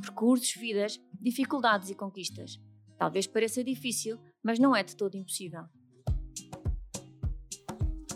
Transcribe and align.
Percursos, 0.00 0.54
vidas, 0.54 1.00
dificuldades 1.20 1.90
e 1.90 1.94
conquistas. 1.94 2.58
Talvez 2.98 3.26
pareça 3.26 3.62
difícil, 3.62 4.18
mas 4.42 4.58
não 4.58 4.74
é 4.74 4.82
de 4.82 4.96
todo 4.96 5.16
impossível. 5.16 5.64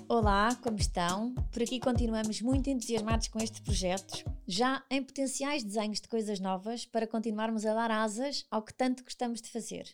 Olá, 0.09 0.55
como 0.63 0.77
estão? 0.77 1.35
Por 1.53 1.63
aqui 1.63 1.81
continuamos 1.81 2.41
muito 2.41 2.71
entusiasmados 2.71 3.29
com 3.29 3.39
este 3.41 3.61
projeto, 3.61 4.25
já 4.47 4.85
em 4.89 5.03
potenciais 5.03 5.65
desenhos 5.65 6.01
de 6.01 6.09
coisas 6.09 6.39
novas 6.39 6.87
para 6.87 7.07
continuarmos 7.07 7.67
a 7.67 7.75
dar 7.75 7.91
asas 7.91 8.47
ao 8.51 8.63
que 8.63 8.73
tanto 8.73 9.03
gostamos 9.03 9.43
de 9.43 9.51
fazer. 9.51 9.85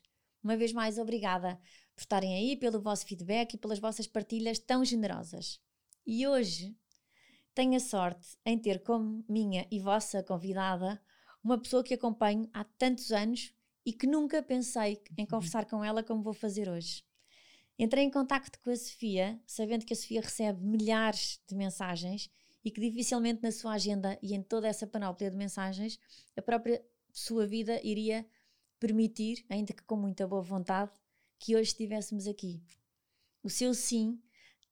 Uma 0.44 0.56
vez 0.56 0.72
mais, 0.72 0.98
obrigada 0.98 1.58
por 1.94 2.02
estarem 2.02 2.34
aí, 2.34 2.56
pelo 2.56 2.80
vosso 2.80 3.06
feedback 3.06 3.54
e 3.54 3.58
pelas 3.58 3.78
vossas 3.78 4.06
partilhas 4.06 4.58
tão 4.58 4.84
generosas. 4.84 5.60
E 6.06 6.26
hoje 6.26 6.76
tenho 7.54 7.76
a 7.76 7.80
sorte 7.80 8.36
em 8.44 8.58
ter 8.58 8.82
como 8.82 9.24
minha 9.28 9.66
e 9.70 9.78
vossa 9.78 10.22
convidada 10.22 11.00
uma 11.42 11.58
pessoa 11.58 11.82
que 11.82 11.94
acompanho 11.94 12.48
há 12.52 12.64
tantos 12.64 13.10
anos 13.12 13.52
e 13.84 13.92
que 13.92 14.06
nunca 14.06 14.42
pensei 14.42 15.02
em 15.16 15.26
conversar 15.26 15.66
com 15.66 15.84
ela 15.84 16.02
como 16.02 16.22
vou 16.22 16.32
fazer 16.32 16.68
hoje. 16.68 17.04
Entrei 17.78 18.04
em 18.04 18.10
contacto 18.10 18.60
com 18.60 18.70
a 18.70 18.76
Sofia, 18.76 19.40
sabendo 19.46 19.84
que 19.84 19.92
a 19.92 19.96
Sofia 19.96 20.20
recebe 20.20 20.62
milhares 20.62 21.40
de 21.48 21.54
mensagens 21.54 22.30
e 22.64 22.70
que 22.70 22.80
dificilmente 22.80 23.42
na 23.42 23.50
sua 23.50 23.72
agenda 23.72 24.18
e 24.22 24.34
em 24.34 24.42
toda 24.42 24.68
essa 24.68 24.86
panóplia 24.86 25.30
de 25.30 25.36
mensagens 25.36 25.98
a 26.36 26.42
própria 26.42 26.84
sua 27.12 27.46
vida 27.46 27.80
iria 27.82 28.24
permitir, 28.78 29.44
ainda 29.48 29.72
que 29.72 29.82
com 29.82 29.96
muita 29.96 30.26
boa 30.26 30.42
vontade, 30.42 30.92
que 31.38 31.54
hoje 31.56 31.70
estivéssemos 31.70 32.26
aqui. 32.26 32.62
O 33.42 33.50
seu 33.50 33.74
sim, 33.74 34.20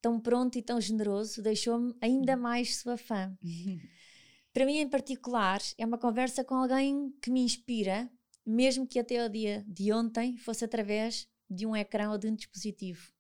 tão 0.01 0.21
pronto 0.21 0.57
e 0.57 0.63
tão 0.63 0.81
generoso, 0.81 1.43
deixou-me 1.43 1.95
ainda 2.01 2.37
mais 2.37 2.77
sua 2.77 2.97
fã. 2.97 3.37
Para 4.53 4.67
mim, 4.67 4.79
em 4.79 4.89
particular, 4.89 5.61
é 5.79 5.87
uma 5.87 5.99
conversa 5.99 6.43
com 6.45 6.55
alguém 6.55 7.13
que 7.23 7.31
me 7.31 7.41
inspira, 7.41 8.11
mesmo 8.45 8.87
que 8.87 8.99
até 8.99 9.25
o 9.25 9.29
dia 9.29 9.65
de 9.67 9.93
ontem 9.93 10.37
fosse 10.37 10.65
através 10.65 11.29
de 11.49 11.67
um 11.67 11.77
ecrã 11.77 12.11
ou 12.11 12.19
de 12.19 12.27
um 12.29 12.35
dispositivo. 12.35 13.13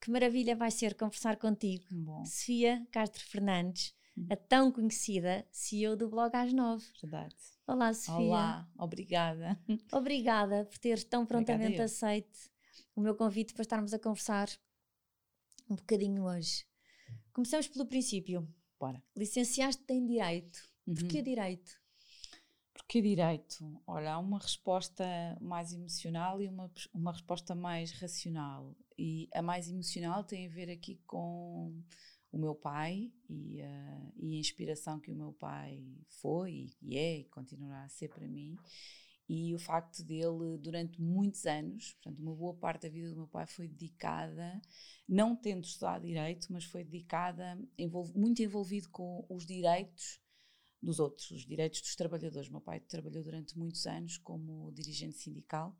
Que 0.00 0.10
maravilha 0.10 0.54
vai 0.56 0.70
ser 0.70 0.94
conversar 0.94 1.36
contigo, 1.36 1.84
Bom. 1.90 2.24
Sofia 2.24 2.86
Castro 2.90 3.24
Fernandes, 3.24 3.94
Uhum. 4.14 4.26
a 4.30 4.36
tão 4.36 4.70
conhecida 4.70 5.46
CEO 5.50 5.96
do 5.96 6.06
blog 6.06 6.34
às 6.36 6.52
nove. 6.52 6.84
Verdade. 7.00 7.34
Olá, 7.66 7.94
Sofia. 7.94 8.14
Olá, 8.14 8.68
obrigada. 8.76 9.58
Obrigada 9.90 10.66
por 10.66 10.76
teres 10.76 11.02
tão 11.02 11.24
prontamente 11.24 11.80
aceito 11.80 12.38
o 12.94 13.00
meu 13.00 13.14
convite 13.14 13.54
para 13.54 13.62
estarmos 13.62 13.94
a 13.94 13.98
conversar 13.98 14.50
um 15.70 15.76
bocadinho 15.76 16.24
hoje. 16.24 16.66
Começamos 17.32 17.68
pelo 17.68 17.86
princípio. 17.86 18.46
Bora. 18.82 19.00
Licenciaste 19.16 19.84
em 19.90 20.04
Direito. 20.04 20.58
Uhum. 20.86 20.94
Porquê 20.96 21.22
Direito? 21.22 21.70
Porque 22.74 23.00
direito? 23.00 23.80
Olha, 23.86 24.14
há 24.14 24.18
uma 24.18 24.38
resposta 24.38 25.04
mais 25.40 25.72
emocional 25.72 26.42
e 26.42 26.48
uma, 26.48 26.70
uma 26.92 27.12
resposta 27.12 27.54
mais 27.54 27.92
racional. 27.92 28.74
E 28.98 29.28
a 29.32 29.40
mais 29.40 29.68
emocional 29.70 30.24
tem 30.24 30.46
a 30.46 30.50
ver 30.50 30.68
aqui 30.70 30.96
com 31.06 31.80
o 32.32 32.38
meu 32.38 32.54
pai 32.54 33.12
e, 33.28 33.62
a- 33.62 34.12
e 34.16 34.34
a 34.36 34.38
inspiração 34.40 34.98
que 34.98 35.12
o 35.12 35.14
meu 35.14 35.32
pai 35.32 35.80
foi 36.20 36.70
e 36.82 36.96
é 36.98 37.18
e 37.20 37.24
continuará 37.26 37.84
a 37.84 37.88
ser 37.88 38.08
para 38.08 38.26
mim. 38.26 38.56
E 39.34 39.54
o 39.54 39.58
facto 39.58 40.04
dele, 40.04 40.58
durante 40.60 41.00
muitos 41.00 41.46
anos, 41.46 41.94
portanto, 41.94 42.20
uma 42.20 42.34
boa 42.34 42.52
parte 42.52 42.82
da 42.82 42.90
vida 42.90 43.08
do 43.08 43.16
meu 43.16 43.26
pai 43.26 43.46
foi 43.46 43.66
dedicada, 43.66 44.60
não 45.08 45.34
tendo 45.34 45.64
estudado 45.64 46.04
direito, 46.04 46.52
mas 46.52 46.64
foi 46.66 46.84
dedicada, 46.84 47.58
envol- 47.78 48.12
muito 48.14 48.42
envolvido 48.42 48.90
com 48.90 49.24
os 49.30 49.46
direitos 49.46 50.20
dos 50.82 51.00
outros, 51.00 51.30
os 51.30 51.46
direitos 51.46 51.80
dos 51.80 51.96
trabalhadores. 51.96 52.50
Meu 52.50 52.60
pai 52.60 52.78
trabalhou 52.80 53.24
durante 53.24 53.56
muitos 53.56 53.86
anos 53.86 54.18
como 54.18 54.70
dirigente 54.72 55.16
sindical 55.16 55.74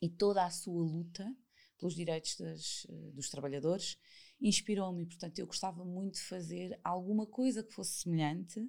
e 0.00 0.08
toda 0.08 0.44
a 0.44 0.50
sua 0.50 0.84
luta 0.84 1.36
pelos 1.76 1.96
direitos 1.96 2.36
das, 2.36 2.86
eh, 2.88 3.10
dos 3.12 3.28
trabalhadores 3.30 3.98
inspirou-me. 4.40 5.06
Portanto, 5.06 5.40
eu 5.40 5.46
gostava 5.48 5.84
muito 5.84 6.14
de 6.14 6.22
fazer 6.22 6.78
alguma 6.84 7.26
coisa 7.26 7.64
que 7.64 7.74
fosse 7.74 8.02
semelhante 8.02 8.64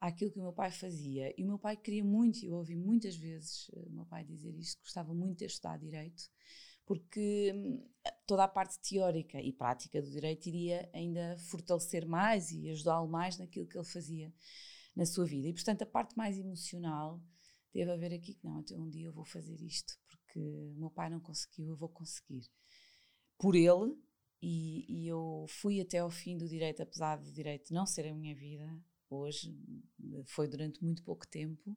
àquilo 0.00 0.30
que 0.30 0.38
o 0.38 0.42
meu 0.42 0.52
pai 0.52 0.70
fazia. 0.70 1.34
E 1.36 1.44
o 1.44 1.46
meu 1.46 1.58
pai 1.58 1.76
queria 1.76 2.04
muito, 2.04 2.42
e 2.42 2.46
eu 2.46 2.54
ouvi 2.54 2.76
muitas 2.76 3.16
vezes 3.16 3.70
eh, 3.74 3.84
o 3.86 3.90
meu 3.90 4.06
pai 4.06 4.24
dizer 4.24 4.54
isto, 4.56 4.80
gostava 4.82 5.12
muito 5.14 5.32
de 5.32 5.38
ter 5.38 5.46
estudado 5.46 5.80
direito, 5.80 6.30
porque 6.86 7.52
hum, 7.54 7.86
toda 8.26 8.44
a 8.44 8.48
parte 8.48 8.78
teórica 8.80 9.40
e 9.40 9.52
prática 9.52 10.00
do 10.00 10.10
direito 10.10 10.46
iria 10.46 10.88
ainda 10.94 11.36
fortalecer 11.38 12.06
mais 12.06 12.50
e 12.50 12.70
ajudá-lo 12.70 13.08
mais 13.08 13.38
naquilo 13.38 13.66
que 13.66 13.76
ele 13.76 13.84
fazia 13.84 14.32
na 14.94 15.04
sua 15.04 15.26
vida. 15.26 15.48
E, 15.48 15.52
portanto, 15.52 15.82
a 15.82 15.86
parte 15.86 16.16
mais 16.16 16.38
emocional 16.38 17.20
teve 17.72 17.90
a 17.90 17.96
ver 17.96 18.14
aqui 18.14 18.34
que 18.34 18.44
não, 18.44 18.64
um 18.72 18.88
dia 18.88 19.06
eu 19.06 19.12
vou 19.12 19.24
fazer 19.24 19.60
isto, 19.60 19.98
porque 20.06 20.40
o 20.40 20.74
meu 20.76 20.90
pai 20.90 21.10
não 21.10 21.20
conseguiu, 21.20 21.68
eu 21.68 21.76
vou 21.76 21.88
conseguir. 21.88 22.48
Por 23.36 23.54
ele, 23.54 23.94
e, 24.40 24.84
e 24.88 25.06
eu 25.08 25.46
fui 25.48 25.80
até 25.80 25.98
ao 25.98 26.10
fim 26.10 26.36
do 26.36 26.48
direito, 26.48 26.82
apesar 26.82 27.16
do 27.16 27.32
direito 27.32 27.74
não 27.74 27.84
ser 27.84 28.06
a 28.06 28.14
minha 28.14 28.34
vida 28.34 28.64
hoje, 29.10 29.54
foi 30.26 30.48
durante 30.48 30.82
muito 30.82 31.02
pouco 31.02 31.26
tempo. 31.26 31.76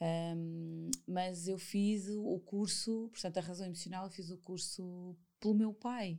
Hum, 0.00 0.90
mas 1.06 1.48
eu 1.48 1.58
fiz 1.58 2.08
o 2.08 2.38
curso, 2.40 3.08
portanto, 3.12 3.38
a 3.38 3.40
razão 3.40 3.66
emocional, 3.66 4.04
eu 4.06 4.10
fiz 4.10 4.30
o 4.30 4.38
curso 4.38 5.16
pelo 5.40 5.54
meu 5.54 5.72
pai. 5.72 6.18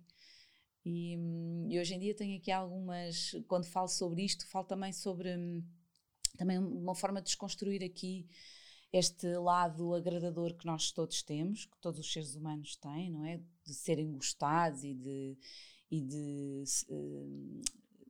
E, 0.86 1.18
hum, 1.18 1.68
e 1.70 1.80
hoje 1.80 1.94
em 1.94 2.00
dia 2.00 2.16
tenho 2.16 2.38
aqui 2.38 2.52
algumas, 2.52 3.36
quando 3.47 3.66
falo 3.66 3.88
sobre 3.88 4.24
isto, 4.24 4.47
falo 4.47 4.66
também 4.66 4.94
sobre 4.94 5.36
hum, 5.36 5.64
também 6.38 6.58
uma 6.58 6.96
forma 6.96 7.22
de 7.22 7.26
desconstruir 7.26 7.84
aqui 7.84 8.28
este 8.94 9.28
lado 9.38 9.94
agradador 9.94 10.53
que 10.53 10.66
nós 10.66 10.92
todos 10.92 11.22
temos, 11.22 11.66
que 11.66 11.78
todos 11.80 12.00
os 12.00 12.12
seres 12.12 12.36
humanos 12.36 12.76
têm, 12.78 13.09
não 13.12 13.26
é? 13.26 13.42
De 13.66 13.74
serem 13.74 14.14
gostados 14.14 14.84
e 14.84 14.94
de, 14.94 15.38
e 15.92 16.02
de, 16.02 16.64
hum, 16.90 17.62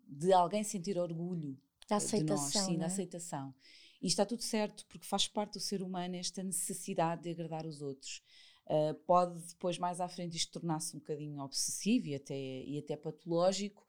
de 0.08 0.32
alguém 0.32 0.64
sentir 0.64 0.98
orgulho 0.98 1.58
Da 1.88 1.98
de 1.98 2.04
nós, 2.04 2.14
aceitação. 2.14 2.66
sim, 2.66 2.78
da 2.78 2.84
é? 2.84 2.88
aceitação. 2.88 3.56
E 4.02 4.08
está 4.08 4.26
tudo 4.26 4.44
certo, 4.44 4.86
porque 4.88 5.06
faz 5.06 5.28
parte 5.28 5.54
do 5.54 5.60
ser 5.60 5.82
humano 5.82 6.16
esta 6.16 6.44
necessidade 6.44 7.24
de 7.24 7.30
agradar 7.32 7.66
os 7.66 7.82
outros. 7.82 8.22
Uh, 8.66 8.94
pode 9.06 9.40
depois, 9.48 9.78
mais 9.80 10.02
à 10.02 10.08
frente, 10.08 10.36
isto 10.36 10.60
tornar-se 10.60 10.96
um 10.96 11.00
bocadinho 11.00 11.42
obsessivo 11.42 12.08
e 12.08 12.16
até, 12.16 12.36
e 12.36 12.78
até 12.78 12.98
patológico, 12.98 13.86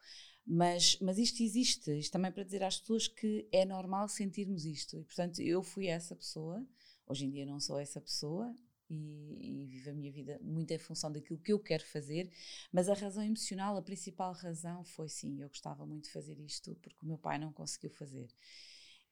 mas, 0.47 0.99
mas 1.01 1.19
isto 1.19 1.43
existe. 1.43 1.99
Isto 1.99 2.13
também 2.13 2.33
para 2.33 2.45
dizer 2.45 2.63
às 2.63 2.79
pessoas 2.79 3.09
que 3.09 3.47
é 3.53 3.65
normal 3.65 4.09
sentirmos 4.09 4.65
isto. 4.65 4.97
E, 4.97 5.05
portanto, 5.05 5.43
eu 5.43 5.63
fui 5.63 5.89
essa 5.89 6.15
pessoa. 6.15 6.65
Hoje 7.07 7.27
em 7.27 7.31
dia 7.31 7.45
não 7.45 7.59
sou 7.59 7.79
essa 7.79 8.01
pessoa 8.01 8.55
e, 8.91 9.63
e 9.65 9.67
vivo 9.67 9.91
a 9.91 9.93
minha 9.95 10.11
vida 10.13 10.39
muito 10.43 10.71
em 10.73 10.79
função 10.79 11.11
daquilo 11.13 11.39
que 11.39 11.53
eu 11.53 11.59
quero 11.59 11.85
fazer, 11.87 12.31
mas 12.73 12.89
a 12.89 12.95
razão 12.95 13.23
emocional, 13.25 13.77
a 13.77 13.83
principal 13.83 14.33
razão 14.33 14.85
foi 14.85 15.09
sim, 15.09 15.41
eu 15.41 15.49
gostava 15.49 15.87
muito 15.87 16.05
de 16.05 16.11
fazer 16.11 16.39
isto 16.41 16.75
porque 16.77 16.99
o 17.05 17.07
meu 17.09 17.19
pai 17.19 17.39
não 17.39 17.53
conseguiu 17.53 17.91
fazer. 17.91 18.29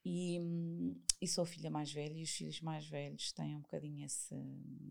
E, 0.04 0.38
e 1.20 1.26
sou 1.26 1.42
a 1.42 1.46
filha 1.46 1.70
mais 1.70 1.92
velha 1.92 2.16
e 2.16 2.22
os 2.22 2.30
filhos 2.30 2.60
mais 2.60 2.86
velhos 2.86 3.32
têm 3.32 3.56
um 3.56 3.60
bocadinho 3.60 4.04
esse, 4.06 4.34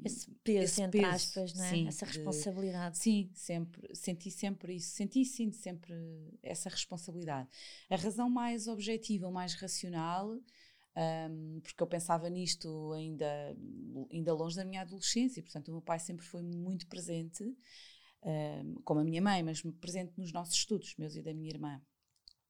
Esse 0.03 0.31
peso, 0.43 0.59
esse 0.63 0.81
entre 0.81 0.99
peso, 0.99 1.05
aspas, 1.05 1.53
não 1.53 1.63
é? 1.63 1.69
sim, 1.69 1.85
Essa 1.85 2.05
de- 2.05 2.11
responsabilidade. 2.11 2.97
Sim, 2.97 3.29
sempre, 3.33 3.93
senti 3.95 4.31
sempre 4.31 4.75
isso, 4.75 4.91
senti 4.95 5.21
e 5.21 5.25
sinto 5.25 5.55
sempre 5.55 5.93
essa 6.41 6.69
responsabilidade. 6.69 7.49
A 7.89 7.95
razão 7.97 8.29
mais 8.29 8.67
objetiva, 8.67 9.29
mais 9.31 9.53
racional, 9.55 10.39
hum, 10.95 11.59
porque 11.61 11.81
eu 11.81 11.87
pensava 11.87 12.29
nisto 12.29 12.93
ainda, 12.93 13.25
ainda 14.11 14.33
longe 14.33 14.55
da 14.55 14.65
minha 14.65 14.81
adolescência, 14.81 15.39
e, 15.39 15.43
portanto 15.43 15.69
o 15.69 15.71
meu 15.71 15.81
pai 15.81 15.99
sempre 15.99 16.25
foi 16.25 16.41
muito 16.41 16.87
presente, 16.87 17.43
hum, 18.23 18.75
como 18.83 18.99
a 18.99 19.03
minha 19.03 19.21
mãe, 19.21 19.43
mas 19.43 19.61
presente 19.79 20.13
nos 20.17 20.31
nossos 20.31 20.55
estudos, 20.55 20.95
meus 20.97 21.15
e 21.15 21.21
da 21.21 21.33
minha 21.33 21.49
irmã. 21.49 21.81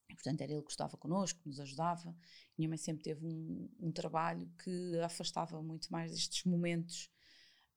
Portanto, 0.08 0.42
era 0.42 0.54
ele 0.54 0.64
que 0.64 0.72
estava 0.72 0.98
connosco, 0.98 1.40
que 1.42 1.48
nos 1.48 1.60
ajudava. 1.60 2.16
Minha 2.58 2.70
mãe 2.70 2.78
sempre 2.78 3.04
teve 3.04 3.26
um, 3.26 3.70
um 3.80 3.92
trabalho 3.92 4.50
que 4.64 5.00
afastava 5.00 5.62
muito 5.62 5.92
mais 5.92 6.12
destes 6.12 6.44
momentos 6.46 7.10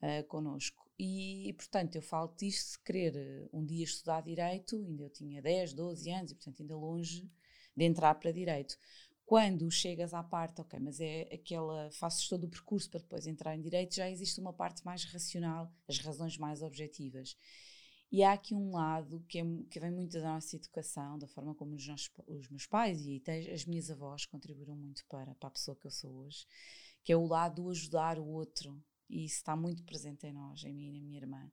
uh, 0.02 0.24
connosco. 0.28 0.88
E, 0.98 1.54
portanto, 1.56 1.96
eu 1.96 2.02
falo 2.02 2.34
disto 2.36 2.72
de 2.72 2.84
querer 2.84 3.16
eh, 3.16 3.48
um 3.52 3.64
dia 3.64 3.84
estudar 3.84 4.20
Direito, 4.20 4.84
ainda 4.84 5.04
eu 5.04 5.10
tinha 5.10 5.40
10, 5.40 5.72
12 5.72 6.10
anos, 6.10 6.32
e, 6.32 6.34
portanto, 6.34 6.60
ainda 6.60 6.76
longe 6.76 7.30
de 7.76 7.84
entrar 7.84 8.16
para 8.16 8.32
Direito. 8.32 8.76
Quando 9.28 9.70
chegas 9.70 10.14
à 10.14 10.22
parte, 10.22 10.62
ok, 10.62 10.80
mas 10.80 11.00
é 11.00 11.28
aquela, 11.30 11.90
fazes 11.90 12.26
todo 12.26 12.44
o 12.44 12.48
percurso 12.48 12.88
para 12.88 13.00
depois 13.00 13.26
entrar 13.26 13.54
em 13.54 13.60
direito, 13.60 13.94
já 13.94 14.08
existe 14.08 14.40
uma 14.40 14.54
parte 14.54 14.82
mais 14.86 15.04
racional, 15.04 15.70
as 15.86 15.98
razões 15.98 16.38
mais 16.38 16.62
objetivas. 16.62 17.36
E 18.10 18.22
há 18.22 18.32
aqui 18.32 18.54
um 18.54 18.70
lado 18.70 19.22
que, 19.28 19.38
é, 19.38 19.44
que 19.70 19.78
vem 19.78 19.90
muito 19.90 20.14
da 20.14 20.32
nossa 20.32 20.56
educação, 20.56 21.18
da 21.18 21.28
forma 21.28 21.54
como 21.54 21.74
os, 21.74 21.86
nossos, 21.86 22.10
os 22.26 22.48
meus 22.48 22.64
pais 22.64 23.04
e 23.04 23.18
até 23.18 23.52
as 23.52 23.66
minhas 23.66 23.90
avós 23.90 24.24
contribuíram 24.24 24.74
muito 24.74 25.04
para, 25.04 25.34
para 25.34 25.48
a 25.48 25.52
pessoa 25.52 25.76
que 25.76 25.86
eu 25.86 25.90
sou 25.90 26.10
hoje, 26.20 26.46
que 27.04 27.12
é 27.12 27.16
o 27.16 27.26
lado 27.26 27.64
do 27.64 27.68
ajudar 27.68 28.18
o 28.18 28.26
outro. 28.26 28.82
E 29.10 29.26
isso 29.26 29.36
está 29.36 29.54
muito 29.54 29.84
presente 29.84 30.26
em 30.26 30.32
nós, 30.32 30.64
em 30.64 30.72
mim 30.72 30.88
e 30.88 30.92
na 30.92 31.00
minha 31.02 31.18
irmã. 31.18 31.52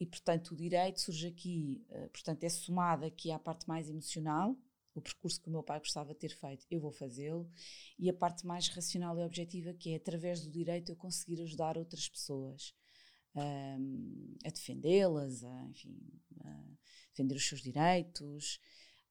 E, 0.00 0.04
portanto, 0.04 0.50
o 0.50 0.56
direito 0.56 1.00
surge 1.00 1.28
aqui, 1.28 1.86
uh, 1.88 2.10
portanto, 2.10 2.42
é 2.42 2.48
somado 2.48 3.06
aqui 3.06 3.30
à 3.30 3.38
parte 3.38 3.68
mais 3.68 3.88
emocional, 3.88 4.56
o 4.98 5.02
percurso 5.02 5.40
que 5.40 5.48
o 5.48 5.52
meu 5.52 5.62
pai 5.62 5.78
gostava 5.78 6.12
de 6.12 6.18
ter 6.18 6.30
feito, 6.30 6.66
eu 6.70 6.80
vou 6.80 6.90
fazê-lo, 6.90 7.48
e 7.98 8.08
a 8.08 8.14
parte 8.14 8.46
mais 8.46 8.68
racional 8.68 9.18
e 9.18 9.24
objetiva, 9.24 9.74
que 9.74 9.90
é 9.90 9.96
através 9.96 10.40
do 10.40 10.50
direito 10.50 10.90
eu 10.90 10.96
conseguir 10.96 11.40
ajudar 11.42 11.76
outras 11.76 12.08
pessoas 12.08 12.74
um, 13.34 14.34
a 14.44 14.48
defendê-las, 14.48 15.44
a, 15.44 15.66
enfim, 15.68 15.96
a 16.42 16.64
defender 17.10 17.34
os 17.34 17.46
seus 17.46 17.60
direitos. 17.60 18.58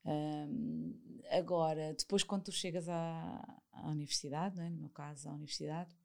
Um, 0.03 0.93
agora, 1.29 1.93
depois, 1.93 2.23
quando 2.23 2.45
tu 2.45 2.51
chegas 2.51 2.89
à, 2.89 3.61
à 3.71 3.89
universidade, 3.89 4.59
é? 4.59 4.69
no 4.69 4.77
meu 4.77 4.89
caso, 4.89 5.29
à 5.29 5.33
universidade, 5.33 5.95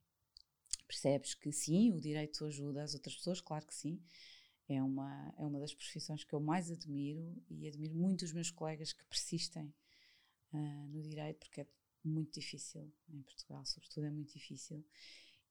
percebes 0.87 1.35
que 1.35 1.50
sim, 1.53 1.93
o 1.93 2.00
direito 2.00 2.44
ajuda 2.44 2.82
as 2.82 2.94
outras 2.94 3.17
pessoas, 3.17 3.41
claro 3.41 3.67
que 3.67 3.75
sim. 3.75 4.00
É 4.72 4.82
uma, 4.82 5.34
é 5.37 5.44
uma 5.44 5.58
das 5.58 5.75
profissões 5.75 6.22
que 6.22 6.32
eu 6.32 6.38
mais 6.38 6.70
admiro 6.70 7.37
e 7.50 7.67
admiro 7.67 7.94
muito 7.94 8.25
os 8.25 8.32
meus 8.32 8.52
colegas 8.52 8.93
que 8.93 9.05
persistem 9.05 9.75
uh, 10.52 10.88
no 10.88 11.02
direito, 11.02 11.40
porque 11.40 11.62
é 11.62 11.67
muito 12.05 12.38
difícil 12.38 12.88
em 13.08 13.20
Portugal, 13.22 13.64
sobretudo 13.67 14.06
é 14.06 14.11
muito 14.11 14.32
difícil. 14.32 14.84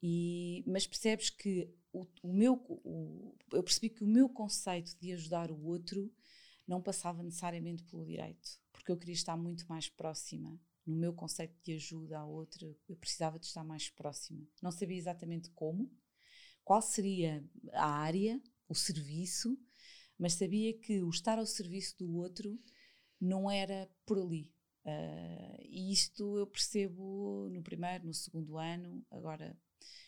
E, 0.01 0.63
mas 0.65 0.87
percebes 0.87 1.29
que 1.29 1.69
o, 1.91 2.07
o 2.23 2.33
meu, 2.33 2.53
o, 2.69 3.35
eu 3.51 3.61
percebi 3.61 3.89
que 3.89 4.05
o 4.05 4.07
meu 4.07 4.29
conceito 4.29 4.97
de 4.97 5.11
ajudar 5.11 5.51
o 5.51 5.65
outro 5.65 6.09
não 6.65 6.81
passava 6.81 7.21
necessariamente 7.21 7.83
pelo 7.83 8.05
direito, 8.05 8.57
porque 8.71 8.89
eu 8.89 8.97
queria 8.97 9.15
estar 9.15 9.35
muito 9.35 9.67
mais 9.67 9.89
próxima. 9.89 10.57
No 10.85 10.95
meu 10.95 11.13
conceito 11.13 11.55
de 11.61 11.73
ajuda 11.73 12.19
ao 12.19 12.31
outro, 12.31 12.73
eu 12.87 12.95
precisava 12.95 13.37
de 13.37 13.47
estar 13.47 13.63
mais 13.65 13.89
próxima. 13.89 14.47
Não 14.61 14.71
sabia 14.71 14.97
exatamente 14.97 15.49
como, 15.51 15.91
qual 16.63 16.81
seria 16.81 17.43
a 17.73 17.85
área, 17.85 18.41
o 18.69 18.75
serviço, 18.75 19.57
mas 20.17 20.33
sabia 20.33 20.73
que 20.77 21.01
o 21.01 21.09
estar 21.09 21.37
ao 21.37 21.45
serviço 21.45 21.97
do 21.97 22.15
outro 22.15 22.57
não 23.19 23.49
era 23.49 23.89
por 24.05 24.17
ali. 24.17 24.53
Uh, 24.85 25.61
e 25.61 25.91
isto 25.91 26.37
eu 26.37 26.47
percebo 26.47 27.49
no 27.51 27.61
primeiro, 27.61 28.05
no 28.05 28.13
segundo 28.13 28.57
ano, 28.57 29.05
agora 29.11 29.57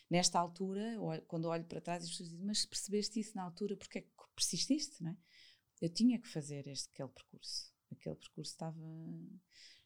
nesta 0.08 0.38
altura, 0.38 0.96
quando 1.26 1.48
olho 1.48 1.64
para 1.64 1.80
trás, 1.80 2.04
as 2.04 2.10
pessoas 2.10 2.30
dizem, 2.30 2.44
mas 2.44 2.66
percebeste 2.66 3.20
isso 3.20 3.34
na 3.34 3.42
altura, 3.42 3.76
porque 3.76 3.98
é 3.98 4.02
que 4.02 4.08
persististe, 4.34 5.02
não 5.02 5.10
é? 5.10 5.16
Eu 5.80 5.88
tinha 5.88 6.18
que 6.18 6.28
fazer 6.28 6.66
este, 6.68 6.90
aquele 6.90 7.08
percurso. 7.08 7.72
Aquele 7.90 8.16
percurso 8.16 8.52
estava, 8.52 8.78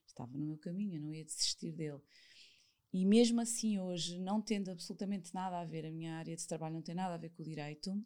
estava 0.06 0.36
no 0.36 0.46
meu 0.46 0.58
caminho, 0.58 0.96
eu 0.96 1.00
não 1.00 1.14
ia 1.14 1.24
desistir 1.24 1.72
dele. 1.72 2.00
E 2.92 3.04
mesmo 3.04 3.40
assim, 3.40 3.78
hoje, 3.78 4.18
não 4.18 4.40
tendo 4.40 4.70
absolutamente 4.70 5.32
nada 5.32 5.60
a 5.60 5.64
ver, 5.64 5.86
a 5.86 5.92
minha 5.92 6.16
área 6.16 6.34
de 6.34 6.46
trabalho 6.46 6.74
não 6.74 6.82
tem 6.82 6.94
nada 6.94 7.14
a 7.14 7.18
ver 7.18 7.30
com 7.30 7.42
o 7.42 7.44
direito, 7.44 8.04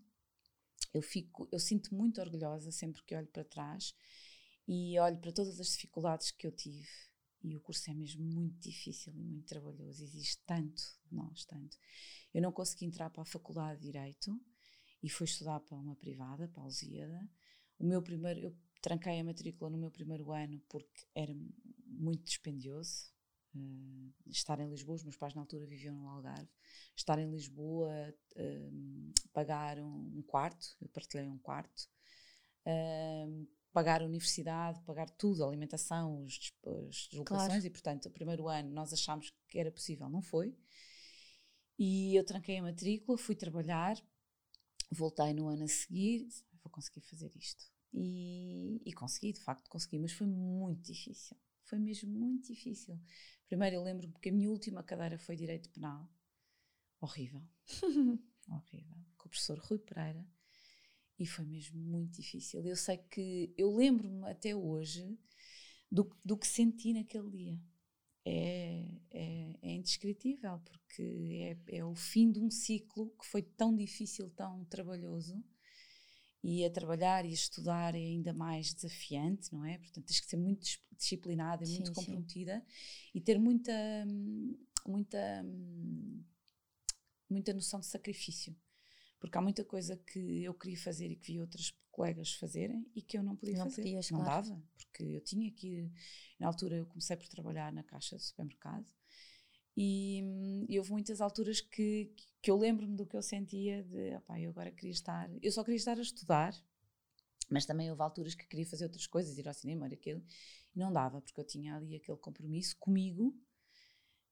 eu, 0.93 1.03
fico, 1.03 1.49
eu 1.53 1.59
sinto 1.59 1.95
muito 1.95 2.21
orgulhosa 2.21 2.71
sempre 2.71 3.03
que 3.05 3.15
olho 3.15 3.29
para 3.29 3.45
trás 3.45 3.95
e 4.67 4.99
olho 4.99 5.19
para 5.19 5.33
todas 5.33 5.61
as 5.61 5.69
dificuldades 5.69 6.31
que 6.31 6.47
eu 6.47 6.53
tive 6.53 6.89
e 7.43 7.57
o 7.57 7.61
curso 7.61 7.91
é 7.91 7.95
mesmo 7.95 8.23
muito 8.23 8.61
difícil 8.61 9.13
e 9.15 9.17
muito 9.17 9.47
trabalhoso, 9.47 10.05
exige 10.05 10.37
tanto 10.47 10.83
de 11.07 11.15
nós, 11.15 11.45
tanto. 11.47 11.77
Eu 12.35 12.43
não 12.43 12.53
consegui 12.53 12.85
entrar 12.85 13.09
para 13.11 13.23
a 13.23 13.27
Faculdade 13.27 13.81
de 13.81 13.87
Direito 13.87 14.39
e 15.03 15.09
fui 15.09 15.25
estudar 15.25 15.61
para 15.61 15.77
uma 15.77 15.97
privada, 15.97 16.49
para 16.49 16.63
a 16.63 16.67
Lusíada. 16.67 17.29
O 17.79 17.85
meu 17.87 18.03
primeiro, 18.03 18.41
eu 18.41 18.57
tranquei 18.83 19.19
a 19.19 19.25
matrícula 19.25 19.71
no 19.71 19.79
meu 19.79 19.91
primeiro 19.91 20.31
ano 20.33 20.61
porque 20.69 21.07
era 21.15 21.35
muito 21.87 22.25
dispendioso. 22.25 23.11
Uh, 23.55 24.13
estar 24.27 24.61
em 24.61 24.69
Lisboa, 24.69 24.97
os 24.97 25.03
meus 25.03 25.17
pais 25.17 25.35
na 25.35 25.41
altura 25.41 25.67
viviam 25.67 25.97
no 25.97 26.09
Algarve, 26.09 26.49
estar 26.97 27.19
em 27.19 27.29
Lisboa, 27.29 28.15
uh, 28.37 29.13
pagar 29.33 29.79
um, 29.81 30.23
quarto, 30.27 30.77
eu 30.81 30.89
partilhei 30.89 31.29
um 31.29 31.39
quarto, 31.39 31.89
uh, 32.65 33.49
pagar 33.73 34.03
a 34.03 34.05
universidade, 34.05 34.81
pagar 34.83 35.11
tudo, 35.11 35.43
a 35.43 35.49
alimentação, 35.49 36.25
os, 36.25 36.53
as 36.89 37.09
deslocações, 37.09 37.49
claro. 37.49 37.67
e 37.67 37.71
portanto, 37.71 38.07
o 38.07 38.11
primeiro 38.11 38.49
ano 38.49 38.71
nós 38.71 38.93
achámos 38.93 39.33
que 39.49 39.59
era 39.59 39.71
possível, 39.71 40.09
não 40.09 40.23
foi. 40.23 40.57
E 41.79 42.15
eu 42.15 42.25
tranquei 42.25 42.59
a 42.59 42.63
matrícula, 42.63 43.17
fui 43.17 43.35
trabalhar, 43.35 43.97
voltei 44.91 45.33
no 45.33 45.49
ano 45.49 45.65
a 45.65 45.69
seguir, 45.69 46.29
vou 46.63 46.71
conseguir 46.71 47.01
fazer 47.01 47.35
isto. 47.37 47.65
E, 47.93 48.81
e 48.85 48.93
consegui, 48.93 49.33
de 49.33 49.41
facto, 49.41 49.69
consegui, 49.69 49.99
mas 49.99 50.13
foi 50.13 50.27
muito 50.27 50.83
difícil. 50.83 51.37
Foi 51.65 51.79
mesmo 51.79 52.11
muito 52.11 52.53
difícil. 52.53 53.01
Primeiro, 53.51 53.75
eu 53.75 53.83
lembro-me 53.83 54.15
que 54.23 54.29
a 54.29 54.33
minha 54.33 54.49
última 54.49 54.81
cadeira 54.81 55.19
foi 55.19 55.35
Direito 55.35 55.69
Penal. 55.71 56.09
Horrível. 57.01 57.43
Horrível. 58.49 58.97
Com 59.19 59.27
o 59.27 59.29
professor 59.29 59.59
Rui 59.59 59.81
Pereira 59.81 60.25
e 61.19 61.27
foi 61.27 61.45
mesmo 61.45 61.77
muito 61.77 62.13
difícil. 62.13 62.65
Eu 62.65 62.77
sei 62.77 62.99
que 62.99 63.53
eu 63.59 63.75
lembro-me 63.75 64.25
até 64.31 64.55
hoje 64.55 65.19
do, 65.91 66.17
do 66.25 66.37
que 66.37 66.47
senti 66.47 66.93
naquele 66.93 67.29
dia. 67.29 67.61
É, 68.25 68.85
é, 69.11 69.59
é 69.63 69.73
indescritível, 69.73 70.61
porque 70.61 71.59
é, 71.69 71.79
é 71.79 71.85
o 71.85 71.97
fim 71.97 72.31
de 72.31 72.39
um 72.39 72.53
ciclo 72.53 73.11
que 73.19 73.27
foi 73.27 73.43
tão 73.43 73.75
difícil, 73.75 74.31
tão 74.31 74.65
trabalhoso. 74.67 75.43
E 76.43 76.65
a 76.65 76.71
trabalhar 76.71 77.25
e 77.25 77.31
a 77.31 77.35
estudar 77.35 77.95
é 77.95 77.99
ainda 77.99 78.33
mais 78.33 78.73
desafiante, 78.73 79.53
não 79.53 79.65
é? 79.65 79.79
Portanto, 79.79 80.07
tens 80.07 80.21
que 80.21 80.27
ser 80.27 80.37
muito 80.37 80.67
disciplinada 80.97 81.65
e 81.65 81.67
sim, 81.67 81.75
muito 81.75 81.93
comprometida 81.93 82.61
sim. 82.61 83.11
e 83.15 83.21
ter 83.21 83.39
muita, 83.39 83.73
muita, 84.87 85.45
muita 87.29 87.53
noção 87.53 87.81
de 87.81 87.87
sacrifício 87.87 88.57
porque 89.21 89.37
há 89.37 89.43
muita 89.43 89.63
coisa 89.63 89.97
que 89.99 90.43
eu 90.43 90.55
queria 90.55 90.79
fazer 90.79 91.11
e 91.11 91.17
que 91.17 91.33
vi 91.33 91.41
outras 91.41 91.75
colegas 91.91 92.33
fazerem 92.33 92.91
e 92.97 93.03
que 93.03 93.19
eu 93.19 93.23
não 93.23 93.37
podia 93.37 93.59
não 93.59 93.67
fazer. 93.67 93.83
Podias, 93.83 94.11
não 94.11 94.25
claro. 94.25 94.49
dava, 94.49 94.63
porque 94.75 95.03
eu 95.03 95.21
tinha 95.21 95.51
que 95.53 95.69
ir. 95.69 95.93
Na 96.39 96.47
altura 96.47 96.77
eu 96.77 96.87
comecei 96.87 97.17
por 97.17 97.29
trabalhar 97.29 97.71
na 97.71 97.83
caixa 97.83 98.17
do 98.17 98.23
supermercado 98.23 98.87
e, 99.77 100.67
e 100.69 100.79
houve 100.79 100.91
muitas 100.91 101.21
alturas 101.21 101.61
que, 101.61 102.13
que 102.43 102.51
eu 102.51 102.57
lembro-me 102.57 102.97
do 102.97 103.07
que 103.07 103.17
eu 103.17 103.23
sentia 103.23 103.83
de, 103.85 104.17
opá, 104.17 104.41
eu 104.41 104.51
agora 104.51 104.71
queria 104.71 104.93
estar, 104.93 105.31
eu 105.43 105.53
só 105.53 105.63
queria 105.63 105.79
estar 105.79 105.99
a 105.99 106.03
estudar, 106.03 106.55
mas 107.49 107.67
também 107.67 107.91
houve 107.91 108.03
alturas 108.03 108.35
que 108.35 108.47
queria 108.47 108.67
fazer 108.67 108.85
outras 108.85 109.07
coisas, 109.07 109.37
ir 109.39 109.47
ao 109.47 109.55
cinema, 109.55 109.87
aquilo, 109.87 110.23
e 110.75 110.79
não 110.79 110.93
dava, 110.93 111.21
porque 111.21 111.41
eu 111.41 111.45
tinha 111.45 111.77
ali 111.77 111.97
aquele 111.97 112.19
compromisso 112.19 112.77
comigo 112.79 113.35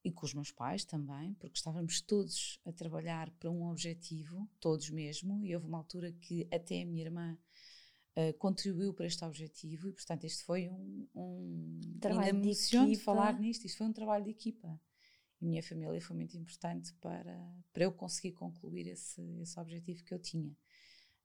e 0.04 0.12
com 0.12 0.25
os 0.25 0.35
meus 0.35 0.52
pais 0.52 0.85
também, 0.85 1.35
porque 1.35 1.57
estávamos 1.57 2.00
todos 2.00 2.61
a 2.64 2.73
trabalhar 2.73 3.30
para 3.33 3.50
um 3.50 3.68
objetivo, 3.68 4.49
todos 4.61 4.90
mesmo, 4.90 5.45
e 5.45 5.54
houve 5.54 5.66
uma 5.66 5.78
altura 5.78 6.12
que 6.12 6.49
até 6.52 6.83
a 6.83 6.87
minha 6.87 7.02
irmã 7.02 7.37
uh, 8.16 8.33
contribuiu 8.38 8.95
para 8.95 9.07
este 9.07 9.25
objetivo, 9.25 9.88
e 9.88 9.92
portanto 9.92 10.25
este 10.25 10.45
foi 10.45 10.68
um, 10.68 11.09
um 11.14 11.80
trabalho 12.00 12.40
de 12.40 12.50
equipa. 12.50 13.04
falar 13.04 13.38
nisto, 13.40 13.66
isto 13.66 13.78
foi 13.78 13.87
um 13.87 13.92
trabalho 13.92 14.25
de 14.25 14.30
equipa. 14.30 14.80
A 15.40 15.45
minha 15.45 15.62
família 15.62 16.00
foi 16.00 16.16
muito 16.16 16.37
importante 16.37 16.92
para, 16.95 17.38
para 17.73 17.85
eu 17.85 17.92
conseguir 17.92 18.33
concluir 18.33 18.88
esse, 18.88 19.23
esse 19.40 19.59
objetivo 19.59 20.04
que 20.04 20.12
eu 20.12 20.18
tinha. 20.18 20.57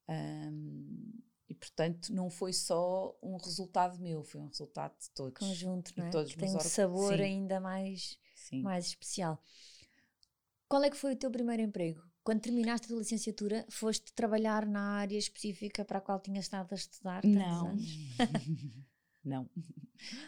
Um, 0.07 1.13
e 1.49 1.55
portanto 1.55 2.13
não 2.13 2.29
foi 2.29 2.53
só 2.53 3.17
um 3.21 3.37
resultado 3.37 3.99
meu, 3.99 4.23
foi 4.23 4.41
um 4.41 4.47
resultado 4.47 4.97
de 4.99 5.09
todos. 5.11 5.39
Conjunto, 5.39 5.93
não 5.97 6.05
é? 6.05 6.09
Todos 6.09 6.35
Tem 6.35 6.55
um 6.55 6.59
sabor 6.59 7.15
Sim. 7.15 7.23
ainda 7.23 7.59
mais 7.59 8.17
Sim. 8.35 8.61
mais 8.61 8.87
especial. 8.87 9.41
Qual 10.67 10.83
é 10.83 10.89
que 10.89 10.97
foi 10.97 11.13
o 11.13 11.15
teu 11.15 11.29
primeiro 11.29 11.61
emprego? 11.61 12.01
Quando 12.23 12.41
terminaste 12.41 12.91
a 12.91 12.95
licenciatura, 12.95 13.65
foste 13.69 14.13
trabalhar 14.13 14.65
na 14.65 14.93
área 14.93 15.17
específica 15.17 15.83
para 15.83 15.97
a 15.97 16.01
qual 16.01 16.19
tinhas 16.19 16.45
estado 16.45 16.71
a 16.71 16.75
estudar? 16.75 17.23
Não. 17.25 17.75
não. 19.23 19.49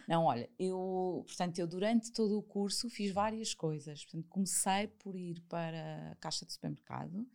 Não, 0.07 0.23
olha, 0.23 0.49
eu, 0.57 1.25
portanto, 1.27 1.59
eu 1.59 1.67
durante 1.67 2.09
todo 2.13 2.37
o 2.37 2.43
curso 2.43 2.89
fiz 2.89 3.11
várias 3.11 3.53
coisas. 3.53 4.05
Portanto, 4.05 4.29
comecei 4.29 4.87
por 4.87 5.17
ir 5.17 5.41
para 5.49 6.11
a 6.11 6.15
caixa 6.15 6.45
de 6.45 6.53
supermercado 6.53 7.27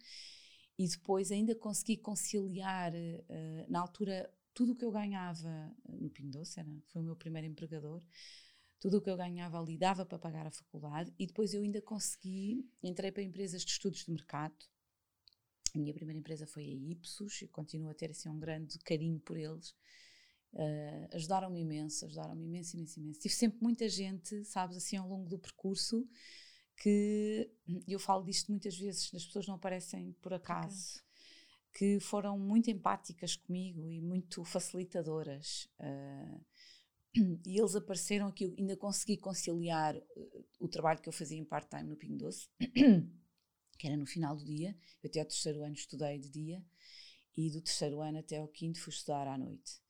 e 0.79 0.88
depois 0.88 1.31
ainda 1.31 1.55
consegui 1.55 1.99
conciliar, 1.99 2.95
uh, 2.95 3.71
na 3.71 3.81
altura, 3.81 4.33
tudo 4.55 4.73
o 4.73 4.75
que 4.75 4.85
eu 4.85 4.90
ganhava 4.90 5.71
no 5.87 6.09
Pingo 6.09 6.31
Doce, 6.31 6.61
era, 6.61 6.71
foi 6.88 7.02
o 7.02 7.05
meu 7.05 7.14
primeiro 7.14 7.47
empregador, 7.47 8.02
tudo 8.81 8.97
o 8.97 9.00
que 9.02 9.11
eu 9.11 9.17
ganhava 9.17 9.61
ali 9.61 9.76
dava 9.76 10.07
para 10.07 10.19
pagar 10.19 10.47
a 10.47 10.50
faculdade 10.50 11.12
e 11.19 11.26
depois 11.26 11.52
eu 11.52 11.62
ainda 11.62 11.83
consegui, 11.83 12.67
entrei 12.83 13.12
para 13.12 13.23
empresas 13.23 13.62
de 13.62 13.71
estudos 13.71 14.07
de 14.07 14.11
mercado. 14.11 14.57
A 15.75 15.79
minha 15.79 15.93
primeira 15.93 16.19
empresa 16.19 16.47
foi 16.47 16.64
a 16.64 16.75
Ipsos 16.75 17.43
e 17.43 17.49
continuo 17.49 17.90
a 17.90 17.95
ter 17.95 18.11
assim 18.11 18.31
um 18.31 18.38
grande 18.38 18.79
carinho 18.79 19.21
por 19.21 19.37
eles. 19.37 19.75
Uh, 20.52 21.07
ajudaram-me 21.12 21.61
imenso, 21.61 22.04
ajudaram-me 22.07 22.45
imenso, 22.45 22.76
imenso, 22.76 22.99
imenso. 22.99 23.21
Tive 23.21 23.35
sempre 23.35 23.62
muita 23.62 23.88
gente, 23.88 24.45
sabes, 24.45 24.76
assim 24.76 24.97
ao 24.97 25.09
longo 25.09 25.28
do 25.28 25.38
percurso, 25.38 26.07
que 26.76 27.50
eu 27.87 28.00
falo 28.00 28.25
disto 28.25 28.50
muitas 28.50 28.76
vezes, 28.76 29.14
as 29.14 29.25
pessoas 29.25 29.47
não 29.47 29.54
aparecem 29.54 30.12
por 30.21 30.33
acaso, 30.35 31.00
okay. 31.71 31.99
que 31.99 32.00
foram 32.00 32.38
muito 32.38 32.71
empáticas 32.71 33.37
comigo 33.37 33.88
e 33.88 34.00
muito 34.00 34.42
facilitadoras. 34.45 35.69
Uh, 35.78 36.45
e 37.47 37.59
eles 37.59 37.76
apareceram 37.76 38.26
aqui, 38.26 38.45
eu 38.45 38.54
ainda 38.59 38.76
consegui 38.76 39.19
conciliar 39.19 39.97
uh, 39.97 40.47
o 40.59 40.69
trabalho 40.69 41.00
que 41.00 41.09
eu 41.09 41.12
fazia 41.12 41.38
em 41.38 41.45
part-time 41.45 41.88
no 41.88 41.97
Pingo 41.97 42.16
Doce, 42.16 42.49
que 43.78 43.87
era 43.87 43.97
no 43.97 44.07
final 44.07 44.35
do 44.35 44.45
dia. 44.45 44.76
Eu 45.00 45.09
até 45.09 45.21
ao 45.21 45.26
terceiro 45.26 45.62
ano 45.62 45.75
estudei 45.75 46.19
de 46.19 46.28
dia 46.28 46.64
e 47.37 47.50
do 47.50 47.62
terceiro 47.62 48.00
ano 48.00 48.19
até 48.19 48.38
ao 48.38 48.49
quinto 48.49 48.80
fui 48.80 48.92
estudar 48.92 49.28
à 49.28 49.38
noite 49.38 49.80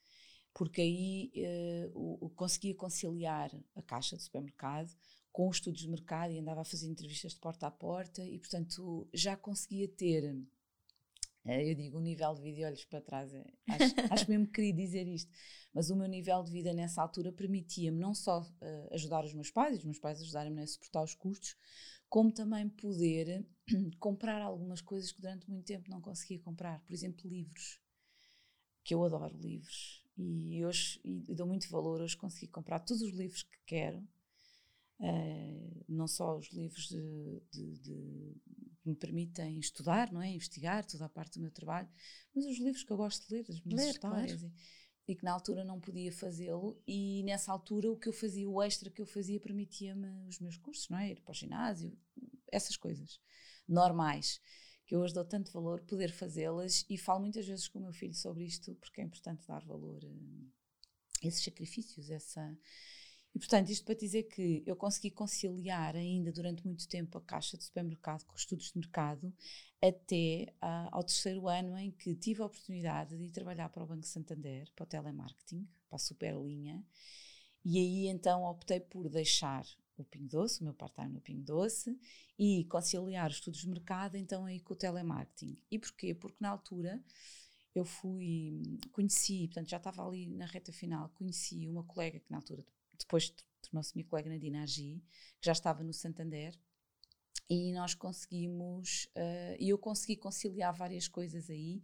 porque 0.54 0.80
aí 0.80 1.32
uh, 1.36 1.98
o, 1.98 2.26
o, 2.26 2.30
conseguia 2.30 2.74
conciliar 2.74 3.50
a 3.74 3.82
caixa 3.82 4.16
de 4.16 4.22
supermercado 4.22 4.92
com 5.32 5.48
os 5.48 5.56
estudos 5.56 5.80
de 5.80 5.88
mercado 5.88 6.32
e 6.32 6.38
andava 6.38 6.62
a 6.62 6.64
fazer 6.64 6.88
entrevistas 6.88 7.34
de 7.34 7.40
porta 7.40 7.66
a 7.66 7.70
porta 7.70 8.24
e, 8.24 8.38
portanto, 8.38 9.08
já 9.14 9.36
conseguia 9.36 9.88
ter, 9.88 10.34
uh, 10.34 11.50
eu 11.50 11.74
digo, 11.74 11.98
um 11.98 12.02
nível 12.02 12.34
de 12.34 12.42
vida, 12.42 12.66
olhos 12.66 12.84
para 12.84 13.00
trás, 13.00 13.32
é, 13.32 13.44
acho, 13.68 13.94
acho 14.12 14.30
mesmo 14.30 14.46
que 14.46 14.54
queria 14.54 14.74
dizer 14.74 15.06
isto, 15.06 15.30
mas 15.72 15.88
o 15.88 15.96
meu 15.96 16.08
nível 16.08 16.42
de 16.42 16.50
vida 16.50 16.72
nessa 16.72 17.00
altura 17.00 17.32
permitia-me 17.32 17.98
não 17.98 18.12
só 18.12 18.40
uh, 18.40 18.94
ajudar 18.94 19.24
os 19.24 19.32
meus 19.32 19.50
pais, 19.50 19.78
os 19.78 19.84
meus 19.84 19.98
pais 19.98 20.20
ajudarem-me 20.20 20.62
a 20.62 20.66
suportar 20.66 21.02
os 21.04 21.14
custos, 21.14 21.56
como 22.08 22.32
também 22.32 22.68
poder 22.68 23.46
comprar 24.00 24.42
algumas 24.42 24.80
coisas 24.80 25.12
que 25.12 25.20
durante 25.20 25.48
muito 25.48 25.64
tempo 25.64 25.88
não 25.88 26.00
conseguia 26.00 26.40
comprar, 26.40 26.80
por 26.80 26.92
exemplo, 26.92 27.30
livros, 27.30 27.80
que 28.82 28.92
eu 28.92 29.04
adoro 29.04 29.36
livros 29.36 30.02
e 30.20 30.64
hoje 30.64 31.00
e 31.02 31.34
dou 31.34 31.46
muito 31.46 31.68
valor, 31.70 32.00
hoje 32.00 32.16
consegui 32.16 32.48
comprar 32.48 32.80
todos 32.80 33.02
os 33.02 33.12
livros 33.12 33.42
que 33.42 33.58
quero, 33.64 33.98
uh, 34.98 35.84
não 35.88 36.06
só 36.06 36.36
os 36.36 36.48
livros 36.52 36.88
de, 36.88 37.42
de, 37.50 37.78
de, 37.78 38.36
que 38.82 38.88
me 38.88 38.94
permitem 38.94 39.58
estudar, 39.58 40.12
não 40.12 40.20
é? 40.20 40.30
investigar 40.30 40.84
toda 40.84 41.06
a 41.06 41.08
parte 41.08 41.38
do 41.38 41.42
meu 41.42 41.50
trabalho, 41.50 41.88
mas 42.34 42.44
os 42.44 42.58
livros 42.58 42.84
que 42.84 42.92
eu 42.92 42.96
gosto 42.96 43.26
de 43.26 43.34
ler, 43.34 43.46
as 43.48 43.60
minhas 43.62 43.82
ler, 43.82 43.90
histórias. 43.90 44.40
Claro. 44.40 44.54
E, 45.08 45.12
e, 45.12 45.16
que 45.16 45.24
na 45.24 45.32
altura 45.32 45.64
não 45.64 45.80
podia 45.80 46.12
fazê-lo, 46.12 46.80
e 46.86 47.22
nessa 47.24 47.50
altura 47.50 47.90
o 47.90 47.96
que 47.96 48.08
eu 48.08 48.12
fazia, 48.12 48.48
o 48.48 48.62
extra 48.62 48.90
que 48.90 49.00
eu 49.00 49.06
fazia, 49.06 49.40
permitia-me 49.40 50.28
os 50.28 50.38
meus 50.38 50.56
cursos, 50.56 50.88
não 50.88 50.98
é? 50.98 51.10
Ir 51.10 51.20
para 51.22 51.32
o 51.32 51.34
ginásio, 51.34 51.98
essas 52.52 52.76
coisas 52.76 53.18
normais 53.66 54.40
que 54.90 54.96
eu 54.96 55.02
hoje 55.02 55.14
dou 55.14 55.24
tanto 55.24 55.52
valor 55.52 55.80
poder 55.82 56.10
fazê-las 56.10 56.84
e 56.90 56.98
falo 56.98 57.20
muitas 57.20 57.46
vezes 57.46 57.68
com 57.68 57.78
o 57.78 57.82
meu 57.82 57.92
filho 57.92 58.12
sobre 58.12 58.44
isto 58.44 58.74
porque 58.74 59.00
é 59.00 59.04
importante 59.04 59.46
dar 59.46 59.64
valor 59.64 60.04
a 60.04 61.26
esses 61.28 61.44
sacrifícios, 61.44 62.10
essa 62.10 62.58
e 63.32 63.38
portanto 63.38 63.70
isto 63.70 63.84
para 63.84 63.94
dizer 63.94 64.24
que 64.24 64.64
eu 64.66 64.74
consegui 64.74 65.12
conciliar 65.12 65.94
ainda 65.94 66.32
durante 66.32 66.66
muito 66.66 66.88
tempo 66.88 67.16
a 67.16 67.20
caixa 67.20 67.56
de 67.56 67.62
supermercado 67.62 68.24
com 68.24 68.34
os 68.34 68.40
estudos 68.40 68.72
de 68.72 68.78
mercado 68.80 69.32
até 69.80 70.52
uh, 70.56 70.88
ao 70.90 71.04
terceiro 71.04 71.46
ano 71.46 71.78
em 71.78 71.92
que 71.92 72.16
tive 72.16 72.42
a 72.42 72.46
oportunidade 72.46 73.16
de 73.16 73.22
ir 73.22 73.30
trabalhar 73.30 73.68
para 73.68 73.84
o 73.84 73.86
Banco 73.86 74.04
Santander, 74.04 74.72
para 74.74 74.82
o 74.82 74.88
telemarketing, 74.88 75.68
para 75.88 75.94
a 75.94 76.00
Superlinha 76.00 76.84
e 77.64 77.78
aí 77.78 78.08
então 78.08 78.42
optei 78.42 78.80
por 78.80 79.08
deixar 79.08 79.64
o 80.02 80.04
Pingo 80.04 80.28
Doce, 80.28 80.60
o 80.60 80.64
meu 80.64 80.74
part-time 80.74 81.14
no 81.14 81.20
Pingo 81.20 81.42
Doce, 81.42 81.98
e 82.38 82.64
conciliar 82.64 83.30
os 83.30 83.36
estudos 83.36 83.60
de 83.60 83.68
mercado, 83.68 84.16
então 84.16 84.44
aí 84.44 84.60
com 84.60 84.74
o 84.74 84.76
telemarketing. 84.76 85.56
E 85.70 85.78
porquê? 85.78 86.14
Porque 86.14 86.36
na 86.40 86.50
altura 86.50 87.02
eu 87.74 87.84
fui, 87.84 88.62
conheci, 88.92 89.46
portanto 89.46 89.68
já 89.68 89.76
estava 89.76 90.06
ali 90.06 90.26
na 90.26 90.46
reta 90.46 90.72
final, 90.72 91.08
conheci 91.10 91.66
uma 91.66 91.84
colega 91.84 92.18
que 92.18 92.30
na 92.30 92.38
altura, 92.38 92.64
depois 92.98 93.32
tornou-se 93.62 93.94
minha 93.94 94.06
colega 94.06 94.30
Nadina 94.30 94.62
Agi, 94.62 95.02
que 95.40 95.46
já 95.46 95.52
estava 95.52 95.84
no 95.84 95.92
Santander, 95.92 96.58
e 97.48 97.72
nós 97.72 97.94
conseguimos, 97.94 99.06
uh, 99.16 99.56
e 99.58 99.68
eu 99.68 99.78
consegui 99.78 100.16
conciliar 100.16 100.72
várias 100.72 101.08
coisas 101.08 101.50
aí, 101.50 101.82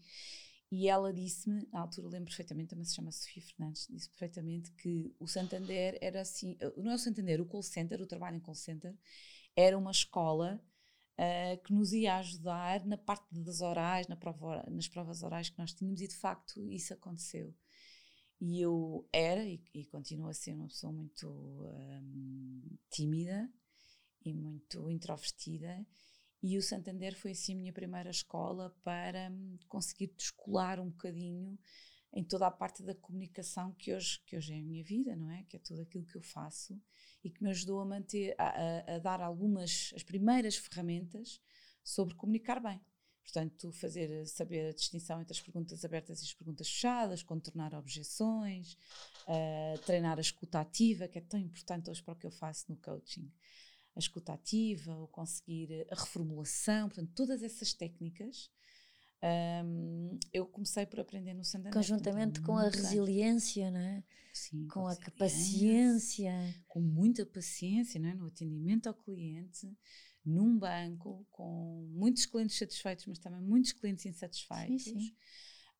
e 0.70 0.88
ela 0.88 1.12
disse-me, 1.12 1.66
na 1.72 1.80
altura 1.80 2.08
lembro 2.08 2.26
perfeitamente, 2.26 2.70
também 2.70 2.84
se 2.84 2.94
chama 2.94 3.12
Sofia 3.12 3.42
Fernandes, 3.42 3.86
disse 3.88 4.10
perfeitamente 4.10 4.72
que 4.72 5.14
o 5.20 5.26
Santander 5.26 5.96
era 6.00 6.20
assim, 6.20 6.56
eh, 6.60 6.72
não 6.76 6.90
é 6.90 6.94
o 6.94 6.98
Santander, 6.98 7.40
o 7.40 7.46
call 7.46 7.62
center, 7.62 8.00
o 8.02 8.06
trabalho 8.06 8.36
em 8.36 8.40
call 8.40 8.54
center, 8.54 8.96
era 9.54 9.78
uma 9.78 9.92
escola 9.92 10.60
uh, 11.18 11.62
que 11.62 11.72
nos 11.72 11.92
ia 11.92 12.16
ajudar 12.16 12.84
na 12.84 12.98
parte 12.98 13.26
das 13.32 13.60
orais, 13.60 14.08
na 14.08 14.16
prova, 14.16 14.64
nas 14.68 14.88
provas 14.88 15.22
orais 15.22 15.48
que 15.48 15.58
nós 15.58 15.72
tínhamos 15.72 16.00
e 16.00 16.08
de 16.08 16.16
facto 16.16 16.60
isso 16.70 16.92
aconteceu. 16.92 17.54
E 18.40 18.60
eu 18.60 19.08
era 19.12 19.44
e, 19.44 19.62
e 19.72 19.86
continuo 19.86 20.28
a 20.28 20.34
ser 20.34 20.52
uma 20.52 20.68
pessoa 20.68 20.92
muito 20.92 21.26
um, 21.28 22.76
tímida 22.90 23.50
e 24.24 24.34
muito 24.34 24.90
introvertida 24.90 25.86
e 26.42 26.58
o 26.58 26.62
Santander 26.62 27.16
foi 27.16 27.32
assim 27.32 27.54
a 27.54 27.56
minha 27.56 27.72
primeira 27.72 28.10
escola 28.10 28.74
para 28.84 29.30
hum, 29.30 29.58
conseguir 29.68 30.12
descolar 30.16 30.78
um 30.78 30.90
bocadinho 30.90 31.58
em 32.12 32.24
toda 32.24 32.46
a 32.46 32.50
parte 32.50 32.82
da 32.82 32.94
comunicação 32.94 33.72
que 33.72 33.92
hoje, 33.92 34.20
que 34.26 34.36
hoje 34.36 34.54
é 34.54 34.58
a 34.58 34.62
minha 34.62 34.82
vida, 34.82 35.14
não 35.16 35.30
é? 35.30 35.44
Que 35.44 35.56
é 35.56 35.60
tudo 35.60 35.82
aquilo 35.82 36.06
que 36.06 36.16
eu 36.16 36.22
faço 36.22 36.80
e 37.22 37.30
que 37.30 37.42
me 37.42 37.50
ajudou 37.50 37.80
a 37.80 37.84
manter, 37.84 38.34
a, 38.38 38.94
a, 38.94 38.98
dar 38.98 39.20
algumas, 39.20 39.92
as 39.94 40.02
primeiras 40.02 40.56
ferramentas 40.56 41.40
sobre 41.82 42.14
comunicar 42.14 42.60
bem. 42.60 42.80
Portanto, 43.22 43.72
fazer 43.72 44.24
saber 44.26 44.68
a 44.68 44.72
distinção 44.72 45.20
entre 45.20 45.32
as 45.32 45.40
perguntas 45.40 45.84
abertas 45.84 46.20
e 46.20 46.24
as 46.24 46.32
perguntas 46.32 46.68
fechadas, 46.68 47.24
contornar 47.24 47.74
objeções, 47.74 48.78
uh, 49.26 49.78
treinar 49.84 50.16
a 50.16 50.20
escuta 50.20 50.60
ativa, 50.60 51.08
que 51.08 51.18
é 51.18 51.22
tão 51.22 51.40
importante 51.40 51.90
hoje 51.90 52.02
para 52.02 52.14
o 52.14 52.16
que 52.16 52.26
eu 52.26 52.30
faço 52.30 52.66
no 52.68 52.76
coaching 52.76 53.28
a 53.96 53.98
escuta 53.98 54.34
ativa, 54.34 54.94
o 54.96 55.08
conseguir 55.08 55.86
a 55.90 55.94
reformulação, 55.94 56.88
portanto, 56.88 57.12
todas 57.14 57.42
essas 57.42 57.72
técnicas 57.72 58.50
um, 59.64 60.18
eu 60.32 60.46
comecei 60.46 60.84
por 60.86 61.00
aprender 61.00 61.34
no 61.34 61.44
Santander. 61.44 61.72
Conjuntamente 61.72 62.40
com 62.42 62.56
a 62.56 62.68
resiliência, 62.68 63.70
não 63.70 63.80
é? 63.80 64.04
Sim, 64.32 64.66
com, 64.68 64.82
com 64.82 64.88
a 64.88 64.96
paciência. 65.18 66.32
Com 66.68 66.80
muita 66.80 67.24
paciência, 67.24 67.98
não 67.98 68.10
é? 68.10 68.14
No 68.14 68.26
atendimento 68.26 68.86
ao 68.88 68.94
cliente, 68.94 69.74
num 70.24 70.58
banco, 70.58 71.26
com 71.30 71.88
muitos 71.90 72.26
clientes 72.26 72.58
satisfeitos, 72.58 73.06
mas 73.06 73.18
também 73.18 73.40
muitos 73.40 73.72
clientes 73.72 74.04
insatisfeitos. 74.04 74.84
Sim, 74.84 75.00
sim. 75.00 75.16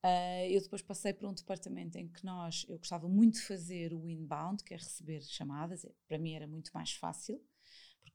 Uh, 0.02 0.46
eu 0.50 0.62
depois 0.62 0.82
passei 0.82 1.12
para 1.12 1.28
um 1.28 1.35
departamento 1.35 1.99
em 1.99 2.08
que 2.08 2.25
nós, 2.25 2.64
eu 2.68 2.78
gostava 2.78 3.08
muito 3.08 3.35
de 3.35 3.42
fazer 3.42 3.92
o 3.92 4.08
inbound, 4.08 4.62
que 4.62 4.73
é 4.73 4.76
receber 4.76 5.20
chamadas, 5.23 5.85
para 6.06 6.18
mim 6.18 6.32
era 6.32 6.46
muito 6.46 6.70
mais 6.73 6.92
fácil 6.92 7.42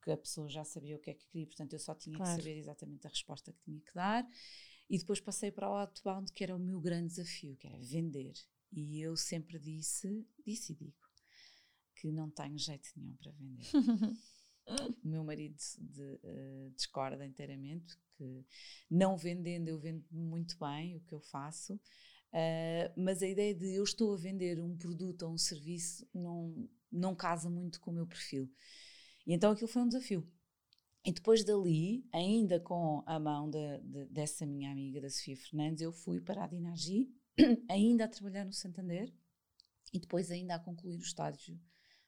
porque 0.01 0.11
a 0.11 0.17
pessoa 0.17 0.49
já 0.49 0.63
sabia 0.63 0.95
o 0.95 0.99
que 0.99 1.11
é 1.11 1.13
que 1.13 1.27
queria, 1.27 1.45
portanto 1.45 1.73
eu 1.73 1.79
só 1.79 1.93
tinha 1.93 2.17
claro. 2.17 2.35
que 2.35 2.41
saber 2.41 2.57
exatamente 2.57 3.05
a 3.05 3.09
resposta 3.09 3.53
que 3.53 3.61
tinha 3.61 3.79
que 3.79 3.93
dar. 3.93 4.27
E 4.89 4.97
depois 4.97 5.21
passei 5.21 5.51
para 5.51 5.69
o 5.69 5.73
outbound, 5.73 6.33
que 6.33 6.43
era 6.43 6.55
o 6.55 6.59
meu 6.59 6.81
grande 6.81 7.09
desafio, 7.09 7.55
que 7.55 7.67
era 7.67 7.77
vender. 7.77 8.33
E 8.73 8.99
eu 8.99 9.15
sempre 9.15 9.59
disse, 9.59 10.27
disse 10.43 10.73
e 10.73 10.75
digo, 10.75 10.97
que 11.95 12.11
não 12.11 12.31
tenho 12.31 12.57
jeito 12.57 12.89
nenhum 12.97 13.15
para 13.15 13.31
vender. 13.31 13.67
o 15.03 15.07
meu 15.07 15.23
marido 15.23 15.55
de, 15.79 16.01
uh, 16.01 16.71
discorda 16.75 17.23
inteiramente, 17.23 17.95
que 18.17 18.43
não 18.89 19.15
vendendo 19.15 19.67
eu 19.67 19.79
vendo 19.79 20.03
muito 20.09 20.57
bem 20.57 20.97
o 20.97 21.01
que 21.01 21.13
eu 21.13 21.21
faço, 21.21 21.75
uh, 21.75 22.91
mas 22.97 23.21
a 23.21 23.27
ideia 23.27 23.53
de 23.53 23.75
eu 23.75 23.83
estou 23.83 24.15
a 24.15 24.17
vender 24.17 24.59
um 24.59 24.75
produto 24.75 25.23
ou 25.23 25.33
um 25.33 25.37
serviço 25.37 26.09
não, 26.11 26.67
não 26.91 27.15
casa 27.15 27.51
muito 27.51 27.79
com 27.79 27.91
o 27.91 27.93
meu 27.93 28.07
perfil. 28.07 28.51
Então 29.33 29.51
aquilo 29.51 29.67
foi 29.67 29.81
um 29.81 29.87
desafio. 29.87 30.27
E 31.03 31.11
depois 31.11 31.43
dali, 31.43 32.05
ainda 32.11 32.59
com 32.59 33.01
a 33.05 33.19
mão 33.19 33.49
de, 33.49 33.79
de, 33.79 34.05
dessa 34.05 34.45
minha 34.45 34.71
amiga, 34.71 35.01
da 35.01 35.09
Sofia 35.09 35.35
Fernandes, 35.35 35.81
eu 35.81 35.91
fui 35.91 36.21
para 36.21 36.43
a 36.43 36.47
Dinagi, 36.47 37.09
ainda 37.69 38.05
a 38.05 38.07
trabalhar 38.07 38.45
no 38.45 38.53
Santander 38.53 39.11
e 39.91 39.99
depois 39.99 40.29
ainda 40.29 40.55
a 40.55 40.59
concluir 40.59 40.97
o 40.97 41.01
estágio 41.01 41.59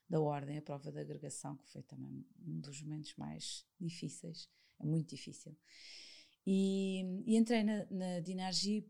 da 0.08 0.20
ordem, 0.20 0.58
a 0.58 0.62
prova 0.62 0.92
de 0.92 0.98
agregação, 1.00 1.56
que 1.56 1.66
foi 1.66 1.82
também 1.82 2.24
um 2.38 2.60
dos 2.60 2.82
momentos 2.82 3.14
mais 3.16 3.66
difíceis, 3.80 4.48
é 4.78 4.84
muito 4.84 5.08
difícil. 5.08 5.56
E, 6.46 7.00
e 7.26 7.36
entrei 7.36 7.64
na, 7.64 7.86
na 7.90 8.20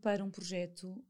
para 0.01 0.23
um 0.23 0.29
projeto, 0.29 1.03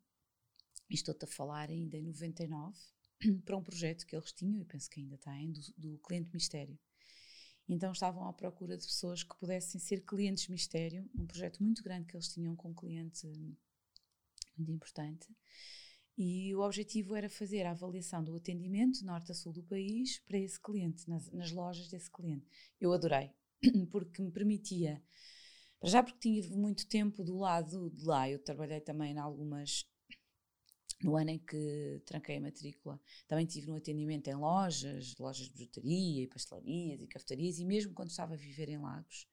estou-te 0.89 1.25
a 1.25 1.27
falar 1.27 1.69
ainda 1.69 1.97
em 1.97 2.03
99, 2.03 2.77
para 3.43 3.57
um 3.57 3.63
projeto 3.63 4.05
que 4.05 4.15
eles 4.15 4.31
tinham, 4.31 4.61
e 4.61 4.65
penso 4.65 4.89
que 4.89 5.01
ainda 5.01 5.17
têm, 5.17 5.51
do, 5.51 5.61
do 5.75 5.97
cliente 5.99 6.29
mistério. 6.31 6.79
Então 7.67 7.91
estavam 7.91 8.27
à 8.27 8.33
procura 8.33 8.77
de 8.77 8.85
pessoas 8.85 9.23
que 9.23 9.35
pudessem 9.37 9.79
ser 9.79 10.01
clientes 10.05 10.47
mistério, 10.47 11.09
um 11.15 11.25
projeto 11.25 11.63
muito 11.63 11.83
grande 11.83 12.05
que 12.05 12.15
eles 12.15 12.27
tinham 12.27 12.55
com 12.55 12.69
um 12.69 12.73
cliente 12.73 13.27
muito 14.57 14.71
importante. 14.71 15.27
E 16.17 16.55
o 16.55 16.61
objetivo 16.61 17.15
era 17.15 17.29
fazer 17.29 17.65
a 17.65 17.71
avaliação 17.71 18.23
do 18.23 18.35
atendimento 18.35 19.03
norte 19.03 19.31
a 19.31 19.35
sul 19.35 19.51
do 19.51 19.63
país 19.63 20.19
para 20.19 20.37
esse 20.37 20.59
cliente, 20.59 21.09
nas, 21.09 21.29
nas 21.31 21.51
lojas 21.51 21.89
desse 21.89 22.09
cliente. 22.09 22.47
Eu 22.79 22.93
adorei, 22.93 23.31
porque 23.91 24.21
me 24.21 24.31
permitia, 24.31 25.03
já 25.83 26.01
porque 26.01 26.19
tinha 26.19 26.49
muito 26.55 26.87
tempo 26.87 27.23
do 27.23 27.37
lado 27.37 27.89
de 27.89 28.05
lá, 28.05 28.29
eu 28.29 28.39
trabalhei 28.39 28.79
também 28.79 29.13
em 29.13 29.17
algumas 29.19 29.85
no 31.03 31.15
ano 31.15 31.31
em 31.31 31.39
que 31.39 32.01
tranquei 32.05 32.37
a 32.37 32.41
matrícula, 32.41 32.99
também 33.27 33.45
tive 33.45 33.67
no 33.67 33.75
atendimento 33.75 34.27
em 34.27 34.35
lojas, 34.35 35.15
lojas 35.17 35.47
de 35.47 35.53
bijutaria 35.53 36.23
e 36.23 36.27
pastelarias 36.27 37.01
e 37.01 37.07
cafetarias, 37.07 37.59
e 37.59 37.65
mesmo 37.65 37.93
quando 37.93 38.09
estava 38.09 38.33
a 38.33 38.37
viver 38.37 38.69
em 38.69 38.77
Lagos, 38.77 39.27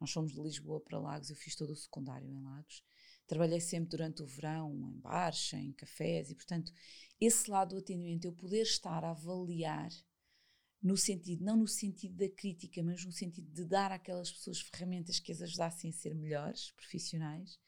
nós 0.00 0.10
fomos 0.12 0.32
de 0.32 0.40
Lisboa 0.40 0.80
para 0.80 0.98
Lagos, 0.98 1.30
eu 1.30 1.36
fiz 1.36 1.54
todo 1.54 1.70
o 1.70 1.76
secundário 1.76 2.28
em 2.28 2.42
Lagos, 2.42 2.82
trabalhei 3.26 3.60
sempre 3.60 3.90
durante 3.90 4.22
o 4.22 4.26
verão 4.26 4.74
em 4.88 4.98
bares, 4.98 5.52
em 5.52 5.72
cafés, 5.72 6.30
e 6.30 6.34
portanto, 6.34 6.72
esse 7.20 7.50
lado 7.50 7.74
do 7.74 7.78
atendimento, 7.78 8.24
eu 8.24 8.32
poder 8.32 8.62
estar 8.62 9.04
a 9.04 9.10
avaliar 9.10 9.90
no 10.82 10.96
sentido, 10.96 11.44
não 11.44 11.56
no 11.56 11.68
sentido 11.68 12.16
da 12.16 12.28
crítica, 12.28 12.82
mas 12.82 13.04
no 13.04 13.12
sentido 13.12 13.50
de 13.52 13.64
dar 13.64 13.92
àquelas 13.92 14.32
pessoas 14.32 14.60
ferramentas 14.60 15.20
que 15.20 15.30
as 15.30 15.42
ajudassem 15.42 15.90
a 15.90 15.92
ser 15.92 16.14
melhores 16.14 16.72
profissionais, 16.72 17.58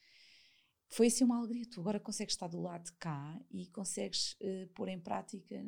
foi 0.93 1.07
assim 1.07 1.25
uma 1.25 1.39
alegria. 1.39 1.67
Tu 1.67 1.81
agora 1.81 1.99
consegues 1.99 2.35
estar 2.35 2.49
do 2.49 2.61
lado 2.61 2.85
de 2.85 2.93
cá 2.93 3.41
e 3.51 3.67
consegues 3.69 4.35
uh, 4.35 4.69
pôr 4.75 4.89
em 4.89 5.01
prática 5.01 5.65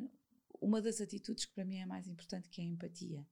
uma 0.61 0.81
das 0.81 1.01
atitudes 1.01 1.45
que 1.45 1.53
para 1.53 1.65
mim 1.65 1.77
é 1.77 1.85
mais 1.85 2.07
importante, 2.07 2.49
que 2.49 2.61
é 2.61 2.63
a 2.63 2.67
empatia. 2.67 3.27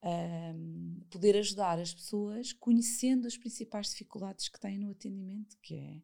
Um, 0.00 1.00
poder 1.10 1.36
ajudar 1.36 1.78
as 1.78 1.92
pessoas 1.92 2.52
conhecendo 2.52 3.26
as 3.26 3.36
principais 3.36 3.88
dificuldades 3.88 4.48
que 4.48 4.60
têm 4.60 4.78
no 4.78 4.90
atendimento, 4.90 5.56
que 5.60 5.74
é, 5.74 6.02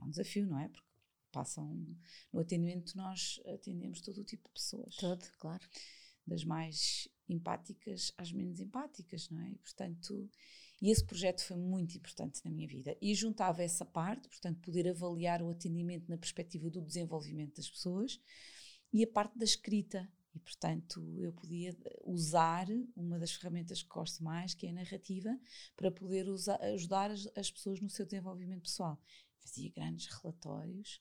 é 0.00 0.04
um 0.04 0.10
desafio, 0.10 0.46
não 0.46 0.58
é? 0.58 0.68
Porque 0.68 0.86
passam 1.30 1.86
no 2.32 2.40
atendimento, 2.40 2.96
nós 2.96 3.40
atendemos 3.46 4.00
todo 4.00 4.18
o 4.18 4.24
tipo 4.24 4.48
de 4.48 4.54
pessoas. 4.54 4.96
Todo, 4.96 5.22
claro. 5.38 5.64
Das 6.26 6.44
mais 6.44 7.08
empáticas 7.28 8.12
às 8.16 8.32
menos 8.32 8.58
empáticas, 8.58 9.28
não 9.28 9.40
é? 9.42 9.50
E, 9.50 9.58
portanto, 9.58 10.30
e 10.80 10.90
esse 10.90 11.04
projeto 11.04 11.42
foi 11.42 11.56
muito 11.56 11.96
importante 11.96 12.40
na 12.44 12.50
minha 12.50 12.68
vida. 12.68 12.96
E 13.00 13.14
juntava 13.14 13.62
essa 13.62 13.84
parte, 13.84 14.28
portanto, 14.28 14.60
poder 14.60 14.88
avaliar 14.88 15.42
o 15.42 15.50
atendimento 15.50 16.08
na 16.08 16.18
perspectiva 16.18 16.68
do 16.68 16.82
desenvolvimento 16.82 17.56
das 17.56 17.68
pessoas 17.68 18.20
e 18.92 19.02
a 19.02 19.06
parte 19.06 19.38
da 19.38 19.44
escrita. 19.44 20.10
E, 20.34 20.38
portanto, 20.38 21.18
eu 21.18 21.32
podia 21.32 21.74
usar 22.04 22.66
uma 22.94 23.18
das 23.18 23.32
ferramentas 23.32 23.82
que 23.82 23.88
gosto 23.88 24.22
mais, 24.22 24.52
que 24.52 24.66
é 24.66 24.70
a 24.70 24.74
narrativa, 24.74 25.30
para 25.74 25.90
poder 25.90 26.28
usar, 26.28 26.60
ajudar 26.60 27.10
as, 27.10 27.26
as 27.34 27.50
pessoas 27.50 27.80
no 27.80 27.88
seu 27.88 28.04
desenvolvimento 28.04 28.62
pessoal. 28.64 29.00
Fazia 29.40 29.70
grandes 29.70 30.06
relatórios 30.06 31.00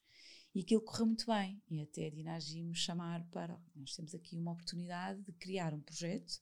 e 0.53 0.61
aquilo 0.61 0.81
correu 0.81 1.07
muito 1.07 1.25
bem. 1.25 1.61
E 1.69 1.81
até 1.81 2.05
a 2.05 2.09
Dinagi 2.09 2.63
me 2.63 2.75
chamar 2.75 3.27
para. 3.29 3.61
Nós 3.75 3.93
temos 3.93 4.15
aqui 4.15 4.37
uma 4.37 4.53
oportunidade 4.53 5.21
de 5.21 5.33
criar 5.33 5.73
um 5.73 5.81
projeto 5.81 6.41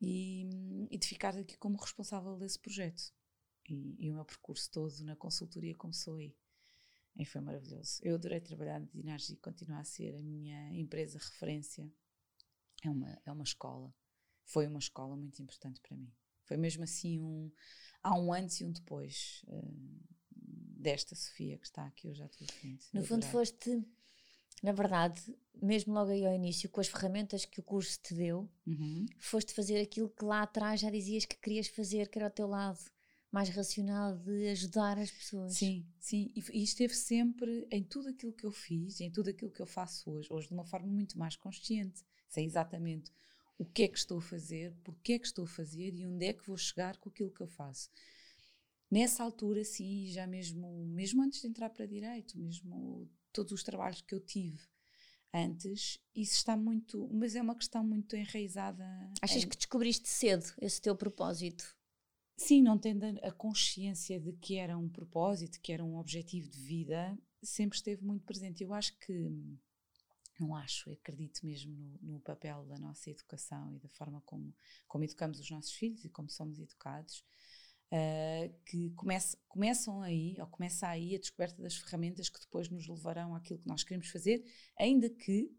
e, 0.00 0.88
e 0.90 0.98
de 0.98 1.06
ficar 1.06 1.36
aqui 1.36 1.56
como 1.56 1.76
responsável 1.78 2.36
desse 2.36 2.58
projeto. 2.58 3.12
E, 3.68 3.96
e, 3.98 4.10
o 4.10 4.14
meu 4.14 4.24
percurso 4.24 4.70
todo 4.70 5.04
na 5.04 5.16
consultoria 5.16 5.74
começou 5.74 6.16
aí. 6.16 6.36
E 7.16 7.24
foi 7.24 7.40
maravilhoso. 7.40 7.98
Eu 8.02 8.14
adorei 8.14 8.40
trabalhar 8.40 8.78
na 8.78 8.86
Dinargi 8.86 9.32
e 9.32 9.36
continua 9.36 9.78
a 9.78 9.84
ser 9.84 10.14
a 10.14 10.22
minha 10.22 10.72
empresa 10.74 11.18
referência. 11.18 11.90
É 12.82 12.90
uma, 12.90 13.20
é 13.24 13.32
uma 13.32 13.44
escola. 13.44 13.92
Foi 14.44 14.66
uma 14.66 14.78
escola 14.78 15.16
muito 15.16 15.40
importante 15.42 15.80
para 15.80 15.96
mim. 15.96 16.12
Foi 16.44 16.56
mesmo 16.56 16.84
assim 16.84 17.20
um. 17.20 17.50
Há 18.02 18.16
um 18.16 18.32
antes 18.32 18.60
e 18.60 18.64
um 18.64 18.70
depois 18.70 19.42
uh, 19.48 20.06
desta 20.30 21.16
Sofia 21.16 21.58
que 21.58 21.66
está 21.66 21.86
aqui 21.86 22.08
hoje 22.08 22.22
à 22.22 22.28
tua 22.28 22.46
frente. 22.46 22.86
No 22.92 23.02
fundo, 23.02 23.26
foste 23.26 23.84
na 24.62 24.72
verdade, 24.72 25.20
mesmo 25.62 25.92
logo 25.92 26.10
aí 26.10 26.24
ao 26.24 26.34
início, 26.34 26.68
com 26.68 26.80
as 26.80 26.88
ferramentas 26.88 27.44
que 27.44 27.60
o 27.60 27.62
curso 27.62 27.98
te 28.02 28.14
deu, 28.14 28.48
uhum. 28.66 29.06
foste 29.18 29.52
fazer 29.52 29.80
aquilo 29.80 30.08
que 30.08 30.24
lá 30.24 30.42
atrás 30.42 30.80
já 30.80 30.90
dizias 30.90 31.24
que 31.24 31.36
querias 31.36 31.68
fazer, 31.68 32.08
que 32.08 32.18
era 32.18 32.28
o 32.28 32.30
teu 32.30 32.46
lado 32.46 32.80
mais 33.30 33.48
racional 33.50 34.16
de 34.16 34.48
ajudar 34.48 34.98
as 34.98 35.10
pessoas. 35.10 35.54
Sim, 35.54 35.86
sim. 35.98 36.32
E, 36.34 36.62
esteve 36.62 36.94
sempre 36.94 37.66
em 37.70 37.82
tudo 37.82 38.08
aquilo 38.08 38.32
que 38.32 38.44
eu 38.44 38.52
fiz, 38.52 39.00
em 39.00 39.10
tudo 39.10 39.30
aquilo 39.30 39.50
que 39.50 39.60
eu 39.60 39.66
faço 39.66 40.10
hoje, 40.10 40.28
hoje 40.30 40.48
de 40.48 40.54
uma 40.54 40.64
forma 40.64 40.86
muito 40.86 41.18
mais 41.18 41.36
consciente. 41.36 42.02
Sei 42.28 42.44
exatamente 42.44 43.12
o 43.58 43.64
que 43.64 43.82
é 43.82 43.88
que 43.88 43.98
estou 43.98 44.18
a 44.18 44.22
fazer, 44.22 44.74
porque 44.82 45.14
é 45.14 45.18
que 45.18 45.26
estou 45.26 45.44
a 45.44 45.48
fazer 45.48 45.94
e 45.94 46.06
onde 46.06 46.24
é 46.24 46.32
que 46.32 46.46
vou 46.46 46.56
chegar 46.56 46.96
com 46.98 47.08
aquilo 47.08 47.30
que 47.30 47.42
eu 47.42 47.46
faço. 47.46 47.90
Nessa 48.90 49.22
altura, 49.24 49.64
sim, 49.64 50.06
já 50.06 50.26
mesmo, 50.26 50.86
mesmo 50.86 51.22
antes 51.22 51.40
de 51.40 51.48
entrar 51.48 51.70
para 51.70 51.86
direito, 51.86 52.38
mesmo 52.38 53.10
todos 53.36 53.52
os 53.52 53.62
trabalhos 53.62 54.00
que 54.00 54.14
eu 54.14 54.20
tive 54.20 54.58
antes, 55.32 56.00
isso 56.14 56.34
está 56.34 56.56
muito. 56.56 57.08
Mas 57.12 57.36
é 57.36 57.42
uma 57.42 57.54
questão 57.54 57.84
muito 57.84 58.16
enraizada. 58.16 58.84
Achas 59.20 59.44
em... 59.44 59.48
que 59.48 59.56
descobriste 59.56 60.08
cedo 60.08 60.46
esse 60.60 60.80
teu 60.80 60.96
propósito? 60.96 61.76
Sim, 62.36 62.62
não 62.62 62.78
tendo 62.78 63.04
a 63.22 63.32
consciência 63.32 64.18
de 64.18 64.32
que 64.32 64.56
era 64.56 64.76
um 64.76 64.88
propósito, 64.88 65.60
que 65.60 65.72
era 65.72 65.84
um 65.84 65.96
objetivo 65.96 66.48
de 66.48 66.60
vida, 66.60 67.18
sempre 67.42 67.76
esteve 67.76 68.02
muito 68.04 68.24
presente. 68.24 68.62
Eu 68.64 68.72
acho 68.72 68.96
que. 68.98 69.30
Não 70.38 70.54
acho, 70.54 70.90
acredito 70.92 71.46
mesmo 71.46 71.74
no, 71.74 71.98
no 72.12 72.20
papel 72.20 72.66
da 72.66 72.78
nossa 72.78 73.08
educação 73.10 73.74
e 73.74 73.78
da 73.78 73.88
forma 73.88 74.20
como, 74.26 74.54
como 74.86 75.02
educamos 75.02 75.40
os 75.40 75.50
nossos 75.50 75.72
filhos 75.72 76.04
e 76.04 76.10
como 76.10 76.28
somos 76.28 76.58
educados 76.58 77.24
uh, 77.92 78.54
que 78.64 78.90
comece, 78.90 79.36
começam 79.48 80.00
aí, 80.02 80.36
ou 80.38 80.46
começa 80.46 80.88
aí 80.88 81.14
a 81.14 81.18
descoberta 81.18 81.62
das 81.62 81.76
ferramentas 81.76 82.28
que 82.28 82.40
depois 82.40 82.68
nos 82.68 82.86
levarão 82.86 83.34
àquilo 83.34 83.58
que 83.58 83.68
nós 83.68 83.82
queremos 83.82 84.08
fazer, 84.08 84.44
ainda 84.78 85.08
que, 85.08 85.50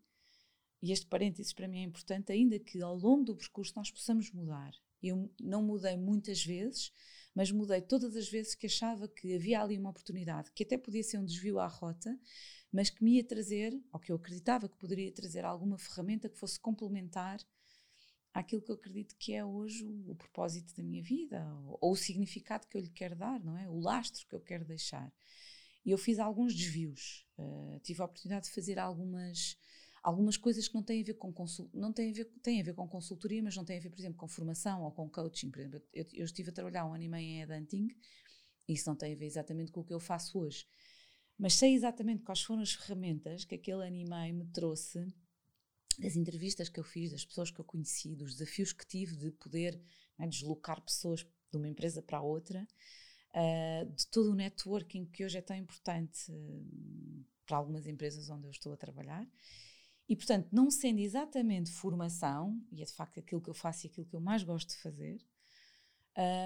e 0.82 0.92
este 0.92 1.08
parênteses 1.08 1.54
para 1.54 1.68
mim 1.68 1.80
é 1.80 1.84
importante, 1.84 2.32
ainda 2.32 2.60
que 2.60 2.82
ao 2.82 2.96
longo 2.96 3.26
do 3.26 3.36
percurso 3.36 3.74
nós 3.76 3.92
possamos 3.92 4.32
mudar. 4.32 4.72
Eu 5.02 5.32
não 5.40 5.64
mudei 5.64 5.96
muitas 5.96 6.44
vezes, 6.44 6.92
mas 7.34 7.52
mudei 7.52 7.82
todas 7.82 8.16
as 8.16 8.28
vezes 8.28 8.56
que 8.56 8.66
achava 8.66 9.08
que 9.08 9.36
havia 9.36 9.62
ali 9.62 9.78
uma 9.78 9.92
oportunidade, 9.92 10.52
que 10.52 10.64
até 10.64 10.78
podia 10.78 11.04
ser 11.04 11.20
um 11.20 11.26
desvio 11.26 11.60
à 11.60 11.68
rota, 11.68 12.18
mas 12.72 12.90
que 12.90 13.04
me 13.04 13.16
ia 13.16 13.24
trazer, 13.24 13.80
ou 13.94 14.00
que 14.00 14.12
eu 14.12 14.16
acreditava 14.16 14.68
que 14.68 14.78
poderia 14.78 15.12
trazer 15.12 15.46
alguma 15.46 15.78
ferramenta 15.78 16.28
que 16.30 16.38
fosse 16.38 16.60
complementar 16.60 17.40
àquilo 18.40 18.62
que 18.62 18.70
eu 18.70 18.76
acredito 18.76 19.16
que 19.18 19.34
é 19.34 19.44
hoje 19.44 19.84
o, 19.84 20.12
o 20.12 20.16
propósito 20.16 20.76
da 20.76 20.84
minha 20.84 21.02
vida, 21.02 21.44
ou, 21.66 21.78
ou, 21.82 21.92
o 21.94 21.96
significado 21.96 22.68
que 22.68 22.78
eu 22.78 22.82
lhe 22.82 22.90
quero 22.90 23.16
dar, 23.16 23.44
não 23.44 23.58
é? 23.58 23.68
O 23.68 23.80
lastro 23.80 24.28
que 24.28 24.36
eu 24.36 24.40
quero 24.40 24.64
deixar. 24.64 25.12
E 25.84 25.92
eu 25.92 25.98
fiz 25.98 26.20
alguns 26.20 26.54
desvios, 26.54 27.26
uh, 27.40 27.80
tive 27.80 28.02
a 28.02 28.06
oportunidade 28.06 28.46
de 28.46 28.52
fazer 28.52 28.78
algumas 28.78 29.58
algumas 30.04 30.38
coisas 30.38 30.68
que 30.70 30.76
não 30.76 30.84
têm 30.84 31.02
a 31.02 31.06
ver 31.06 31.16
com 31.16 31.34
consul, 31.34 31.70
não 31.74 31.92
têm 31.92 32.12
a 32.12 32.14
ver 32.14 32.26
têm 32.44 32.62
a 32.62 32.64
ver 32.64 32.76
com 32.76 32.88
consultoria, 32.88 33.42
mas 33.42 33.56
não 33.56 33.66
têm 33.66 33.78
a 33.78 33.82
ver, 33.82 33.90
por 33.90 34.00
exemplo, 34.00 34.18
com 34.18 34.28
formação 34.28 34.84
ou 34.84 34.92
com 34.92 35.10
coaching. 35.10 35.50
Por 35.50 35.60
exemplo, 35.60 35.82
eu, 35.92 36.06
eu 36.14 36.26
estive 36.26 36.50
a 36.50 36.54
trabalhar 36.54 36.86
um 36.86 36.94
ano 36.94 37.04
e 37.04 37.10
meio 37.10 37.52
em 37.52 37.88
isso 38.68 38.90
não 38.90 38.96
tem 38.96 39.14
a 39.14 39.16
ver 39.16 39.26
exatamente 39.26 39.72
com 39.72 39.80
o 39.80 39.84
que 39.84 39.94
eu 39.94 40.00
faço 40.00 40.40
hoje. 40.40 40.68
Mas 41.38 41.54
sei 41.54 41.74
exatamente 41.74 42.24
quais 42.24 42.42
foram 42.42 42.62
as 42.62 42.74
ferramentas 42.74 43.46
que 43.46 43.56
aquele 43.56 43.88
ano 43.88 43.96
e 43.96 44.06
meio 44.06 44.36
me 44.36 44.46
trouxe 44.48 45.08
das 45.98 46.16
entrevistas 46.16 46.70
que 46.70 46.80
eu 46.80 46.84
fiz, 46.84 47.12
das 47.12 47.26
pessoas 47.26 47.50
que 47.50 47.60
eu 47.60 47.66
conheci, 47.66 48.16
dos 48.16 48.36
desafios 48.36 48.72
que 48.72 48.86
tive 48.86 49.16
de 49.16 49.32
poder 49.32 49.82
é, 50.20 50.28
deslocar 50.28 50.82
pessoas 50.82 51.26
de 51.52 51.58
uma 51.58 51.68
empresa 51.68 52.02
para 52.02 52.22
outra, 52.22 52.68
uh, 53.34 53.92
de 53.94 54.08
todo 54.08 54.32
o 54.32 54.36
networking 54.36 55.06
que 55.06 55.26
hoje 55.26 55.38
é 55.38 55.42
tão 55.42 55.56
importante 55.56 56.32
uh, 56.32 57.26
para 57.46 57.58
algumas 57.58 57.88
empresas 57.88 58.30
onde 58.30 58.46
eu 58.46 58.52
estou 58.52 58.74
a 58.74 58.78
trabalhar. 58.78 59.28
E, 60.08 60.16
portanto, 60.16 60.48
não 60.52 60.70
sendo 60.72 61.00
exatamente 61.00 61.72
formação, 61.72 62.62
e 62.72 62.82
é 62.82 62.86
de 62.86 62.94
facto 62.94 63.20
aquilo 63.20 63.42
que 63.42 63.50
eu 63.50 63.54
faço 63.54 63.86
e 63.86 63.90
aquilo 63.90 64.06
que 64.06 64.16
eu 64.16 64.22
mais 64.22 64.44
gosto 64.44 64.70
de 64.70 64.78
fazer, 64.78 65.20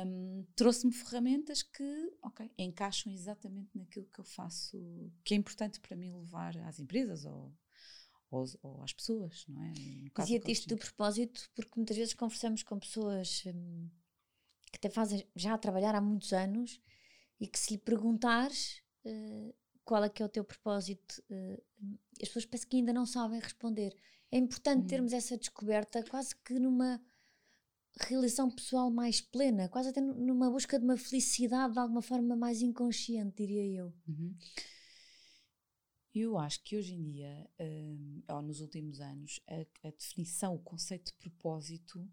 um, 0.05 0.45
trouxe-me 0.55 0.91
ferramentas 0.91 1.61
que, 1.61 2.13
ok, 2.23 2.51
encaixam 2.57 3.13
exatamente 3.13 3.69
naquilo 3.77 4.05
que 4.07 4.19
eu 4.19 4.25
faço, 4.25 4.77
que 5.23 5.33
é 5.33 5.37
importante 5.37 5.79
para 5.79 5.95
mim 5.95 6.11
levar 6.11 6.57
às 6.57 6.79
empresas 6.79 7.23
ou 7.23 7.53
ou, 8.31 8.45
ou 8.63 8.81
às 8.81 8.93
pessoas, 8.93 9.45
não 9.47 9.61
é? 9.61 9.73
Dizia-te 10.17 10.51
isto 10.51 10.69
do 10.69 10.77
propósito 10.77 11.49
porque 11.53 11.71
muitas 11.75 11.97
vezes 11.97 12.13
conversamos 12.13 12.63
com 12.63 12.79
pessoas 12.79 13.43
hum, 13.45 13.89
que 14.71 14.77
até 14.77 14.89
fazem 14.89 15.27
já 15.35 15.53
a 15.53 15.57
trabalhar 15.57 15.93
há 15.93 16.01
muitos 16.01 16.31
anos 16.31 16.81
e 17.39 17.45
que 17.45 17.59
se 17.59 17.73
lhe 17.73 17.77
perguntares 17.77 18.81
uh, 19.05 19.53
qual 19.83 20.03
é 20.03 20.09
que 20.09 20.23
é 20.23 20.25
o 20.25 20.29
teu 20.29 20.45
propósito, 20.45 21.21
uh, 21.29 21.63
as 22.21 22.29
pessoas 22.29 22.45
parece 22.45 22.65
que 22.65 22.77
ainda 22.77 22.93
não 22.93 23.05
sabem 23.05 23.39
responder. 23.39 23.93
É 24.31 24.37
importante 24.37 24.83
hum. 24.83 24.87
termos 24.87 25.11
essa 25.11 25.37
descoberta 25.37 26.01
quase 26.03 26.33
que 26.37 26.53
numa 26.57 27.01
realização 27.99 28.49
pessoal 28.49 28.89
mais 28.89 29.19
plena, 29.19 29.67
quase 29.67 29.89
até 29.89 29.99
numa 29.99 30.49
busca 30.49 30.79
de 30.79 30.85
uma 30.85 30.95
felicidade 30.95 31.73
de 31.73 31.79
alguma 31.79 32.01
forma 32.01 32.37
mais 32.37 32.61
inconsciente, 32.61 33.35
diria 33.35 33.65
eu. 33.65 33.93
Uhum. 34.07 34.33
Eu 36.13 36.37
acho 36.37 36.61
que 36.63 36.75
hoje 36.75 36.93
em 36.93 37.01
dia, 37.01 37.49
um, 37.59 38.21
ou 38.27 38.41
nos 38.41 38.59
últimos 38.59 38.99
anos, 38.99 39.39
a, 39.47 39.87
a, 39.87 39.91
definição, 39.91 40.53
o 40.53 40.59
conceito 40.59 41.05
de 41.05 41.13
propósito, 41.13 42.05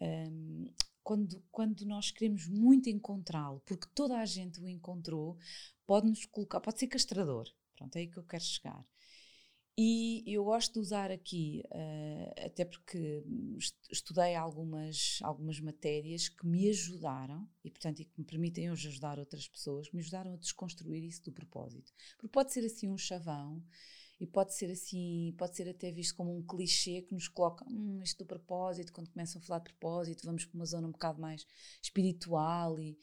um, 0.00 0.72
quando, 1.02 1.42
quando 1.50 1.84
nós 1.84 2.12
queremos 2.12 2.46
muito 2.46 2.88
encontrá-lo, 2.88 3.60
porque 3.66 3.88
toda 3.94 4.18
a 4.18 4.24
gente 4.24 4.60
o 4.60 4.68
encontrou, 4.68 5.36
pode 5.84 6.08
nos 6.08 6.24
colocar, 6.26 6.60
pode 6.60 6.78
ser 6.78 6.86
castrador. 6.86 7.48
Pronto, 7.76 7.96
é 7.96 8.00
aí 8.00 8.06
que 8.06 8.16
eu 8.16 8.24
quero 8.24 8.44
chegar. 8.44 8.86
E 9.76 10.22
eu 10.24 10.44
gosto 10.44 10.74
de 10.74 10.78
usar 10.78 11.10
aqui, 11.10 11.64
uh, 11.66 12.46
até 12.46 12.64
porque 12.64 13.24
estudei 13.90 14.36
algumas, 14.36 15.18
algumas 15.20 15.58
matérias 15.58 16.28
que 16.28 16.46
me 16.46 16.68
ajudaram 16.68 17.48
e, 17.64 17.70
portanto, 17.70 17.98
e 17.98 18.04
que 18.04 18.12
me 18.16 18.24
permitem 18.24 18.70
hoje 18.70 18.86
ajudar 18.86 19.18
outras 19.18 19.48
pessoas, 19.48 19.88
que 19.88 19.96
me 19.96 20.00
ajudaram 20.00 20.34
a 20.34 20.36
desconstruir 20.36 21.02
isso 21.02 21.24
do 21.24 21.32
propósito. 21.32 21.92
Porque 22.16 22.28
pode 22.28 22.52
ser 22.52 22.64
assim 22.64 22.88
um 22.88 22.96
chavão 22.96 23.60
e 24.20 24.26
pode 24.28 24.54
ser 24.54 24.70
assim, 24.70 25.34
pode 25.36 25.56
ser 25.56 25.68
até 25.68 25.90
visto 25.90 26.14
como 26.14 26.36
um 26.36 26.42
clichê 26.42 27.02
que 27.02 27.12
nos 27.12 27.26
coloca 27.26 27.64
hum, 27.68 28.00
isto 28.00 28.18
do 28.18 28.26
propósito, 28.26 28.92
quando 28.92 29.10
começam 29.10 29.40
a 29.40 29.44
falar 29.44 29.58
de 29.58 29.72
propósito, 29.72 30.24
vamos 30.24 30.44
para 30.44 30.54
uma 30.56 30.66
zona 30.66 30.86
um 30.86 30.92
bocado 30.92 31.20
mais 31.20 31.44
espiritual 31.82 32.78
e, 32.78 32.96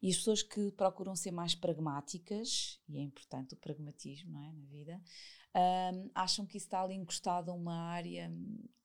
e 0.00 0.08
as 0.08 0.16
pessoas 0.16 0.42
que 0.42 0.72
procuram 0.72 1.14
ser 1.14 1.32
mais 1.32 1.54
pragmáticas, 1.54 2.80
e 2.88 2.96
é 2.96 3.02
importante 3.02 3.52
o 3.52 3.58
pragmatismo 3.58 4.32
não 4.32 4.40
é, 4.40 4.52
na 4.52 4.64
vida, 4.64 5.02
um, 5.54 6.10
acham 6.14 6.44
que 6.44 6.56
isso 6.56 6.66
está 6.66 6.82
ali 6.82 6.94
encostado 6.94 7.50
a 7.50 7.54
uma 7.54 7.74
área 7.74 8.32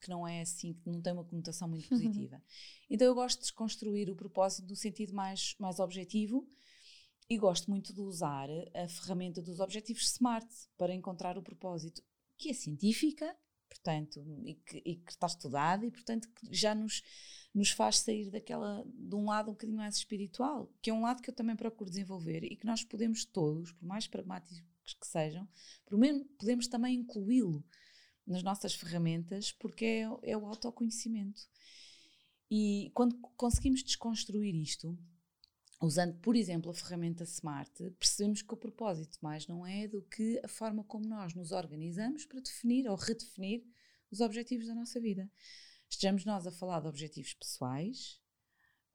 que 0.00 0.08
não 0.08 0.26
é 0.26 0.40
assim, 0.40 0.74
que 0.74 0.88
não 0.88 1.00
tem 1.00 1.12
uma 1.12 1.24
conotação 1.24 1.68
muito 1.68 1.88
positiva. 1.88 2.40
então 2.88 3.06
eu 3.06 3.14
gosto 3.14 3.38
de 3.38 3.42
desconstruir 3.42 4.08
o 4.08 4.16
propósito 4.16 4.68
no 4.68 4.76
sentido 4.76 5.12
mais, 5.12 5.56
mais 5.58 5.80
objetivo 5.80 6.48
e 7.28 7.36
gosto 7.36 7.70
muito 7.70 7.92
de 7.92 8.00
usar 8.00 8.48
a 8.74 8.88
ferramenta 8.88 9.42
dos 9.42 9.60
objetivos 9.60 10.10
SMART 10.10 10.48
para 10.76 10.94
encontrar 10.94 11.36
o 11.36 11.42
propósito, 11.42 12.02
que 12.36 12.50
é 12.50 12.52
científica, 12.52 13.36
portanto, 13.68 14.24
e 14.44 14.54
que, 14.54 14.82
e 14.84 14.96
que 14.96 15.12
está 15.12 15.26
estudada 15.26 15.86
e, 15.86 15.90
portanto, 15.90 16.28
que 16.28 16.52
já 16.52 16.74
nos, 16.74 17.02
nos 17.54 17.70
faz 17.70 17.98
sair 17.98 18.30
daquela, 18.30 18.84
de 18.84 19.14
um 19.14 19.26
lado 19.26 19.50
um 19.50 19.52
bocadinho 19.52 19.78
mais 19.78 19.96
espiritual, 19.96 20.72
que 20.82 20.90
é 20.90 20.94
um 20.94 21.02
lado 21.02 21.22
que 21.22 21.30
eu 21.30 21.34
também 21.34 21.54
procuro 21.54 21.88
desenvolver 21.88 22.42
e 22.42 22.56
que 22.56 22.66
nós 22.66 22.82
podemos 22.82 23.24
todos, 23.24 23.70
por 23.72 23.86
mais 23.86 24.08
pragmáticos 24.08 24.60
que 24.94 25.06
sejam, 25.06 25.48
podemos 26.38 26.66
também 26.68 26.96
incluí-lo 26.96 27.64
nas 28.26 28.42
nossas 28.42 28.74
ferramentas, 28.74 29.52
porque 29.52 29.84
é, 29.84 30.30
é 30.30 30.36
o 30.36 30.46
autoconhecimento. 30.46 31.42
E 32.50 32.90
quando 32.94 33.16
conseguimos 33.36 33.82
desconstruir 33.82 34.54
isto, 34.54 34.98
usando, 35.80 36.18
por 36.18 36.36
exemplo, 36.36 36.70
a 36.70 36.74
ferramenta 36.74 37.24
Smart, 37.24 37.72
percebemos 37.98 38.42
que 38.42 38.52
o 38.52 38.56
propósito 38.56 39.18
mais 39.22 39.46
não 39.46 39.66
é 39.66 39.88
do 39.88 40.02
que 40.02 40.40
a 40.44 40.48
forma 40.48 40.84
como 40.84 41.08
nós 41.08 41.34
nos 41.34 41.52
organizamos 41.52 42.26
para 42.26 42.40
definir 42.40 42.88
ou 42.88 42.96
redefinir 42.96 43.64
os 44.10 44.20
objetivos 44.20 44.66
da 44.66 44.74
nossa 44.74 45.00
vida. 45.00 45.30
Estejamos 45.88 46.24
nós 46.24 46.46
a 46.46 46.52
falar 46.52 46.80
de 46.80 46.88
objetivos 46.88 47.34
pessoais, 47.34 48.20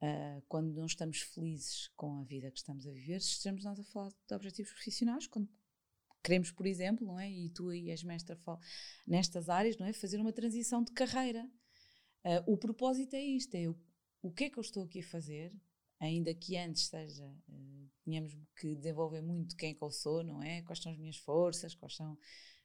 uh, 0.02 0.42
quando 0.48 0.72
não 0.72 0.86
estamos 0.86 1.20
felizes 1.20 1.88
com 1.96 2.20
a 2.20 2.24
vida 2.24 2.50
que 2.50 2.58
estamos 2.58 2.86
a 2.86 2.92
viver, 2.92 3.16
estejamos 3.16 3.64
nós 3.64 3.80
a 3.80 3.84
falar 3.84 4.10
de 4.10 4.34
objetivos 4.34 4.72
profissionais, 4.72 5.26
quando 5.26 5.48
queremos, 6.26 6.50
por 6.50 6.66
exemplo, 6.66 7.06
não 7.06 7.20
é? 7.20 7.30
E 7.30 7.48
tu 7.50 7.68
aí 7.68 7.90
és 7.90 8.02
mestra 8.02 8.36
nestas 9.06 9.48
áreas, 9.48 9.78
não 9.78 9.86
é? 9.86 9.92
Fazer 9.92 10.20
uma 10.20 10.32
transição 10.32 10.82
de 10.82 10.90
carreira. 10.90 11.48
Uh, 12.24 12.52
o 12.52 12.56
propósito 12.58 13.14
é 13.14 13.22
isto: 13.22 13.54
é 13.54 13.68
o, 13.68 13.76
o 14.22 14.32
que 14.32 14.44
é 14.44 14.50
que 14.50 14.58
eu 14.58 14.62
estou 14.62 14.82
aqui 14.82 14.98
a 14.98 15.04
fazer, 15.04 15.54
ainda 16.00 16.34
que 16.34 16.56
antes 16.56 16.88
seja, 16.88 17.24
uh, 17.24 17.90
tínhamos 18.02 18.36
que 18.56 18.74
desenvolver 18.74 19.22
muito 19.22 19.56
quem 19.56 19.70
é 19.70 19.74
que 19.74 19.82
eu 19.82 19.90
sou, 19.90 20.24
não 20.24 20.42
é? 20.42 20.62
Quais 20.62 20.82
são 20.82 20.90
as 20.90 20.98
minhas 20.98 21.16
forças, 21.16 21.74
quais 21.74 21.94
são. 21.94 22.18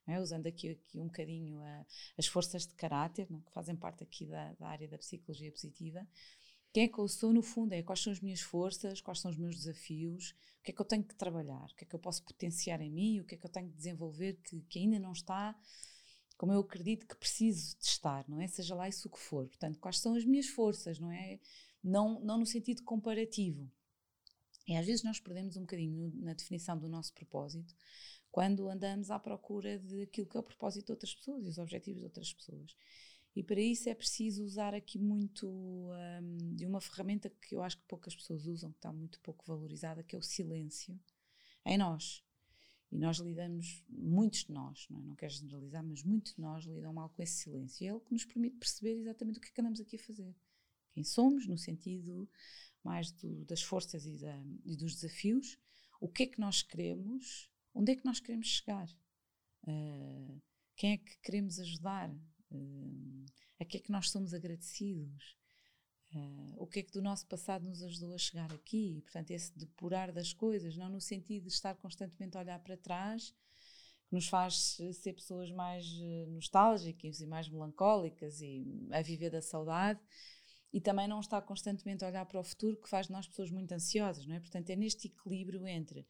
É? 0.08 0.19
Usando 0.19 0.47
aqui, 0.47 0.69
aqui 0.69 1.00
um 1.00 1.06
bocadinho 1.06 1.60
uh, 1.60 1.86
as 2.17 2.26
forças 2.26 2.65
de 2.65 2.74
caráter, 2.74 3.28
é? 3.32 3.39
que 3.45 3.52
fazem 3.54 3.76
parte 3.76 4.04
aqui 4.04 4.26
da, 4.26 4.54
da 4.54 4.67
área 4.67 4.88
da 4.88 4.97
psicologia 4.97 5.52
positiva, 5.52 6.06
quem 6.74 6.84
é 6.84 6.88
que 6.88 7.00
eu 7.00 7.08
sou, 7.08 7.34
no 7.34 7.42
fundo, 7.42 7.74
é 7.74 7.84
quais 7.84 8.02
são 8.02 8.14
as 8.14 8.20
minhas 8.20 8.42
forças, 8.42 9.02
quais 9.02 9.20
são 9.20 9.30
os 9.30 9.38
meus 9.38 9.56
desafios, 9.56 10.34
o 10.60 10.64
que 10.64 10.72
é 10.72 10.74
que 10.74 10.82
eu 10.82 10.86
tenho 10.86 11.04
que 11.04 11.16
trabalhar, 11.16 11.66
o 11.66 11.76
que 11.76 11.84
é 11.84 11.88
que 11.88 11.96
eu 11.96 12.00
posso 12.00 12.24
potenciar 12.24 12.82
em 12.82 12.90
mim, 12.90 13.20
o 13.20 13.26
que 13.26 13.36
é 13.36 13.38
que 13.38 13.46
eu 13.46 13.50
tenho 13.50 13.70
que 13.70 13.76
desenvolver 13.76 14.40
que, 14.44 14.62
que 14.62 14.80
ainda 14.80 15.00
não 15.00 15.12
está 15.12 15.56
como 16.42 16.54
eu 16.54 16.62
acredito 16.62 17.06
que 17.06 17.16
preciso 17.16 17.78
de 17.78 17.86
estar, 17.86 18.28
não 18.28 18.42
é? 18.42 18.48
Seja 18.48 18.74
lá 18.74 18.90
isso 18.90 19.08
o 19.08 19.12
que 19.12 19.20
for. 19.20 19.48
Portanto, 19.48 19.78
quais 19.78 20.00
são 20.00 20.16
as 20.16 20.26
minhas 20.26 20.48
forças, 20.48 20.98
não 20.98 21.12
é? 21.12 21.40
Não, 21.84 22.20
não 22.20 22.40
no 22.40 22.48
sentido 22.48 22.82
comparativo. 22.82 23.72
E 24.68 24.76
às 24.76 24.84
vezes 24.88 25.04
nós 25.04 25.20
perdemos 25.20 25.56
um 25.56 25.62
bocadinho 25.62 26.12
na 26.16 26.34
definição 26.34 26.76
do 26.80 26.90
nosso 26.90 27.14
propósito 27.14 27.76
quando 28.32 28.68
andamos 28.68 29.12
à 29.12 29.20
procura 29.20 29.78
daquilo 29.78 30.26
que 30.26 30.36
é 30.36 30.40
o 30.40 30.44
propósito 30.44 30.88
de 30.88 30.92
outras 30.94 31.14
pessoas 31.14 31.46
e 31.46 31.50
os 31.50 31.60
objetivos 31.60 32.00
de 32.00 32.06
outras 32.06 32.34
pessoas. 32.34 32.76
E 33.36 33.41
para 33.41 33.62
isso 33.62 33.89
é 33.89 33.96
preciso 33.96 34.44
usar 34.44 34.74
aqui 34.74 35.00
muito 35.00 35.48
um, 35.48 36.56
de 36.56 36.65
uma 36.65 36.82
ferramenta 36.82 37.30
que 37.30 37.56
eu 37.56 37.62
acho 37.62 37.78
que 37.78 37.84
poucas 37.88 38.15
pessoas 38.15 38.46
usam, 38.46 38.72
que 38.72 38.78
está 38.78 38.91
muito 38.91 39.20
pouco 39.22 39.46
valorizada, 39.46 40.04
que 40.04 40.15
é 40.15 40.20
o 40.20 40.22
silêncio 40.22 41.00
em 41.65 41.78
nós. 41.78 42.24
E 42.91 42.98
nós 42.98 43.20
lidamos, 43.20 43.86
muitos 43.88 44.44
de 44.44 44.52
nós, 44.52 44.86
não, 44.89 45.00
é? 45.00 45.04
não 45.04 45.15
quero 45.15 45.32
generalizar, 45.32 45.82
mas 45.82 46.04
muitos 46.04 46.34
de 46.34 46.41
nós 46.41 46.65
lidam 46.65 46.91
mal 46.91 47.10
com 47.10 47.24
esse 47.24 47.44
silêncio. 47.44 47.84
E 47.84 47.88
é 47.88 47.91
ele 47.91 48.02
que 48.02 48.12
nos 48.12 48.26
permite 48.26 48.58
perceber 48.58 48.98
exatamente 48.98 49.38
o 49.38 49.41
que 49.41 49.48
é 49.48 49.52
que 49.52 49.62
andamos 49.62 49.80
aqui 49.80 49.96
a 49.96 50.00
fazer. 50.00 50.36
Quem 50.91 51.04
somos, 51.04 51.48
no 51.48 51.58
sentido 51.58 52.30
mais 52.84 53.12
do, 53.12 53.46
das 53.46 53.62
forças 53.62 54.06
e, 54.06 54.17
da, 54.17 54.44
e, 54.65 54.76
dos 54.76 54.96
desafios, 54.96 55.58
o 56.02 56.10
que 56.10 56.24
é 56.24 56.28
que 56.28 56.39
nós 56.39 56.62
queremos, 56.62 57.50
onde 57.74 57.94
é 57.94 57.96
que 57.96 58.04
nós 58.04 58.20
queremos 58.20 58.48
chegar, 58.48 58.89
uh, 59.63 60.41
quem 60.76 60.94
é 60.94 60.98
que 60.98 61.17
queremos 61.20 61.60
ajudar, 61.60 62.13
Uh, 62.52 63.26
a 63.60 63.66
que 63.66 63.78
é 63.78 63.80
que 63.80 63.92
nós 63.92 64.10
somos 64.10 64.34
agradecidos? 64.34 65.36
Uh, 66.14 66.56
o 66.58 66.68
que 66.68 66.80
é 66.80 66.84
que 66.84 66.92
do 66.92 67.02
nosso 67.02 67.26
passado 67.28 67.64
nos 67.66 67.82
ajudou 67.82 68.14
a 68.14 68.18
chegar 68.18 68.52
aqui? 68.54 69.02
Portanto, 69.04 69.32
esse 69.32 69.58
depurar 69.58 70.12
das 70.12 70.34
coisas, 70.34 70.76
não 70.76 70.90
no 70.90 71.00
sentido 71.00 71.44
de 71.44 71.54
estar 71.54 71.76
constantemente 71.76 72.38
a 72.38 72.42
olhar 72.42 72.60
para 72.60 72.76
trás, 72.76 73.34
que 74.10 74.16
nos 74.16 74.28
faz 74.28 74.78
ser 74.94 75.14
pessoas 75.14 75.52
mais 75.52 75.86
uh, 75.88 76.30
nostálgicas 76.32 77.22
e 77.22 77.28
mais 77.28 77.48
melancólicas 77.48 78.42
e 78.42 78.88
a 78.92 79.02
viver 79.02 79.30
da 79.30 79.42
saudade, 79.42 80.02
e 80.74 80.80
também 80.80 81.08
não 81.08 81.20
estar 81.20 81.42
constantemente 81.42 82.04
a 82.04 82.08
olhar 82.08 82.26
para 82.26 82.40
o 82.40 82.44
futuro, 82.44 82.78
que 82.78 82.90
faz 82.90 83.08
de 83.08 83.14
nós 83.14 83.28
pessoas 83.28 83.52
muito 83.52 83.72
ansiosas, 83.74 84.26
não 84.26 84.36
é? 84.36 84.40
Portanto, 84.40 84.70
é 84.70 84.76
neste 84.76 85.08
equilíbrio 85.08 85.68
entre 85.68 86.06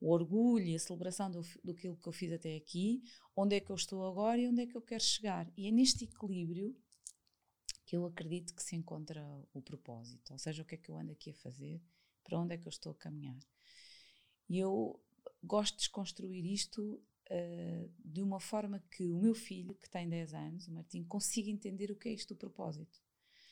o 0.00 0.10
orgulho 0.10 0.66
e 0.66 0.74
a 0.74 0.78
celebração 0.78 1.30
do, 1.30 1.42
do 1.62 1.74
que 1.74 1.86
eu 1.86 2.12
fiz 2.12 2.32
até 2.32 2.56
aqui, 2.56 3.02
onde 3.36 3.56
é 3.56 3.60
que 3.60 3.70
eu 3.70 3.76
estou 3.76 4.04
agora 4.06 4.40
e 4.40 4.48
onde 4.48 4.62
é 4.62 4.66
que 4.66 4.76
eu 4.76 4.82
quero 4.82 5.02
chegar. 5.02 5.52
E 5.56 5.68
é 5.68 5.70
neste 5.70 6.04
equilíbrio 6.04 6.74
que 7.84 7.96
eu 7.96 8.06
acredito 8.06 8.54
que 8.54 8.62
se 8.62 8.76
encontra 8.76 9.22
o 9.52 9.60
propósito, 9.60 10.32
ou 10.32 10.38
seja, 10.38 10.62
o 10.62 10.64
que 10.64 10.76
é 10.76 10.78
que 10.78 10.90
eu 10.90 10.96
ando 10.96 11.12
aqui 11.12 11.30
a 11.30 11.34
fazer, 11.34 11.82
para 12.22 12.38
onde 12.38 12.54
é 12.54 12.58
que 12.58 12.66
eu 12.66 12.70
estou 12.70 12.92
a 12.92 12.94
caminhar. 12.94 13.38
E 14.48 14.58
eu 14.58 14.98
gosto 15.42 15.74
de 15.74 15.80
desconstruir 15.80 16.44
isto 16.46 17.02
uh, 17.30 17.92
de 18.04 18.22
uma 18.22 18.40
forma 18.40 18.78
que 18.90 19.10
o 19.10 19.18
meu 19.18 19.34
filho, 19.34 19.74
que 19.74 19.90
tem 19.90 20.08
10 20.08 20.34
anos, 20.34 20.68
o 20.68 20.72
Martim, 20.72 21.04
consiga 21.04 21.50
entender 21.50 21.90
o 21.90 21.96
que 21.96 22.08
é 22.08 22.12
isto 22.12 22.34
do 22.34 22.38
propósito. 22.38 23.00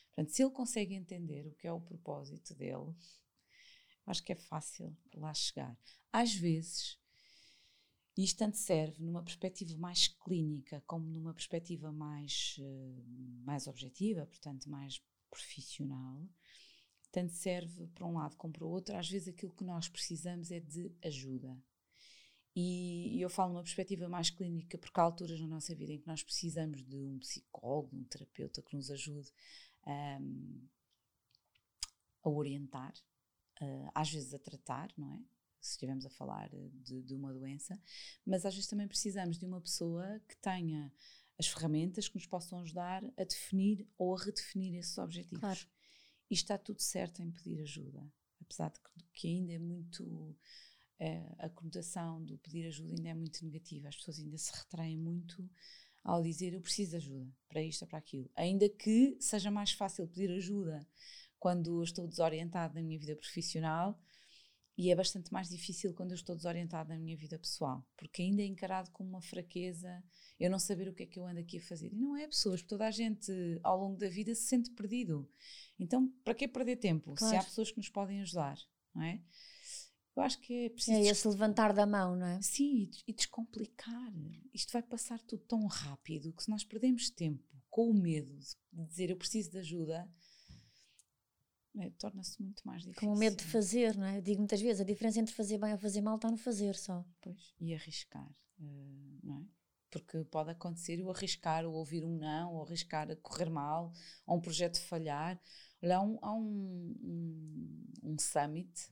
Portanto, 0.07 0.33
se 0.33 0.43
ele 0.43 0.51
consegue 0.51 0.95
entender 0.95 1.45
o 1.47 1.53
que 1.53 1.67
é 1.67 1.71
o 1.71 1.81
propósito 1.81 2.55
dele, 2.55 2.95
acho 4.09 4.23
que 4.23 4.33
é 4.33 4.35
fácil 4.35 4.95
lá 5.13 5.33
chegar. 5.33 5.77
Às 6.11 6.33
vezes, 6.33 6.99
isto 8.17 8.39
tanto 8.39 8.57
serve 8.57 9.01
numa 9.03 9.23
perspectiva 9.23 9.77
mais 9.77 10.07
clínica 10.07 10.83
como 10.85 11.05
numa 11.05 11.33
perspectiva 11.33 11.91
mais, 11.91 12.57
uh, 12.59 13.03
mais 13.45 13.67
objetiva, 13.67 14.25
portanto, 14.25 14.69
mais 14.69 15.01
profissional. 15.29 16.27
Tanto 17.11 17.33
serve 17.33 17.87
para 17.87 18.05
um 18.05 18.13
lado 18.13 18.35
como 18.35 18.53
para 18.53 18.65
o 18.65 18.69
outro. 18.69 18.95
Às 18.95 19.09
vezes, 19.09 19.29
aquilo 19.29 19.53
que 19.53 19.63
nós 19.63 19.87
precisamos 19.87 20.51
é 20.51 20.59
de 20.59 20.91
ajuda. 21.03 21.57
E 22.55 23.21
eu 23.21 23.29
falo 23.29 23.53
numa 23.53 23.63
perspectiva 23.63 24.09
mais 24.09 24.29
clínica, 24.29 24.77
porque 24.77 24.99
há 24.99 25.03
alturas 25.03 25.39
na 25.39 25.47
nossa 25.47 25.73
vida 25.73 25.93
em 25.93 25.99
que 25.99 26.07
nós 26.07 26.23
precisamos 26.23 26.83
de 26.83 26.97
um 26.97 27.19
psicólogo, 27.19 27.95
um 27.95 28.03
terapeuta 28.03 28.61
que 28.61 28.75
nos 28.75 28.91
ajude 28.91 29.31
um, 29.87 30.67
a 32.21 32.29
orientar, 32.29 32.93
uh, 33.61 33.91
às 33.93 34.09
vezes 34.11 34.33
a 34.33 34.39
tratar, 34.39 34.89
não 34.97 35.11
é? 35.11 35.19
Se 35.61 35.71
estivermos 35.71 36.05
a 36.05 36.09
falar 36.09 36.49
de, 36.71 37.01
de, 37.03 37.13
uma 37.13 37.33
doença, 37.33 37.77
mas 38.25 38.45
às 38.45 38.55
vezes 38.55 38.69
também 38.69 38.87
precisamos 38.87 39.37
de 39.37 39.45
uma 39.45 39.59
pessoa 39.59 40.21
que 40.27 40.37
tenha 40.37 40.91
as 41.37 41.47
ferramentas 41.47 42.07
que 42.07 42.15
nos 42.15 42.25
possam 42.25 42.59
ajudar 42.61 43.03
a 43.17 43.23
definir 43.25 43.85
ou 43.97 44.15
a 44.15 44.19
redefinir 44.23 44.75
esses 44.75 44.97
objetivos. 44.97 45.39
Claro. 45.39 45.59
E 46.29 46.33
está 46.33 46.57
tudo 46.57 46.81
certo 46.81 47.21
em 47.21 47.29
pedir 47.29 47.59
ajuda, 47.61 48.09
apesar 48.39 48.69
de 48.69 48.79
que, 49.13 49.27
ainda 49.27 49.51
é 49.51 49.59
muito. 49.59 50.37
É, 51.01 51.33
a 51.39 51.49
conotação 51.49 52.23
do 52.23 52.37
pedir 52.37 52.67
ajuda 52.67 52.93
ainda 52.93 53.09
é 53.09 53.13
muito 53.13 53.43
negativa, 53.43 53.87
as 53.87 53.95
pessoas 53.95 54.19
ainda 54.19 54.37
se 54.37 54.51
retraem 54.53 54.97
muito 54.97 55.49
ao 56.03 56.23
dizer 56.23 56.53
eu 56.53 56.61
preciso 56.61 56.91
de 56.91 56.97
ajuda 56.97 57.33
para 57.47 57.63
isto 57.63 57.83
ou 57.83 57.87
para 57.87 57.99
aquilo. 57.99 58.29
Ainda 58.35 58.67
que 58.69 59.17
seja 59.19 59.51
mais 59.51 59.71
fácil 59.71 60.07
pedir 60.07 60.31
ajuda 60.31 60.85
quando 61.39 61.81
estou 61.83 62.07
desorientada 62.07 62.73
na 62.75 62.81
minha 62.81 62.99
vida 62.99 63.15
profissional 63.15 63.99
e 64.77 64.91
é 64.91 64.95
bastante 64.95 65.33
mais 65.33 65.49
difícil 65.49 65.93
quando 65.93 66.11
eu 66.11 66.15
estou 66.15 66.35
desorientada 66.35 66.93
na 66.93 66.99
minha 66.99 67.17
vida 67.17 67.37
pessoal, 67.37 67.85
porque 67.97 68.21
ainda 68.21 68.41
é 68.41 68.45
encarado 68.45 68.89
como 68.91 69.09
uma 69.09 69.21
fraqueza 69.21 70.01
eu 70.39 70.49
não 70.49 70.57
saber 70.57 70.87
o 70.87 70.93
que 70.93 71.03
é 71.03 71.05
que 71.05 71.19
eu 71.19 71.25
ando 71.25 71.41
aqui 71.41 71.57
a 71.57 71.61
fazer. 71.61 71.91
E 71.91 71.97
não 71.97 72.15
é 72.15 72.25
pessoas, 72.25 72.61
toda 72.61 72.87
a 72.87 72.91
gente 72.91 73.29
ao 73.61 73.77
longo 73.77 73.97
da 73.97 74.07
vida 74.07 74.33
se 74.33 74.43
sente 74.43 74.69
perdido. 74.71 75.29
Então, 75.77 76.07
para 76.23 76.33
que 76.33 76.47
perder 76.47 76.77
tempo 76.77 77.13
claro. 77.13 77.33
se 77.33 77.37
há 77.37 77.43
pessoas 77.43 77.71
que 77.71 77.77
nos 77.77 77.89
podem 77.89 78.21
ajudar, 78.21 78.57
não 78.95 79.03
é? 79.03 79.21
Eu 80.15 80.23
acho 80.23 80.39
que 80.39 80.65
é 80.65 80.69
preciso. 80.69 80.97
É 80.97 81.07
esse 81.07 81.27
levantar 81.27 81.73
da 81.73 81.85
mão, 81.85 82.15
não 82.15 82.25
é? 82.25 82.41
Sim, 82.41 82.89
e 83.05 83.13
descomplicar. 83.13 84.13
Isto 84.53 84.71
vai 84.71 84.81
passar 84.81 85.19
tudo 85.21 85.43
tão 85.43 85.65
rápido 85.65 86.33
que 86.33 86.43
se 86.43 86.49
nós 86.49 86.63
perdemos 86.63 87.09
tempo 87.09 87.43
com 87.69 87.89
o 87.89 87.93
medo 87.93 88.33
de 88.33 88.85
dizer 88.85 89.09
eu 89.09 89.17
preciso 89.17 89.51
de 89.51 89.59
ajuda, 89.59 90.09
é, 91.77 91.89
torna-se 91.91 92.41
muito 92.41 92.65
mais 92.65 92.83
difícil. 92.83 93.07
Com 93.07 93.13
o 93.13 93.17
medo 93.17 93.37
de 93.37 93.43
fazer, 93.43 93.95
não 93.95 94.05
é? 94.05 94.17
Eu 94.17 94.21
digo 94.21 94.39
muitas 94.39 94.61
vezes, 94.61 94.81
a 94.81 94.85
diferença 94.85 95.19
entre 95.19 95.33
fazer 95.33 95.57
bem 95.57 95.71
ou 95.73 95.77
fazer 95.77 96.01
mal 96.01 96.15
está 96.15 96.29
no 96.29 96.37
fazer 96.37 96.75
só. 96.75 97.05
Pois, 97.21 97.53
e 97.59 97.73
arriscar, 97.73 98.29
uh, 98.59 99.19
não 99.23 99.37
é? 99.37 99.45
Porque 99.91 100.23
pode 100.25 100.51
acontecer 100.51 101.01
o 101.01 101.09
arriscar, 101.09 101.65
ou 101.65 101.73
ouvir 101.73 102.03
um 102.03 102.17
não, 102.17 102.53
ou 102.53 102.63
arriscar 102.63 103.09
a 103.09 103.15
correr 103.15 103.49
mal, 103.49 103.91
ou 104.25 104.37
um 104.37 104.41
projeto 104.41 104.79
falhar. 104.79 105.39
Olha, 105.81 105.97
há 105.97 106.01
um, 106.01 106.19
há 106.21 106.33
um, 106.33 106.95
um, 107.01 107.85
um 108.03 108.19
summit, 108.19 108.91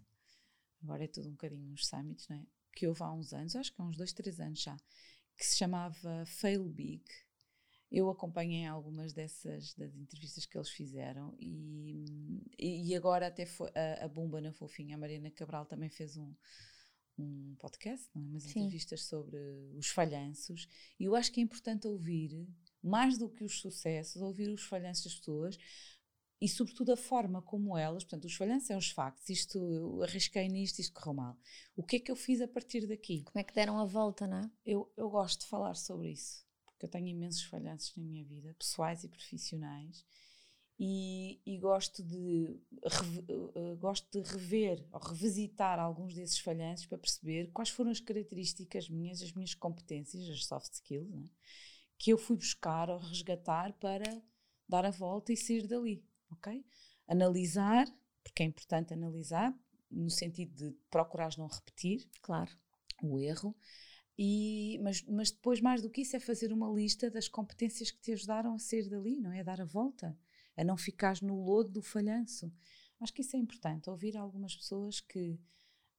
agora 0.81 1.03
é 1.03 1.07
tudo 1.07 1.29
um 1.29 1.31
bocadinho 1.31 1.71
uns 1.71 1.87
summits, 1.87 2.27
não 2.27 2.37
é? 2.37 2.45
Que 2.73 2.87
houve 2.87 3.01
há 3.03 3.11
uns 3.11 3.33
anos, 3.33 3.55
acho 3.55 3.73
que 3.73 3.81
há 3.81 3.85
uns 3.85 3.97
dois, 3.97 4.13
três 4.13 4.39
anos 4.39 4.61
já, 4.61 4.77
que 5.35 5.45
se 5.45 5.57
chamava 5.57 6.25
Fail 6.25 6.63
Big 6.63 7.03
eu 7.91 8.09
acompanhei 8.09 8.65
algumas 8.65 9.13
dessas 9.13 9.73
das 9.75 9.95
entrevistas 9.95 10.45
que 10.45 10.57
eles 10.57 10.69
fizeram 10.69 11.33
e, 11.39 12.43
e 12.59 12.95
agora 12.95 13.27
até 13.27 13.45
foi, 13.45 13.69
a, 13.73 14.05
a 14.05 14.07
Bumba 14.07 14.41
na 14.41 14.51
Fofinha, 14.51 14.95
a 14.95 14.99
Mariana 14.99 15.31
Cabral 15.31 15.65
também 15.65 15.89
fez 15.89 16.17
um, 16.17 16.33
um 17.17 17.55
podcast, 17.57 18.09
não 18.13 18.23
é? 18.23 18.25
umas 18.25 18.43
Sim. 18.43 18.49
entrevistas 18.59 19.03
sobre 19.03 19.37
os 19.77 19.87
falhanços 19.87 20.67
e 20.99 21.05
eu 21.05 21.15
acho 21.15 21.31
que 21.31 21.39
é 21.39 21.43
importante 21.43 21.87
ouvir, 21.87 22.45
mais 22.83 23.17
do 23.17 23.29
que 23.29 23.43
os 23.43 23.59
sucessos, 23.59 24.21
ouvir 24.21 24.49
os 24.49 24.63
falhanços 24.63 25.05
das 25.05 25.15
pessoas 25.15 25.57
e 26.41 26.47
sobretudo 26.47 26.91
a 26.91 26.97
forma 26.97 27.41
como 27.41 27.77
elas, 27.77 28.03
portanto 28.03 28.25
os 28.25 28.35
falhanços 28.35 28.67
são 28.67 28.77
os 28.77 28.91
factos, 28.91 29.29
isto, 29.29 29.57
eu 29.57 30.03
arrisquei 30.03 30.47
nisto, 30.49 30.79
isto 30.79 30.93
correu 30.93 31.13
mal. 31.13 31.39
O 31.75 31.81
que 31.83 31.95
é 31.95 31.99
que 31.99 32.11
eu 32.11 32.17
fiz 32.17 32.41
a 32.41 32.47
partir 32.47 32.85
daqui? 32.85 33.23
Como 33.23 33.39
é 33.39 33.43
que 33.43 33.55
deram 33.55 33.79
a 33.79 33.85
volta, 33.85 34.27
não 34.27 34.39
é? 34.39 34.51
Eu, 34.65 34.91
eu 34.97 35.09
gosto 35.09 35.39
de 35.39 35.47
falar 35.47 35.73
sobre 35.75 36.11
isso 36.11 36.46
porque 36.77 36.85
eu 36.85 36.89
tenho 36.89 37.07
imensos 37.07 37.43
falhanços 37.43 37.95
na 37.97 38.03
minha 38.03 38.23
vida, 38.23 38.53
pessoais 38.53 39.03
e 39.03 39.09
profissionais, 39.09 40.05
e, 40.79 41.41
e 41.43 41.57
gosto, 41.57 42.03
de 42.03 42.55
uh, 43.27 43.75
gosto 43.77 44.07
de 44.11 44.29
rever 44.29 44.85
ou 44.91 44.99
revisitar 44.99 45.79
alguns 45.79 46.13
desses 46.13 46.37
falhanços 46.37 46.85
para 46.85 46.99
perceber 46.99 47.49
quais 47.51 47.69
foram 47.69 47.89
as 47.89 47.99
características 47.99 48.87
minhas, 48.87 49.23
as 49.23 49.33
minhas 49.33 49.55
competências, 49.55 50.29
as 50.29 50.45
soft 50.45 50.71
skills, 50.73 51.09
né, 51.09 51.27
que 51.97 52.11
eu 52.11 52.17
fui 52.17 52.37
buscar 52.37 52.91
ou 52.91 52.99
resgatar 52.99 53.73
para 53.73 54.21
dar 54.69 54.85
a 54.85 54.91
volta 54.91 55.33
e 55.33 55.37
sair 55.37 55.65
dali, 55.65 56.05
ok? 56.29 56.63
Analisar, 57.07 57.87
porque 58.23 58.43
é 58.43 58.45
importante 58.45 58.93
analisar, 58.93 59.51
no 59.89 60.11
sentido 60.11 60.53
de 60.53 60.77
procurar 60.91 61.35
não 61.39 61.47
repetir, 61.47 62.07
claro, 62.21 62.51
o 63.01 63.19
erro, 63.19 63.55
e, 64.17 64.79
mas, 64.81 65.03
mas 65.03 65.29
depois, 65.29 65.61
mais 65.61 65.81
do 65.81 65.89
que 65.89 66.01
isso, 66.01 66.15
é 66.15 66.19
fazer 66.19 66.51
uma 66.51 66.69
lista 66.69 67.09
das 67.11 67.27
competências 67.27 67.91
que 67.91 67.99
te 67.99 68.13
ajudaram 68.13 68.55
a 68.55 68.59
sair 68.59 68.89
dali, 68.89 69.19
não 69.19 69.31
é? 69.31 69.41
A 69.41 69.43
dar 69.43 69.61
a 69.61 69.65
volta, 69.65 70.17
a 70.55 70.63
não 70.63 70.75
ficares 70.75 71.21
no 71.21 71.43
lodo 71.43 71.69
do 71.69 71.81
falhanço. 71.83 72.51
Acho 72.99 73.13
que 73.13 73.21
isso 73.21 73.35
é 73.35 73.39
importante, 73.39 73.89
ouvir 73.89 74.17
algumas 74.17 74.55
pessoas 74.55 74.99
que, 74.99 75.39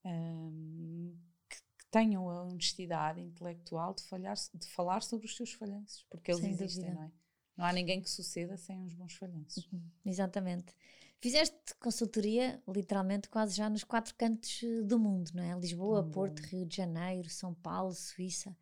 hum, 0.04 1.16
que, 1.48 1.56
que, 1.56 1.86
tenham 1.92 2.28
a 2.28 2.42
honestidade 2.42 3.20
intelectual 3.20 3.94
de, 3.94 4.02
falhar, 4.02 4.34
de 4.52 4.66
falar 4.66 5.02
sobre 5.02 5.26
os 5.26 5.36
seus 5.36 5.52
falhanços, 5.52 6.04
porque 6.10 6.32
eles 6.32 6.40
Sem 6.40 6.50
existem, 6.50 6.86
dúvida. 6.86 7.00
não 7.00 7.06
é? 7.06 7.12
Não 7.56 7.64
há 7.64 7.72
ninguém 7.72 8.00
que 8.00 8.10
suceda 8.10 8.56
sem 8.56 8.80
uns 8.80 8.94
bons 8.94 9.14
falhanços. 9.14 9.68
Uhum, 9.72 9.82
exatamente. 10.04 10.74
Fizeste 11.20 11.74
consultoria, 11.80 12.62
literalmente, 12.68 13.28
quase 13.28 13.56
já 13.56 13.68
nos 13.68 13.82
quatro 13.82 14.14
cantos 14.14 14.62
eh, 14.62 14.82
do 14.82 14.98
mundo, 14.98 15.30
não 15.34 15.42
é? 15.42 15.58
Lisboa, 15.58 16.00
oh. 16.00 16.10
Porto, 16.10 16.38
Rio 16.40 16.64
de 16.64 16.76
Janeiro, 16.76 17.28
São 17.28 17.52
Paulo, 17.54 17.92
Suíça. 17.92 18.56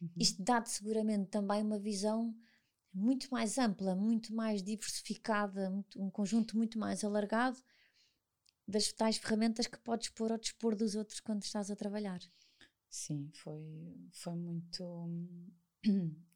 Uhum. 0.00 0.10
Isto 0.16 0.42
dá-te 0.42 0.70
seguramente 0.70 1.28
também 1.28 1.62
uma 1.62 1.78
visão 1.78 2.34
muito 2.92 3.28
mais 3.30 3.58
ampla, 3.58 3.94
muito 3.94 4.34
mais 4.34 4.62
diversificada, 4.62 5.70
muito, 5.70 6.02
um 6.02 6.10
conjunto 6.10 6.56
muito 6.56 6.78
mais 6.78 7.04
alargado 7.04 7.62
das 8.66 8.92
tais 8.92 9.16
ferramentas 9.16 9.66
que 9.66 9.78
podes 9.78 10.08
pôr 10.10 10.32
ao 10.32 10.38
dispor 10.38 10.74
dos 10.74 10.94
outros 10.94 11.20
quando 11.20 11.42
estás 11.42 11.70
a 11.70 11.76
trabalhar. 11.76 12.20
Sim, 12.88 13.30
foi, 13.34 14.10
foi 14.12 14.34
muito. 14.34 15.08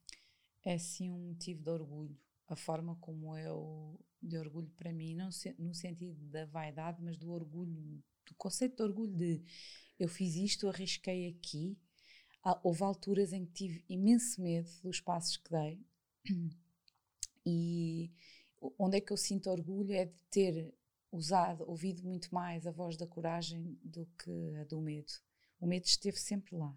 É 0.66 0.78
sim 0.78 1.10
um 1.10 1.28
motivo 1.28 1.62
de 1.62 1.68
orgulho. 1.68 2.18
A 2.48 2.56
forma 2.56 2.96
como 2.96 3.36
eu 3.36 4.00
de 4.26 4.36
orgulho 4.36 4.70
para 4.76 4.92
mim, 4.92 5.14
não 5.14 5.30
se, 5.30 5.54
no 5.58 5.74
sentido 5.74 6.26
da 6.28 6.44
vaidade, 6.46 7.02
mas 7.02 7.16
do 7.16 7.30
orgulho, 7.30 8.02
do 8.26 8.34
conceito 8.36 8.76
de 8.76 8.82
orgulho 8.82 9.16
de 9.16 9.42
eu 9.98 10.08
fiz 10.08 10.34
isto, 10.34 10.68
arrisquei 10.68 11.28
aqui. 11.28 11.78
Houve 12.62 12.82
alturas 12.82 13.32
em 13.32 13.46
que 13.46 13.52
tive 13.52 13.84
imenso 13.88 14.42
medo 14.42 14.70
dos 14.82 15.00
passos 15.00 15.36
que 15.36 15.50
dei. 15.50 15.80
E 17.46 18.10
onde 18.78 18.96
é 18.96 19.00
que 19.00 19.12
eu 19.12 19.18
sinto 19.18 19.50
orgulho 19.50 19.92
é 19.92 20.06
de 20.06 20.18
ter 20.30 20.74
usado, 21.12 21.68
ouvido 21.68 22.02
muito 22.02 22.34
mais 22.34 22.66
a 22.66 22.70
voz 22.70 22.96
da 22.96 23.06
coragem 23.06 23.78
do 23.82 24.06
que 24.18 24.54
a 24.54 24.64
do 24.64 24.80
medo. 24.80 25.12
O 25.60 25.66
medo 25.66 25.84
esteve 25.84 26.16
sempre 26.16 26.56
lá. 26.56 26.74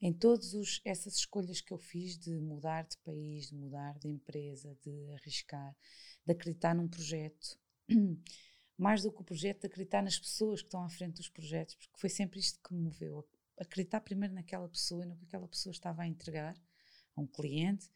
Em 0.00 0.12
todas 0.12 0.80
essas 0.84 1.16
escolhas 1.16 1.60
que 1.60 1.72
eu 1.72 1.78
fiz 1.78 2.16
de 2.16 2.38
mudar 2.38 2.84
de 2.84 2.96
país, 2.98 3.48
de 3.48 3.56
mudar 3.56 3.98
de 3.98 4.08
empresa, 4.08 4.76
de 4.84 5.10
arriscar, 5.14 5.76
de 6.26 6.32
acreditar 6.32 6.74
num 6.74 6.88
projeto, 6.88 7.58
mais 8.76 9.02
do 9.02 9.12
que 9.12 9.20
o 9.20 9.24
projeto, 9.24 9.60
de 9.60 9.66
acreditar 9.68 10.02
nas 10.02 10.18
pessoas 10.18 10.60
que 10.60 10.66
estão 10.66 10.82
à 10.82 10.88
frente 10.88 11.16
dos 11.16 11.28
projetos, 11.28 11.76
porque 11.76 11.98
foi 11.98 12.10
sempre 12.10 12.40
isto 12.40 12.60
que 12.60 12.74
me 12.74 12.80
moveu. 12.80 13.26
Acreditar 13.56 14.00
primeiro 14.00 14.34
naquela 14.34 14.68
pessoa 14.68 15.04
e 15.04 15.06
no 15.06 15.16
que 15.16 15.24
aquela 15.24 15.48
pessoa 15.48 15.70
estava 15.70 16.02
a 16.02 16.06
entregar 16.06 16.60
a 17.14 17.20
um 17.20 17.26
cliente 17.26 17.88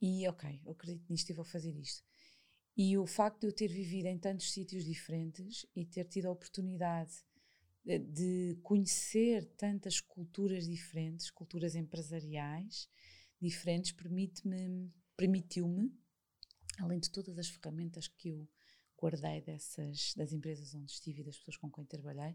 e, 0.00 0.26
ok, 0.26 0.60
eu 0.64 0.72
acredito 0.72 1.04
nisto 1.08 1.30
e 1.30 1.34
vou 1.34 1.44
fazer 1.44 1.76
isto. 1.76 2.02
E 2.76 2.98
o 2.98 3.06
facto 3.06 3.40
de 3.40 3.46
eu 3.46 3.52
ter 3.52 3.68
vivido 3.68 4.06
em 4.06 4.18
tantos 4.18 4.52
sítios 4.52 4.84
diferentes 4.84 5.64
e 5.74 5.84
ter 5.84 6.04
tido 6.04 6.26
a 6.26 6.30
oportunidade 6.30 7.12
de, 7.84 7.98
de 7.98 8.58
conhecer 8.62 9.46
tantas 9.56 10.00
culturas 10.00 10.66
diferentes, 10.66 11.30
culturas 11.30 11.74
empresariais 11.74 12.88
diferentes, 13.40 13.92
permite-me, 13.92 14.92
permitiu-me 15.16 15.90
além 16.96 17.00
de 17.00 17.10
todas 17.10 17.38
as 17.38 17.48
ferramentas 17.48 18.08
que 18.08 18.30
eu 18.30 18.48
guardei 18.98 19.42
dessas, 19.42 20.14
das 20.16 20.32
empresas 20.32 20.74
onde 20.74 20.90
estive 20.90 21.20
e 21.20 21.24
das 21.24 21.36
pessoas 21.36 21.58
com 21.58 21.70
quem 21.70 21.84
trabalhei, 21.84 22.34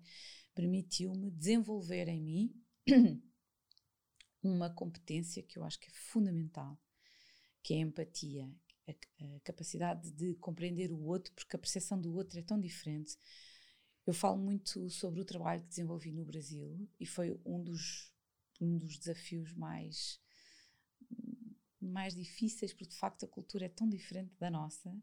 permitiu-me 0.54 1.32
desenvolver 1.32 2.08
em 2.08 2.22
mim 2.22 2.64
uma 4.44 4.70
competência 4.70 5.42
que 5.42 5.58
eu 5.58 5.64
acho 5.64 5.80
que 5.80 5.88
é 5.88 5.94
fundamental, 5.94 6.80
que 7.64 7.74
é 7.74 7.78
a 7.78 7.80
empatia, 7.80 8.50
a, 8.88 8.92
a, 8.92 9.40
capacidade 9.40 10.12
de 10.12 10.36
compreender 10.36 10.92
o 10.92 11.02
outro, 11.02 11.34
porque 11.34 11.56
a 11.56 11.60
percepção 11.60 12.00
do 12.00 12.14
outro 12.14 12.38
é 12.38 12.44
tão 12.44 12.60
diferente. 12.60 13.18
Eu 14.06 14.14
falo 14.14 14.38
muito 14.38 14.90
sobre 14.90 15.22
o 15.22 15.26
trabalho 15.26 15.64
que 15.64 15.70
desenvolvi 15.70 16.12
no 16.12 16.26
Brasil 16.26 16.88
e 17.00 17.06
foi 17.06 17.40
um 17.44 17.64
dos, 17.64 18.12
um 18.60 18.78
dos 18.78 18.98
desafios 18.98 19.54
mais 19.54 20.20
mais 21.86 22.16
difíceis, 22.16 22.72
porque 22.72 22.86
de 22.86 22.96
facto 22.96 23.26
a 23.26 23.28
cultura 23.28 23.66
é 23.66 23.70
tão 23.70 23.88
diferente 23.88 24.34
da 24.40 24.50
nossa, 24.50 24.96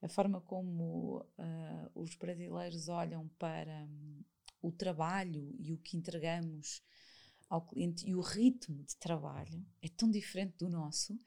a 0.00 0.08
forma 0.08 0.40
como 0.40 1.18
uh, 1.20 1.90
os 1.94 2.14
brasileiros 2.14 2.88
olham 2.88 3.28
para 3.38 3.84
um, 3.84 4.24
o 4.60 4.72
trabalho 4.72 5.54
e 5.58 5.72
o 5.72 5.78
que 5.78 5.96
entregamos 5.96 6.82
ao 7.48 7.64
cliente 7.64 8.08
e 8.08 8.14
o 8.14 8.20
ritmo 8.20 8.82
de 8.82 8.96
trabalho 8.96 9.64
é 9.80 9.88
tão 9.88 10.10
diferente 10.10 10.56
do 10.58 10.68
nosso. 10.68 11.18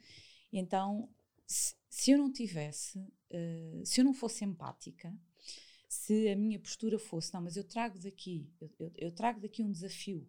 Então, 0.51 1.09
se, 1.45 1.75
se 1.89 2.11
eu 2.11 2.17
não 2.17 2.31
tivesse, 2.31 2.99
uh, 2.99 3.85
se 3.85 4.01
eu 4.01 4.05
não 4.05 4.13
fosse 4.13 4.43
empática, 4.43 5.15
se 5.87 6.29
a 6.29 6.35
minha 6.35 6.59
postura 6.59 6.99
fosse, 6.99 7.33
não, 7.33 7.41
mas 7.41 7.55
eu 7.55 7.63
trago 7.63 7.97
daqui, 7.99 8.51
eu, 8.59 8.69
eu, 8.79 8.91
eu 8.97 9.11
trago 9.11 9.39
daqui 9.39 9.63
um 9.63 9.71
desafio 9.71 10.27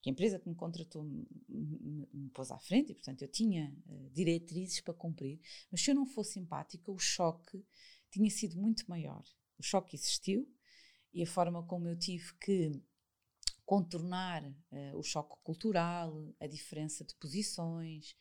que 0.00 0.08
a 0.08 0.12
empresa 0.12 0.38
que 0.38 0.48
me 0.48 0.54
contratou 0.54 1.04
me, 1.04 1.26
me, 1.48 2.08
me 2.12 2.30
pôs 2.30 2.50
à 2.50 2.58
frente 2.58 2.92
e, 2.92 2.94
portanto, 2.94 3.22
eu 3.22 3.28
tinha 3.28 3.74
uh, 3.86 4.10
diretrizes 4.10 4.80
para 4.80 4.94
cumprir, 4.94 5.40
mas 5.70 5.82
se 5.82 5.90
eu 5.90 5.94
não 5.94 6.06
fosse 6.06 6.34
simpática, 6.34 6.90
o 6.90 6.98
choque 6.98 7.62
tinha 8.10 8.30
sido 8.30 8.56
muito 8.56 8.88
maior. 8.88 9.22
O 9.58 9.62
choque 9.62 9.94
existiu 9.96 10.48
e 11.12 11.22
a 11.22 11.26
forma 11.26 11.62
como 11.64 11.88
eu 11.88 11.96
tive 11.96 12.32
que 12.38 12.72
contornar 13.66 14.42
uh, 14.44 14.96
o 14.96 15.02
choque 15.02 15.36
cultural, 15.44 16.34
a 16.40 16.46
diferença 16.46 17.04
de 17.04 17.14
posições, 17.16 18.16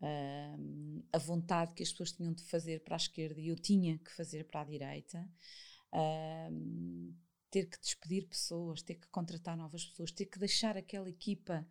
uh, 0.00 1.04
a 1.12 1.18
vontade 1.18 1.74
que 1.74 1.82
as 1.82 1.90
pessoas 1.90 2.12
tinham 2.12 2.34
de 2.34 2.42
fazer 2.44 2.82
para 2.82 2.96
a 2.96 2.98
esquerda 2.98 3.40
e 3.40 3.48
eu 3.48 3.56
tinha 3.56 3.98
que 3.98 4.10
fazer 4.10 4.44
para 4.44 4.60
a 4.62 4.64
direita. 4.64 5.26
Uh, 5.92 7.14
ter 7.50 7.66
que 7.66 7.80
despedir 7.80 8.28
pessoas, 8.28 8.82
ter 8.82 8.94
que 8.94 9.08
contratar 9.08 9.56
novas 9.56 9.84
pessoas, 9.84 10.10
ter 10.12 10.26
que 10.26 10.38
deixar 10.38 10.76
aquela 10.76 11.08
equipa 11.08 11.66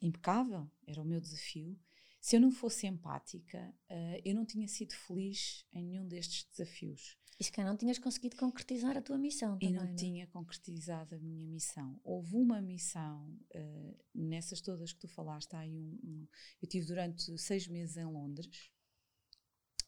impecável, 0.00 0.70
era 0.86 1.02
o 1.02 1.04
meu 1.04 1.20
desafio, 1.20 1.78
Se 2.20 2.36
eu 2.36 2.40
não 2.40 2.50
fosse 2.50 2.86
empática, 2.86 3.74
uh, 3.90 4.20
eu 4.24 4.34
não 4.34 4.44
tinha 4.44 4.68
sido 4.68 4.94
feliz 4.94 5.64
em 5.72 5.82
nenhum 5.82 6.06
destes 6.06 6.44
desafios. 6.50 7.16
E 7.38 7.44
se 7.44 7.50
calhar 7.50 7.70
não 7.70 7.78
tinhas 7.78 7.98
conseguido 7.98 8.36
concretizar 8.36 8.94
a 8.98 9.00
tua 9.00 9.16
missão 9.16 9.58
também, 9.58 9.70
E 9.70 9.72
não, 9.72 9.84
não? 9.84 9.92
É? 9.92 9.94
tinha 9.94 10.26
concretizado 10.26 11.14
a 11.14 11.18
minha 11.18 11.46
missão. 11.46 11.98
Houve 12.04 12.36
uma 12.36 12.60
missão, 12.60 13.34
uh, 13.54 13.98
nessas 14.14 14.60
todas 14.60 14.92
que 14.92 15.00
tu 15.00 15.08
falaste, 15.08 15.54
há 15.54 15.60
um, 15.60 15.98
um, 16.04 16.28
eu 16.60 16.68
tive 16.68 16.84
durante 16.86 17.36
seis 17.38 17.66
meses 17.66 17.96
em 17.96 18.04
Londres, 18.04 18.70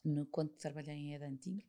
no, 0.02 0.24
quando 0.26 0.48
trabalhei 0.54 0.94
em 0.94 1.14
Edanting, 1.14 1.62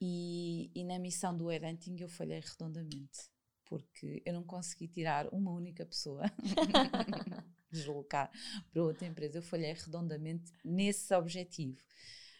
e, 0.00 0.70
e 0.74 0.84
na 0.84 0.98
missão 0.98 1.36
do 1.36 1.50
Edanting 1.50 1.96
eu 2.00 2.08
falhei 2.08 2.40
redondamente, 2.40 3.30
porque 3.64 4.22
eu 4.24 4.32
não 4.32 4.44
consegui 4.44 4.88
tirar 4.88 5.28
uma 5.32 5.52
única 5.52 5.84
pessoa 5.84 6.22
deslocar 7.70 8.30
para 8.72 8.82
outra 8.82 9.06
empresa. 9.06 9.38
Eu 9.38 9.42
falhei 9.42 9.72
redondamente 9.72 10.52
nesse 10.64 11.14
objetivo. 11.14 11.76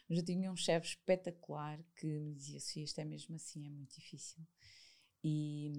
Mas 0.09 0.19
eu 0.19 0.25
tinha 0.25 0.51
um 0.51 0.57
chefe 0.57 0.89
espetacular 0.89 1.79
que 1.97 2.07
me 2.07 2.35
dizia: 2.35 2.61
se 2.61 2.83
isto 2.83 2.99
é 3.01 3.05
mesmo 3.05 3.37
assim, 3.37 3.67
é 3.67 3.71
muito 3.71 3.95
difícil. 3.95 4.39
E, 5.23 5.73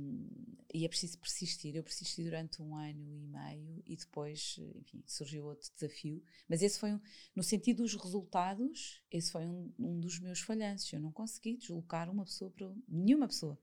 e, 0.74 0.86
é 0.86 0.90
preciso 0.90 1.18
persistir. 1.18 1.76
Eu 1.76 1.84
persisti 1.84 2.24
durante 2.24 2.62
um 2.62 2.76
ano 2.76 3.02
e 3.02 3.28
meio 3.28 3.82
e 3.86 3.96
depois, 3.96 4.60
enfim, 4.76 5.02
surgiu 5.08 5.46
outro 5.46 5.70
desafio. 5.74 6.22
Mas 6.48 6.62
esse 6.62 6.78
foi, 6.78 6.94
um, 6.94 7.00
no 7.36 7.42
sentido 7.42 7.84
dos 7.84 7.96
resultados, 7.96 9.02
esse 9.10 9.32
foi 9.32 9.48
um, 9.48 9.74
um, 9.80 10.00
dos 10.00 10.20
meus 10.20 10.42
falhanços. 10.42 10.92
Eu 10.92 11.00
não 11.00 11.12
consegui 11.12 11.56
deslocar 11.56 12.10
uma 12.10 12.26
pessoa 12.26 12.52
para 12.52 12.70
nenhuma 12.88 13.28
pessoa 13.28 13.58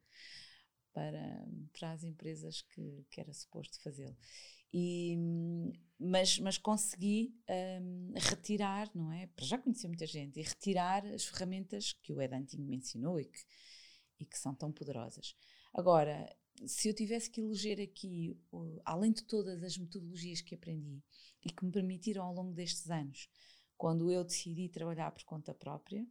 para, 0.97 1.47
para 1.79 1.93
as 1.93 2.05
empresas 2.05 2.63
que, 2.63 3.05
que 3.11 3.21
era 3.21 3.31
suposto 3.35 3.79
fazê-lo. 3.83 4.17
E, 4.73 5.15
mas, 5.99 6.39
mas 6.39 6.57
consegui 6.57 7.35
um, 7.83 8.13
retirar, 8.15 8.91
não 8.95 9.13
é? 9.13 9.27
Para 9.27 9.45
já 9.45 9.59
conhecer 9.59 9.89
muita 9.89 10.07
gente 10.07 10.41
e 10.41 10.43
retirar 10.43 11.05
as 11.07 11.25
ferramentas 11.25 11.93
que 12.03 12.15
o 12.15 12.21
Edanting 12.21 12.63
me 12.63 12.77
ensinou 12.77 13.21
e 13.21 13.27
que, 13.27 13.39
e 14.21 14.25
que 14.25 14.39
são 14.39 14.55
tão 14.55 14.73
poderosas. 14.73 15.37
Agora, 15.77 16.35
se 16.67 16.89
eu 16.89 16.95
tivesse 16.95 17.31
que 17.31 17.39
eleger 17.39 17.79
aqui, 17.83 18.35
além 18.83 19.13
de 19.13 19.23
todas 19.23 19.63
as 19.63 19.77
metodologias 19.77 20.41
que 20.41 20.55
aprendi 20.55 21.05
e 21.45 21.51
que 21.51 21.67
me 21.67 21.71
permitiram 21.71 22.25
ao 22.25 22.33
longo 22.33 22.55
destes 22.55 22.91
anos, 22.91 23.29
quando 23.77 24.11
eu 24.11 24.25
decidi 24.25 24.71
trabalhar 24.71 25.11
por 25.11 25.23
conta 25.25 25.53
própria 25.53 26.03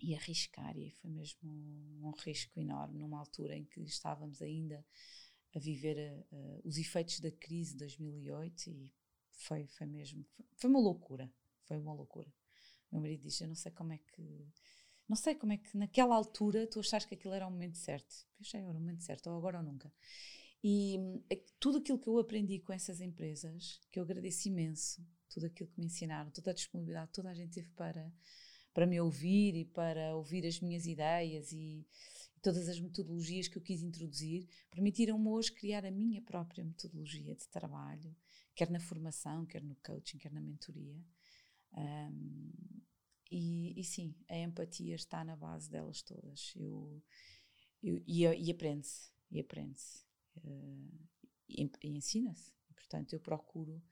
e 0.00 0.14
arriscar, 0.14 0.74
e 0.78 0.90
foi 0.90 1.10
mesmo 1.10 1.50
um, 1.50 2.08
um 2.08 2.12
risco 2.12 2.58
enorme, 2.58 2.98
numa 2.98 3.18
altura 3.18 3.54
em 3.54 3.66
que 3.66 3.82
estávamos 3.82 4.40
ainda 4.40 4.82
a 5.54 5.58
viver 5.58 6.24
uh, 6.32 6.60
os 6.64 6.78
efeitos 6.78 7.20
da 7.20 7.30
crise 7.30 7.72
de 7.72 7.80
2008 7.80 8.70
e 8.70 8.90
foi, 9.32 9.66
foi 9.66 9.86
mesmo, 9.86 10.24
foi, 10.34 10.46
foi, 10.56 10.70
uma 10.70 10.80
loucura, 10.80 11.30
foi 11.66 11.76
uma 11.76 11.92
loucura. 11.92 12.32
Meu 12.90 13.02
marido 13.02 13.20
diz, 13.20 13.38
eu 13.38 13.48
não 13.48 13.54
sei 13.54 13.70
como 13.70 13.92
é 13.92 13.98
que, 13.98 14.48
não 15.08 15.16
sei 15.16 15.34
como 15.34 15.52
é 15.52 15.56
que 15.56 15.76
naquela 15.76 16.14
altura 16.14 16.66
tu 16.66 16.80
achaste 16.80 17.08
que 17.08 17.14
aquilo 17.14 17.34
era 17.34 17.46
o 17.46 17.50
momento 17.50 17.78
certo. 17.78 18.14
Eu 18.38 18.42
achei, 18.42 18.60
era 18.60 18.70
o 18.70 18.74
momento 18.74 19.02
certo, 19.02 19.28
ou 19.28 19.36
agora 19.36 19.58
ou 19.58 19.64
nunca. 19.64 19.92
E 20.64 20.96
é, 21.28 21.36
tudo 21.58 21.78
aquilo 21.78 21.98
que 21.98 22.08
eu 22.08 22.18
aprendi 22.18 22.60
com 22.60 22.72
essas 22.72 23.00
empresas, 23.00 23.80
que 23.90 23.98
eu 23.98 24.04
agradeço 24.04 24.48
imenso, 24.48 25.04
tudo 25.28 25.46
aquilo 25.46 25.68
que 25.68 25.80
me 25.80 25.86
ensinaram, 25.86 26.30
toda 26.30 26.50
a 26.50 26.54
disponibilidade, 26.54 27.10
toda 27.12 27.30
a 27.30 27.34
gente 27.34 27.52
teve 27.52 27.70
para, 27.70 28.12
para 28.72 28.86
me 28.86 29.00
ouvir 29.00 29.56
e 29.56 29.64
para 29.64 30.14
ouvir 30.14 30.46
as 30.46 30.60
minhas 30.60 30.86
ideias 30.86 31.52
e 31.52 31.84
todas 32.40 32.68
as 32.68 32.78
metodologias 32.78 33.48
que 33.48 33.56
eu 33.56 33.62
quis 33.62 33.82
introduzir 33.82 34.48
permitiram-me 34.70 35.28
hoje 35.28 35.52
criar 35.52 35.84
a 35.84 35.90
minha 35.90 36.20
própria 36.20 36.64
metodologia 36.64 37.34
de 37.34 37.48
trabalho, 37.48 38.14
quer 38.54 38.70
na 38.70 38.80
formação, 38.80 39.46
quer 39.46 39.62
no 39.62 39.76
coaching, 39.76 40.18
quer 40.18 40.32
na 40.32 40.40
mentoria. 40.40 41.00
Um, 41.74 42.52
e, 43.32 43.80
e, 43.80 43.82
sim, 43.82 44.14
a 44.28 44.36
empatia 44.36 44.94
está 44.94 45.24
na 45.24 45.34
base 45.34 45.70
delas 45.70 46.02
todas. 46.02 46.52
Eu, 46.54 47.02
eu 47.82 48.02
e, 48.06 48.50
aprende-se, 48.50 49.10
e 49.30 49.40
aprende-se, 49.40 50.04
uh, 50.44 51.08
e, 51.48 51.70
e 51.82 51.88
ensina-se. 51.88 52.52
Portanto, 52.74 53.14
eu 53.14 53.20
procuro, 53.20 53.82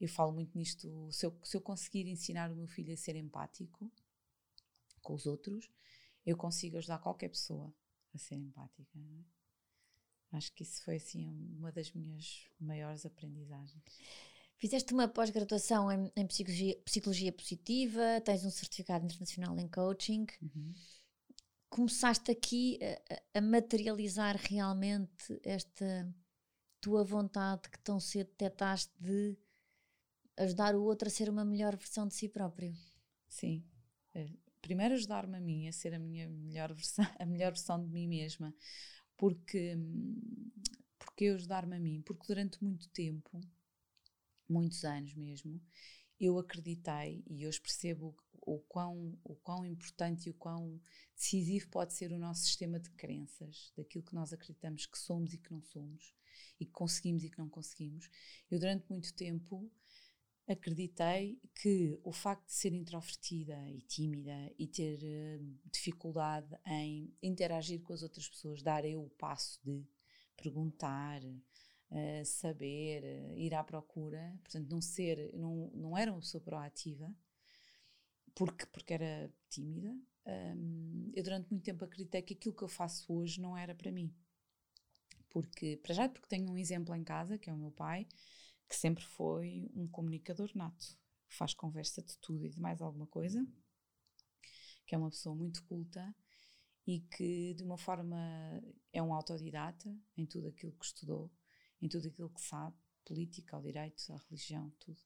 eu 0.00 0.08
falo 0.08 0.32
muito 0.32 0.56
nisto, 0.56 1.12
se 1.12 1.26
eu, 1.26 1.38
se 1.44 1.54
eu 1.54 1.60
conseguir 1.60 2.06
ensinar 2.06 2.50
o 2.50 2.56
meu 2.56 2.66
filho 2.66 2.94
a 2.94 2.96
ser 2.96 3.16
empático 3.16 3.92
com 5.02 5.12
os 5.12 5.26
outros, 5.26 5.70
eu 6.24 6.36
consigo 6.36 6.78
ajudar 6.78 7.00
qualquer 7.00 7.28
pessoa 7.28 7.74
a 8.14 8.18
ser 8.18 8.36
empática. 8.36 8.98
É? 8.98 10.36
Acho 10.36 10.54
que 10.54 10.62
isso 10.62 10.82
foi 10.84 10.96
assim 10.96 11.28
uma 11.58 11.70
das 11.70 11.92
minhas 11.92 12.48
maiores 12.58 13.04
aprendizagens. 13.04 14.00
Fizeste 14.60 14.92
uma 14.92 15.08
pós-graduação 15.08 15.90
em, 15.90 16.12
em 16.14 16.26
psicologia, 16.26 16.78
psicologia, 16.84 17.32
positiva, 17.32 18.20
tens 18.22 18.44
um 18.44 18.50
certificado 18.50 19.06
internacional 19.06 19.58
em 19.58 19.66
coaching. 19.66 20.26
Uhum. 20.42 20.74
Começaste 21.70 22.30
aqui 22.30 22.78
a, 23.32 23.38
a, 23.38 23.40
materializar 23.40 24.36
realmente 24.36 25.40
esta 25.42 26.14
tua 26.78 27.02
vontade 27.02 27.70
que 27.70 27.78
tão 27.78 27.98
cedo 27.98 28.26
detectaste 28.26 28.92
de 29.00 29.34
ajudar 30.36 30.74
o 30.74 30.84
outro 30.84 31.08
a 31.08 31.10
ser 31.10 31.30
uma 31.30 31.44
melhor 31.44 31.74
versão 31.74 32.06
de 32.06 32.14
si 32.14 32.28
próprio. 32.28 32.74
Sim, 33.30 33.64
é, 34.14 34.28
primeiro 34.60 34.92
ajudar-me 34.92 35.38
a 35.38 35.40
mim 35.40 35.68
a 35.68 35.72
ser 35.72 35.94
a 35.94 35.98
minha 35.98 36.28
melhor 36.28 36.74
versão, 36.74 37.06
a 37.18 37.24
melhor 37.24 37.52
versão 37.52 37.82
de 37.82 37.90
mim 37.90 38.06
mesma, 38.06 38.54
porque 39.16 39.74
porque 40.98 41.28
ajudar-me 41.28 41.76
a 41.76 41.80
mim, 41.80 42.02
porque 42.02 42.26
durante 42.26 42.62
muito 42.62 42.90
tempo, 42.90 43.40
muitos 44.50 44.84
anos 44.84 45.14
mesmo, 45.14 45.60
eu 46.18 46.38
acreditei 46.38 47.24
e 47.26 47.46
hoje 47.46 47.60
percebo 47.60 48.14
o 48.42 48.58
quão, 48.58 49.18
o 49.24 49.34
quão 49.36 49.64
importante 49.64 50.26
e 50.26 50.30
o 50.30 50.34
quão 50.34 50.80
decisivo 51.14 51.68
pode 51.68 51.94
ser 51.94 52.12
o 52.12 52.18
nosso 52.18 52.42
sistema 52.42 52.78
de 52.80 52.90
crenças, 52.90 53.72
daquilo 53.76 54.04
que 54.04 54.14
nós 54.14 54.32
acreditamos 54.32 54.86
que 54.86 54.98
somos 54.98 55.32
e 55.32 55.38
que 55.38 55.52
não 55.52 55.62
somos, 55.62 56.14
e 56.58 56.64
que 56.64 56.72
conseguimos 56.72 57.24
e 57.24 57.30
que 57.30 57.38
não 57.38 57.48
conseguimos. 57.48 58.10
Eu, 58.50 58.58
durante 58.58 58.88
muito 58.90 59.14
tempo, 59.14 59.70
acreditei 60.48 61.38
que 61.54 61.98
o 62.02 62.12
facto 62.12 62.46
de 62.46 62.54
ser 62.54 62.72
introvertida 62.72 63.56
e 63.70 63.80
tímida 63.82 64.52
e 64.58 64.66
ter 64.66 64.98
uh, 64.98 65.58
dificuldade 65.70 66.48
em 66.66 67.14
interagir 67.22 67.80
com 67.82 67.92
as 67.92 68.02
outras 68.02 68.28
pessoas, 68.28 68.62
dar 68.62 68.84
eu 68.84 69.04
o 69.04 69.10
passo 69.10 69.60
de 69.62 69.86
perguntar, 70.36 71.20
uh, 71.90 72.24
saber, 72.24 73.02
uh, 73.02 73.38
ir 73.38 73.54
à 73.54 73.62
procura, 73.62 74.38
portanto, 74.42 74.68
não 74.70 74.80
ser, 74.80 75.32
não, 75.34 75.70
não 75.74 75.96
era 75.96 76.12
uma 76.12 76.20
pessoa 76.20 76.42
proativa, 76.42 77.12
porque, 78.34 78.66
porque 78.66 78.94
era 78.94 79.32
tímida. 79.48 79.94
Um, 80.26 81.10
eu 81.14 81.24
durante 81.24 81.50
muito 81.50 81.64
tempo 81.64 81.84
acreditei 81.84 82.22
que 82.22 82.34
aquilo 82.34 82.54
que 82.54 82.62
eu 82.62 82.68
faço 82.68 83.12
hoje 83.12 83.40
não 83.40 83.56
era 83.56 83.74
para 83.74 83.90
mim. 83.90 84.14
Porque, 85.30 85.78
para 85.82 85.94
já, 85.94 86.08
porque 86.08 86.28
tenho 86.28 86.50
um 86.50 86.58
exemplo 86.58 86.94
em 86.94 87.04
casa, 87.04 87.38
que 87.38 87.48
é 87.48 87.52
o 87.52 87.56
meu 87.56 87.70
pai, 87.70 88.06
que 88.68 88.76
sempre 88.76 89.04
foi 89.04 89.70
um 89.74 89.86
comunicador 89.88 90.50
nato, 90.54 90.98
faz 91.28 91.54
conversa 91.54 92.02
de 92.02 92.16
tudo 92.18 92.46
e 92.46 92.50
de 92.50 92.60
mais 92.60 92.80
alguma 92.80 93.06
coisa, 93.06 93.46
que 94.86 94.94
é 94.94 94.98
uma 94.98 95.10
pessoa 95.10 95.34
muito 95.34 95.62
culta 95.64 96.14
e 96.86 97.00
que 97.00 97.54
de 97.54 97.62
uma 97.62 97.76
forma 97.76 98.16
é 98.92 99.02
um 99.02 99.14
autodidata 99.14 99.94
em 100.16 100.26
tudo 100.26 100.48
aquilo 100.48 100.72
que 100.72 100.84
estudou, 100.84 101.30
em 101.80 101.88
tudo 101.88 102.08
aquilo 102.08 102.30
que 102.30 102.40
sabe, 102.40 102.76
política, 103.04 103.56
ao 103.56 103.62
direito, 103.62 104.02
à 104.12 104.16
religião, 104.16 104.70
tudo. 104.78 105.00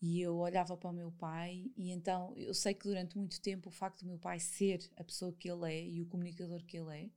E 0.00 0.20
eu 0.20 0.36
olhava 0.36 0.76
para 0.76 0.90
o 0.90 0.94
meu 0.94 1.12
pai 1.12 1.70
e 1.76 1.90
então 1.90 2.34
eu 2.34 2.54
sei 2.54 2.72
que 2.72 2.88
durante 2.88 3.18
muito 3.18 3.40
tempo 3.40 3.68
o 3.68 3.72
facto 3.72 4.00
do 4.00 4.06
meu 4.06 4.18
pai 4.18 4.40
ser 4.40 4.90
a 4.96 5.04
pessoa 5.04 5.32
que 5.32 5.50
ele 5.50 5.70
é 5.70 5.86
e 5.86 6.00
o 6.00 6.06
comunicador 6.06 6.64
que 6.64 6.78
ele 6.78 6.96
é, 6.96 7.10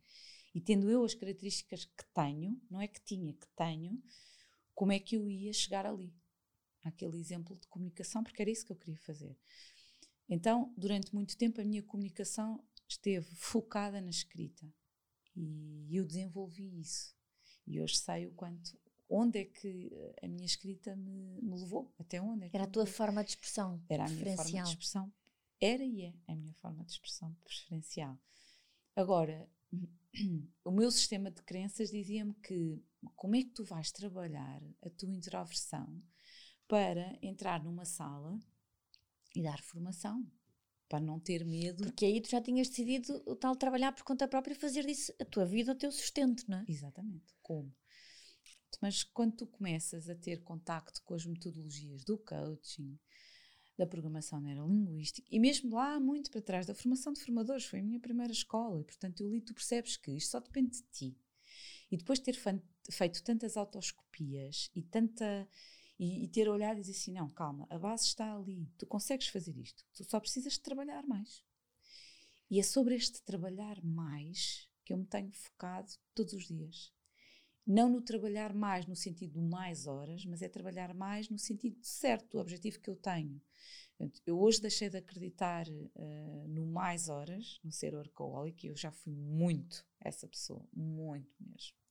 e 0.54 0.62
tendo 0.62 0.90
eu 0.90 1.04
as 1.04 1.14
características 1.14 1.86
que 1.86 2.06
tenho, 2.14 2.62
não 2.70 2.82
é 2.82 2.88
que 2.88 3.02
tinha, 3.02 3.34
que 3.34 3.48
tenho, 3.56 4.04
como 4.76 4.92
é 4.92 5.00
que 5.00 5.16
eu 5.16 5.30
ia 5.30 5.54
chegar 5.54 5.86
ali, 5.86 6.14
aquele 6.84 7.18
exemplo 7.18 7.56
de 7.56 7.68
comunicação, 7.68 8.24
porque 8.24 8.42
era 8.42 8.52
isso 8.52 8.66
que 8.66 8.72
eu 8.72 8.78
queria 8.78 9.00
fazer. 9.00 9.38
Então, 10.28 10.74
durante 10.78 11.14
muito 11.14 11.38
tempo, 11.38 11.60
a 11.60 11.66
minha 11.66 11.82
comunicação 11.82 12.64
esteve 12.88 13.34
focada 13.36 14.00
na 14.02 14.10
escrita 14.10 14.72
e 15.36 15.96
eu 15.96 16.06
desenvolvi 16.06 16.80
isso. 16.80 17.16
E 17.66 17.82
hoje 17.82 17.98
sei 17.98 18.28
o 18.28 18.32
quanto, 18.32 18.78
onde 19.10 19.40
é 19.40 19.46
que 19.46 19.92
a 20.22 20.28
minha 20.28 20.46
escrita 20.46 20.96
me, 20.96 21.42
me 21.42 21.56
levou, 21.56 21.94
até 22.00 22.22
onde. 22.22 22.46
É 22.46 22.50
era 22.54 22.64
a 22.66 22.68
tua 22.68 22.86
forma 22.86 23.24
de 23.24 23.32
expressão 23.32 23.82
Era 23.90 24.06
a 24.06 24.10
minha 24.10 24.36
forma 24.36 24.64
de 24.64 24.70
expressão. 24.70 25.14
Era 25.60 25.84
e 25.84 26.02
é 26.02 26.14
a 26.28 26.36
minha 26.36 26.54
forma 26.56 26.84
de 26.84 26.92
expressão 26.92 27.34
preferencial. 27.44 28.18
Agora, 28.96 29.48
o 30.64 30.72
meu 30.72 30.92
sistema 30.92 31.32
de 31.32 31.42
crenças 31.44 31.90
dizia-me 31.90 32.34
que 32.36 32.84
como 33.16 33.36
é 33.36 33.44
que 33.44 33.52
tu 33.52 33.64
vais 33.64 33.92
trabalhar 33.92 34.62
a 34.82 34.90
tua 34.90 35.10
introversão 35.10 36.02
para 36.68 37.18
entrar 37.22 37.64
numa 37.64 37.86
sala 37.86 38.40
e 39.36 39.42
dar 39.42 39.62
formação, 39.62 40.26
para 40.94 41.04
não 41.04 41.20
ter 41.20 41.44
medo. 41.44 41.86
Porque 41.86 42.06
aí 42.06 42.22
tu 42.22 42.30
já 42.30 42.40
tinhas 42.40 42.70
decidido 42.70 43.24
o 43.26 43.36
tal 43.36 43.56
trabalhar 43.56 43.94
por 43.94 44.04
conta 44.04 44.28
própria 44.28 44.54
e 44.54 44.56
fazer 44.56 44.86
disso 44.86 45.12
a 45.20 45.26
tua 45.26 45.44
vida, 45.44 45.72
o 45.72 45.76
teu 45.76 45.92
sustento, 45.92 46.46
não 46.48 46.60
é? 46.60 46.66
Exatamente. 46.68 47.34
Como? 47.42 47.76
Mas 48.80 49.04
quando 49.04 49.38
tu 49.38 49.48
começas 49.48 50.08
a 50.08 50.14
ter 50.14 50.44
contacto 50.44 51.02
com 51.04 51.16
as 51.16 51.26
metodologias 51.26 52.04
do 52.04 52.16
coaching, 52.20 53.00
da 53.76 53.88
programação 53.88 54.40
neurolinguística 54.40 55.28
e 55.32 55.40
mesmo 55.40 55.76
lá 55.76 56.00
muito 56.00 56.30
para 56.30 56.44
trás 56.44 56.68
da 56.68 56.76
formação 56.76 57.12
de 57.12 57.22
formadores, 57.22 57.66
foi 57.66 57.80
a 57.80 57.84
minha 57.84 58.00
primeira 58.00 58.32
escola 58.32 58.80
e 58.80 58.84
portanto 58.84 59.22
eu 59.22 59.32
li, 59.32 59.42
tu 59.42 59.56
percebes 59.56 59.98
que 59.98 60.12
isto 60.12 60.30
só 60.30 60.40
depende 60.40 60.78
de 60.78 60.84
ti. 60.92 61.18
E 61.90 61.98
depois 61.98 62.20
de 62.20 62.26
ter 62.26 62.40
feito 62.92 63.24
tantas 63.24 63.58
autoscopias 63.58 64.70
e 64.76 64.84
tanta 64.84 65.48
e, 66.00 66.24
e, 66.24 66.28
ter 66.28 66.50
olhado 66.50 66.78
e 66.78 66.82
dizer 66.82 66.94
assim, 66.94 67.12
não, 67.12 67.30
calma, 67.30 67.68
a 67.70 67.78
base 67.78 68.06
está 68.06 68.36
ali, 68.36 68.68
tu 68.78 68.86
consegues 68.86 69.28
fazer 69.28 69.56
isto, 69.58 69.86
tu 69.94 70.04
só 70.04 70.20
precisas 70.20 70.54
de 70.54 70.62
trabalhar 70.62 71.06
mais. 71.06 71.44
E 72.50 72.60
é 72.60 72.64
sobre 72.64 72.96
este 72.96 73.22
trabalhar 73.22 73.84
mais 73.84 74.70
que 74.84 74.94
eu 74.94 74.98
me 74.98 75.06
tenho 75.06 75.32
focado 75.32 75.92
todos 76.14 76.34
os 76.34 76.48
dias. 76.48 76.94
Não 77.66 77.90
no 77.90 78.02
trabalhar 78.02 78.54
mais 78.54 78.86
no 78.86 78.96
sentido 78.96 79.40
de 79.40 79.42
mais 79.42 79.88
horas, 79.88 80.26
mas 80.26 80.42
é 80.42 80.50
trabalhar 80.50 80.94
mais 80.94 81.30
no 81.30 81.40
sentido 81.40 81.80
certo 81.82 82.32
do 82.32 82.40
objetivo 82.40 82.80
que 82.80 82.90
eu 82.90 82.96
tenho. 82.96 83.42
Eu 84.26 84.40
hoje 84.40 84.60
deixei 84.60 84.90
de 84.90 84.98
acreditar 84.98 85.66
uh, 85.70 86.48
no 86.50 86.66
mais 86.66 87.08
horas, 87.08 87.60
no 87.64 87.72
ser 87.72 87.96
workaholic, 87.96 88.66
e 88.66 88.70
eu 88.70 88.76
já 88.76 88.92
fui 88.92 89.14
muito 89.14 89.86
essa 90.00 90.28
pessoa, 90.28 90.68
muito 90.74 91.34
mesmo. 91.40 91.83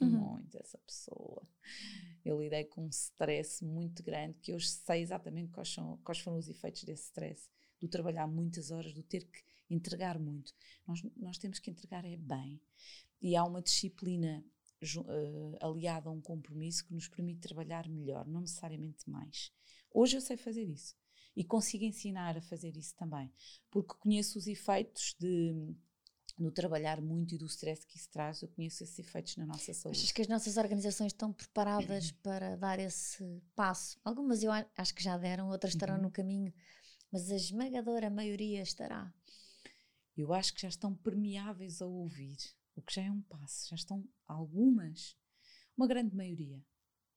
Uhum. 0.00 0.10
Muito 0.10 0.56
essa 0.56 0.78
pessoa. 0.78 1.46
Eu 2.24 2.40
lidei 2.40 2.64
com 2.64 2.84
um 2.84 2.88
stress 2.88 3.64
muito 3.64 4.02
grande 4.02 4.38
que 4.40 4.54
hoje 4.54 4.68
sei 4.68 5.02
exatamente 5.02 5.50
quais, 5.50 5.72
são, 5.72 5.98
quais 5.98 6.20
foram 6.20 6.38
os 6.38 6.48
efeitos 6.48 6.84
desse 6.84 7.04
stress, 7.04 7.48
do 7.80 7.88
trabalhar 7.88 8.26
muitas 8.26 8.70
horas, 8.70 8.92
do 8.94 9.02
ter 9.02 9.24
que 9.24 9.42
entregar 9.68 10.18
muito. 10.18 10.54
Nós, 10.86 11.02
nós 11.16 11.38
temos 11.38 11.58
que 11.58 11.70
entregar 11.70 12.04
é 12.04 12.16
bem. 12.16 12.60
E 13.20 13.36
há 13.36 13.44
uma 13.44 13.62
disciplina 13.62 14.44
uh, 14.82 15.56
aliada 15.60 16.08
a 16.08 16.12
um 16.12 16.20
compromisso 16.20 16.84
que 16.84 16.94
nos 16.94 17.08
permite 17.08 17.40
trabalhar 17.40 17.88
melhor, 17.88 18.26
não 18.26 18.40
necessariamente 18.40 19.08
mais. 19.08 19.52
Hoje 19.92 20.16
eu 20.16 20.20
sei 20.20 20.36
fazer 20.36 20.64
isso 20.64 20.96
e 21.34 21.44
consigo 21.44 21.84
ensinar 21.84 22.36
a 22.36 22.42
fazer 22.42 22.76
isso 22.76 22.94
também, 22.94 23.32
porque 23.70 23.94
conheço 23.98 24.38
os 24.38 24.46
efeitos 24.46 25.14
de 25.18 25.54
no 26.38 26.50
trabalhar 26.50 27.00
muito 27.00 27.34
e 27.34 27.38
do 27.38 27.46
stress 27.46 27.86
que 27.86 27.96
isso 27.96 28.10
traz, 28.10 28.42
eu 28.42 28.48
conheço 28.48 28.82
esses 28.82 28.98
efeitos 28.98 29.36
na 29.36 29.46
nossa 29.46 29.72
saúde. 29.72 29.98
Achas 29.98 30.12
que 30.12 30.22
as 30.22 30.28
nossas 30.28 30.56
organizações 30.56 31.12
estão 31.12 31.32
preparadas 31.32 32.10
para 32.10 32.56
dar 32.56 32.78
esse 32.78 33.42
passo? 33.54 33.98
Algumas 34.04 34.42
eu 34.42 34.50
acho 34.50 34.94
que 34.94 35.02
já 35.02 35.16
deram, 35.16 35.48
outras 35.48 35.74
estarão 35.74 35.96
uhum. 35.96 36.02
no 36.02 36.10
caminho, 36.10 36.52
mas 37.10 37.30
a 37.30 37.36
esmagadora 37.36 38.10
maioria 38.10 38.62
estará. 38.62 39.12
Eu 40.16 40.32
acho 40.32 40.54
que 40.54 40.62
já 40.62 40.68
estão 40.68 40.94
permeáveis 40.94 41.80
a 41.80 41.86
ouvir, 41.86 42.36
o 42.74 42.82
que 42.82 42.94
já 42.94 43.02
é 43.02 43.10
um 43.10 43.22
passo. 43.22 43.68
Já 43.70 43.76
estão 43.76 44.04
algumas, 44.26 45.16
uma 45.76 45.86
grande 45.86 46.14
maioria 46.14 46.62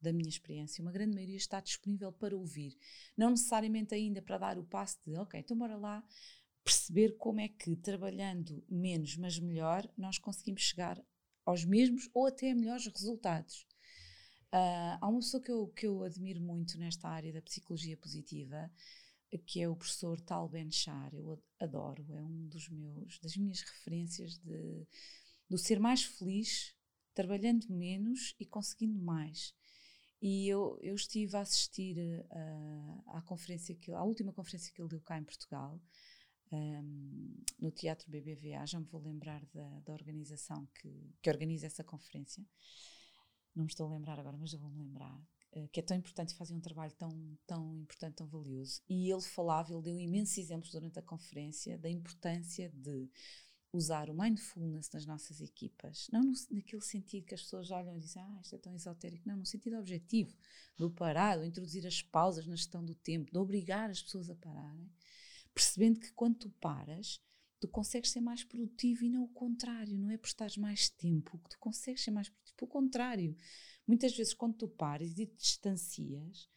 da 0.02 0.14
minha 0.14 0.30
experiência, 0.30 0.82
uma 0.82 0.92
grande 0.92 1.16
maioria 1.16 1.38
está 1.38 1.60
disponível 1.60 2.12
para 2.12 2.36
ouvir. 2.36 2.78
Não 3.18 3.32
necessariamente 3.32 3.94
ainda 3.96 4.22
para 4.22 4.38
dar 4.38 4.58
o 4.58 4.64
passo 4.64 4.98
de, 5.06 5.18
ok, 5.18 5.40
então 5.40 5.58
bora 5.58 5.76
lá 5.76 6.04
perceber 6.66 7.16
como 7.18 7.40
é 7.40 7.48
que 7.48 7.76
trabalhando 7.76 8.66
menos, 8.68 9.16
mas 9.18 9.38
melhor, 9.38 9.88
nós 9.96 10.18
conseguimos 10.18 10.64
chegar 10.64 11.00
aos 11.46 11.64
mesmos 11.64 12.10
ou 12.12 12.26
até 12.26 12.54
melhores 12.56 12.88
resultados. 12.88 13.68
Uh, 14.48 14.98
há 15.00 15.08
uma 15.08 15.20
pessoa 15.20 15.44
que 15.44 15.52
eu, 15.52 15.68
que 15.68 15.86
eu 15.86 16.04
admiro 16.04 16.42
muito 16.42 16.78
nesta 16.80 17.08
área 17.08 17.32
da 17.32 17.42
psicologia 17.42 17.96
positiva, 17.96 18.72
que 19.46 19.62
é 19.62 19.70
o 19.70 19.76
professor 19.76 20.20
Tal 20.22 20.50
Ben 20.50 20.72
Shar. 20.72 21.14
Eu 21.14 21.40
adoro, 21.60 22.04
é 22.10 22.24
um 22.24 22.48
dos 22.48 22.68
meus, 22.70 23.20
das 23.20 23.38
minhas 23.38 23.62
referências 23.62 24.40
de, 24.40 24.88
do 25.48 25.58
ser 25.58 25.80
mais 25.80 26.04
feliz, 26.04 26.74
trabalhando 27.14 27.68
menos 27.70 28.34
e 28.40 28.46
conseguindo 28.46 28.98
mais. 28.98 29.54
E 30.22 30.48
eu, 30.48 30.80
eu 30.82 30.96
estive 30.96 31.36
a 31.36 31.42
assistir 31.42 31.98
uh, 31.98 33.04
à 33.08 33.22
conferência 33.22 33.76
que, 33.76 33.92
à 33.92 34.02
última 34.04 34.34
conferência 34.34 34.74
que 34.74 34.82
ele 34.82 34.90
deu 34.90 35.02
cá 35.02 35.20
em 35.20 35.24
Portugal, 35.24 35.80
um, 36.52 37.44
no 37.60 37.72
Teatro 37.72 38.10
BBVA, 38.10 38.66
já 38.66 38.80
me 38.80 38.86
vou 38.86 39.02
lembrar 39.02 39.44
da, 39.54 39.80
da 39.80 39.94
organização 39.94 40.68
que, 40.76 41.14
que 41.22 41.30
organiza 41.30 41.68
essa 41.68 41.84
conferência. 41.84 42.46
Não 43.56 43.64
me 43.64 43.72
estou 43.72 43.88
a 43.88 43.94
lembrar 43.94 44.20
agora, 44.20 44.38
mas 44.38 44.50
já 44.50 44.58
vou-me 44.58 44.78
lembrar. 44.78 45.18
Uh, 45.54 45.68
que 45.70 45.80
é 45.80 45.84
tão 45.84 45.96
importante 45.96 46.36
fazem 46.36 46.58
um 46.58 46.62
trabalho 46.62 46.92
tão, 46.94 47.38
tão 47.48 47.78
importante, 47.78 48.16
tão 48.16 48.28
valioso. 48.28 48.82
E 48.90 49.10
ele 49.10 49.22
falava, 49.22 49.72
ele 49.72 49.82
deu 49.82 50.00
imensos 50.00 50.38
exemplos 50.38 50.72
durante 50.72 51.00
a 51.00 51.02
conferência 51.02 51.78
da 51.78 51.90
importância 51.90 52.70
de 52.70 53.10
usar 53.72 54.10
o 54.10 54.14
mindfulness 54.14 54.90
nas 54.92 55.06
nossas 55.06 55.42
equipas. 55.42 56.08
Não 56.12 56.24
no, 56.24 56.34
naquele 56.52 56.82
sentido 56.82 57.26
que 57.26 57.34
as 57.34 57.42
pessoas 57.42 57.72
olham 57.72 57.96
e 57.96 58.00
dizem, 58.00 58.22
ah, 58.22 58.40
isto 58.42 58.56
é 58.56 58.58
tão 58.58 58.76
esotérico. 58.76 59.28
Não, 59.28 59.38
no 59.38 59.46
sentido 59.46 59.78
objetivo, 59.78 60.36
do 60.78 60.90
parar, 60.90 61.38
do 61.38 61.46
introduzir 61.46 61.86
as 61.86 62.02
pausas 62.02 62.46
na 62.46 62.56
gestão 62.56 62.84
do 62.84 62.96
tempo, 62.96 63.32
de 63.32 63.38
obrigar 63.38 63.90
as 63.90 64.02
pessoas 64.02 64.30
a 64.30 64.36
pararem 64.36 64.90
percebendo 65.56 66.02
que 66.02 66.12
quando 66.12 66.36
tu 66.36 66.50
paras, 66.60 67.20
tu 67.62 67.68
consegues 67.70 68.12
ser 68.12 68.20
mais 68.20 68.44
produtivo 68.44 69.06
e 69.06 69.10
não 69.10 69.24
o 69.24 69.30
contrário, 69.30 69.98
não 69.98 70.12
é 70.12 70.18
por 70.18 70.28
estares 70.28 70.58
mais 70.58 70.90
tempo 70.90 71.40
que 71.40 71.50
tu 71.52 71.60
consegues 71.60 72.04
ser 72.04 72.12
mais 72.12 72.30
produtivo, 72.30 72.58
pelo 72.58 72.70
contrário. 72.70 73.36
Muitas 73.88 74.16
vezes 74.16 74.34
quando 74.34 74.56
tu 74.56 74.68
pares 74.68 75.18
e 75.18 75.26
te 75.26 75.36
distancias, 75.38 76.50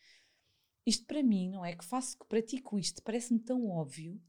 isto 0.84 1.06
para 1.06 1.22
mim 1.22 1.48
não 1.48 1.64
é 1.64 1.76
que 1.76 1.84
faço 1.84 2.18
que 2.18 2.26
pratico 2.26 2.78
isto, 2.78 3.02
parece-me 3.02 3.38
tão 3.38 3.68
óbvio 3.68 4.20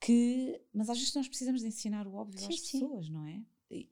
que, 0.00 0.60
mas 0.72 0.90
às 0.90 0.98
vezes 0.98 1.14
nós 1.14 1.28
precisamos 1.28 1.60
de 1.60 1.68
ensinar 1.68 2.06
o 2.06 2.14
óbvio 2.14 2.40
sim, 2.40 2.48
às 2.48 2.60
sim. 2.60 2.80
pessoas, 2.80 3.08
não 3.08 3.24
é? 3.26 3.44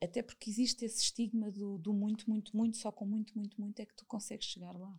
Até 0.03 0.23
porque 0.23 0.51
existe 0.51 0.85
esse 0.85 1.03
estigma 1.03 1.51
do, 1.51 1.79
do 1.79 1.93
muito, 1.93 2.29
muito, 2.29 2.57
muito, 2.57 2.77
só 2.77 2.91
com 2.91 3.05
muito, 3.05 3.37
muito, 3.37 3.61
muito 3.61 3.81
é 3.81 3.87
que 3.87 3.95
tu 3.95 4.07
consegues 4.07 4.47
chegar 4.47 4.77
lá. 4.77 4.99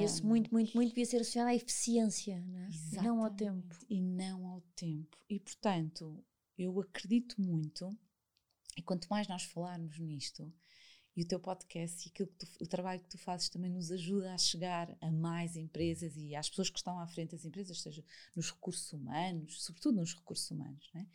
E 0.00 0.04
esse 0.04 0.24
muito, 0.24 0.50
muito, 0.50 0.74
muito 0.74 0.88
devia 0.88 1.04
ser 1.04 1.20
associado 1.20 1.50
à 1.50 1.54
eficiência, 1.54 2.40
não, 2.40 2.58
é? 2.58 3.02
não 3.02 3.24
ao 3.24 3.30
tempo. 3.30 3.76
E 3.88 4.00
não 4.00 4.46
ao 4.46 4.60
tempo. 4.74 5.16
E 5.28 5.38
portanto, 5.38 6.24
eu 6.56 6.80
acredito 6.80 7.40
muito, 7.40 7.90
e 8.76 8.82
quanto 8.82 9.06
mais 9.08 9.28
nós 9.28 9.42
falarmos 9.42 9.98
nisto, 9.98 10.52
e 11.18 11.22
o 11.22 11.26
teu 11.26 11.40
podcast 11.40 12.06
e 12.06 12.10
aquilo 12.10 12.28
tu, 12.38 12.46
o 12.60 12.66
trabalho 12.66 13.00
que 13.00 13.08
tu 13.08 13.18
fazes 13.18 13.48
também 13.48 13.70
nos 13.70 13.90
ajuda 13.90 14.32
a 14.32 14.38
chegar 14.38 14.96
a 15.00 15.10
mais 15.10 15.56
empresas 15.56 16.16
e 16.16 16.34
às 16.36 16.48
pessoas 16.48 16.70
que 16.70 16.78
estão 16.78 16.96
à 17.00 17.08
frente 17.08 17.32
das 17.32 17.44
empresas, 17.44 17.82
seja 17.82 18.04
nos 18.36 18.52
recursos 18.52 18.92
humanos, 18.92 19.64
sobretudo 19.64 19.96
nos 19.96 20.14
recursos 20.14 20.48
humanos, 20.48 20.88
não 20.94 21.00
é? 21.00 21.06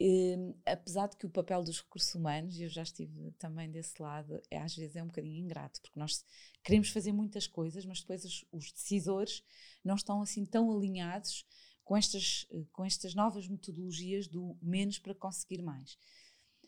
Um, 0.00 0.54
apesar 0.64 1.08
de 1.08 1.16
que 1.16 1.26
o 1.26 1.30
papel 1.30 1.64
dos 1.64 1.80
recursos 1.80 2.14
humanos, 2.14 2.56
e 2.56 2.62
eu 2.62 2.68
já 2.68 2.82
estive 2.82 3.32
também 3.32 3.68
desse 3.68 4.00
lado, 4.00 4.40
é, 4.48 4.58
às 4.58 4.76
vezes 4.76 4.94
é 4.94 5.02
um 5.02 5.08
bocadinho 5.08 5.44
ingrato, 5.44 5.80
porque 5.82 5.98
nós 5.98 6.24
queremos 6.62 6.90
fazer 6.90 7.12
muitas 7.12 7.48
coisas, 7.48 7.84
mas 7.84 8.00
depois 8.00 8.24
os, 8.24 8.44
os 8.52 8.70
decisores 8.70 9.42
não 9.84 9.96
estão 9.96 10.22
assim 10.22 10.46
tão 10.46 10.70
alinhados 10.70 11.44
com 11.82 11.96
estas, 11.96 12.46
com 12.72 12.84
estas 12.84 13.12
novas 13.14 13.48
metodologias 13.48 14.28
do 14.28 14.56
menos 14.62 15.00
para 15.00 15.14
conseguir 15.14 15.62
mais. 15.62 15.98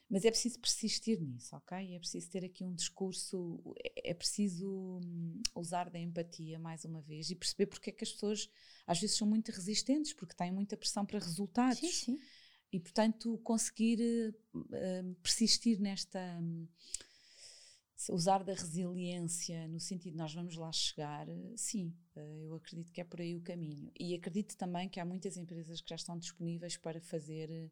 Mas 0.09 0.25
é 0.25 0.31
preciso 0.33 0.59
persistir 0.59 1.21
nisso, 1.21 1.55
ok? 1.55 1.95
É 1.95 1.99
preciso 2.01 2.29
ter 2.31 2.45
aqui 2.45 2.65
um 2.65 2.75
discurso, 2.75 3.63
é, 3.85 4.11
é 4.11 4.15
preciso 4.15 4.99
hum, 5.05 5.41
usar 5.55 5.89
da 5.89 6.01
empatia 6.01 6.59
mais 6.59 6.85
uma 6.85 7.01
vez 7.01 7.31
e 7.31 7.37
perceber 7.37 7.67
porque 7.67 7.91
é 7.91 7.93
que 7.93 8.03
as 8.03 8.11
pessoas 8.11 8.51
às 8.85 9.01
vezes 9.01 9.17
são 9.17 9.29
muito 9.29 9.53
resistentes, 9.53 10.13
porque 10.13 10.35
têm 10.35 10.51
muita 10.51 10.77
pressão 10.77 11.07
para 11.07 11.21
resultados. 11.21 11.79
Sim, 11.79 12.17
sim 12.17 12.19
e, 12.73 12.79
portanto, 12.79 13.39
conseguir 13.39 14.35
uh, 14.55 15.15
persistir 15.23 15.81
nesta. 15.81 16.19
Um, 16.41 16.67
usar 18.09 18.43
da 18.43 18.55
resiliência 18.55 19.69
no 19.69 19.79
sentido 19.79 20.13
de 20.13 20.17
nós 20.19 20.33
vamos 20.33 20.57
lá 20.57 20.73
chegar, 20.73 21.27
sim, 21.55 21.95
uh, 22.17 22.45
eu 22.45 22.55
acredito 22.55 22.91
que 22.91 23.01
é 23.01 23.05
por 23.05 23.21
aí 23.21 23.37
o 23.37 23.43
caminho. 23.43 23.93
E 23.99 24.15
acredito 24.15 24.57
também 24.57 24.89
que 24.89 24.99
há 24.99 25.05
muitas 25.05 25.37
empresas 25.37 25.81
que 25.83 25.91
já 25.91 25.97
estão 25.97 26.17
disponíveis 26.19 26.77
para 26.77 27.01
fazer. 27.01 27.71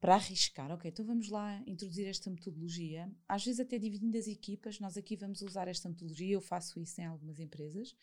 para 0.00 0.14
arriscar, 0.14 0.70
ok, 0.70 0.90
então 0.90 1.04
vamos 1.04 1.30
lá 1.30 1.62
introduzir 1.66 2.06
esta 2.06 2.30
metodologia, 2.30 3.10
às 3.26 3.44
vezes 3.44 3.58
até 3.58 3.78
dividindo 3.78 4.16
as 4.16 4.28
equipas, 4.28 4.78
nós 4.78 4.96
aqui 4.96 5.16
vamos 5.16 5.40
usar 5.42 5.66
esta 5.66 5.88
metodologia, 5.88 6.34
eu 6.34 6.40
faço 6.40 6.78
isso 6.78 7.00
em 7.00 7.06
algumas 7.06 7.40
empresas, 7.40 7.96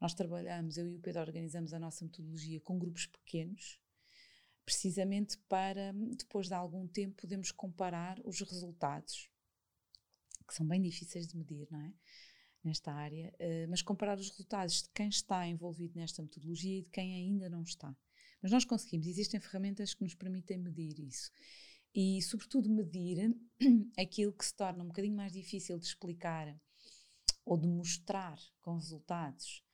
nós 0.00 0.12
trabalhamos, 0.12 0.76
eu 0.76 0.86
e 0.86 0.96
o 0.96 1.00
Pedro 1.00 1.22
organizamos 1.22 1.72
a 1.72 1.78
nossa 1.78 2.04
metodologia 2.04 2.60
com 2.60 2.78
grupos 2.78 3.06
pequenos, 3.06 3.78
precisamente 4.66 5.38
para 5.48 5.92
depois 6.18 6.48
de 6.48 6.54
algum 6.54 6.88
tempo 6.88 7.14
podermos 7.14 7.52
comparar 7.52 8.20
os 8.24 8.40
resultados, 8.40 9.30
que 10.46 10.52
são 10.52 10.66
bem 10.66 10.82
difíceis 10.82 11.28
de 11.28 11.36
medir, 11.36 11.68
não 11.70 11.80
é? 11.80 11.94
Nesta 12.64 12.92
área, 12.92 13.32
uh, 13.34 13.70
mas 13.70 13.80
comparar 13.80 14.18
os 14.18 14.28
resultados 14.28 14.82
de 14.82 14.90
quem 14.90 15.08
está 15.08 15.46
envolvido 15.46 15.96
nesta 15.96 16.20
metodologia 16.20 16.80
e 16.80 16.82
de 16.82 16.90
quem 16.90 17.14
ainda 17.14 17.48
não 17.48 17.62
está. 17.62 17.96
Mas 18.42 18.50
nós 18.50 18.64
conseguimos, 18.64 19.06
existem 19.06 19.38
ferramentas 19.38 19.94
que 19.94 20.02
nos 20.02 20.16
permitem 20.16 20.58
medir 20.58 20.98
isso. 20.98 21.30
E, 21.94 22.20
sobretudo, 22.22 22.68
medir 22.68 23.36
aquilo 23.96 24.32
que 24.32 24.44
se 24.44 24.54
torna 24.54 24.82
um 24.82 24.88
bocadinho 24.88 25.16
mais 25.16 25.32
difícil 25.32 25.78
de 25.78 25.86
explicar 25.86 26.60
ou 27.44 27.56
de 27.56 27.68
mostrar 27.68 28.36
com 28.60 28.74
resultados 28.74 29.64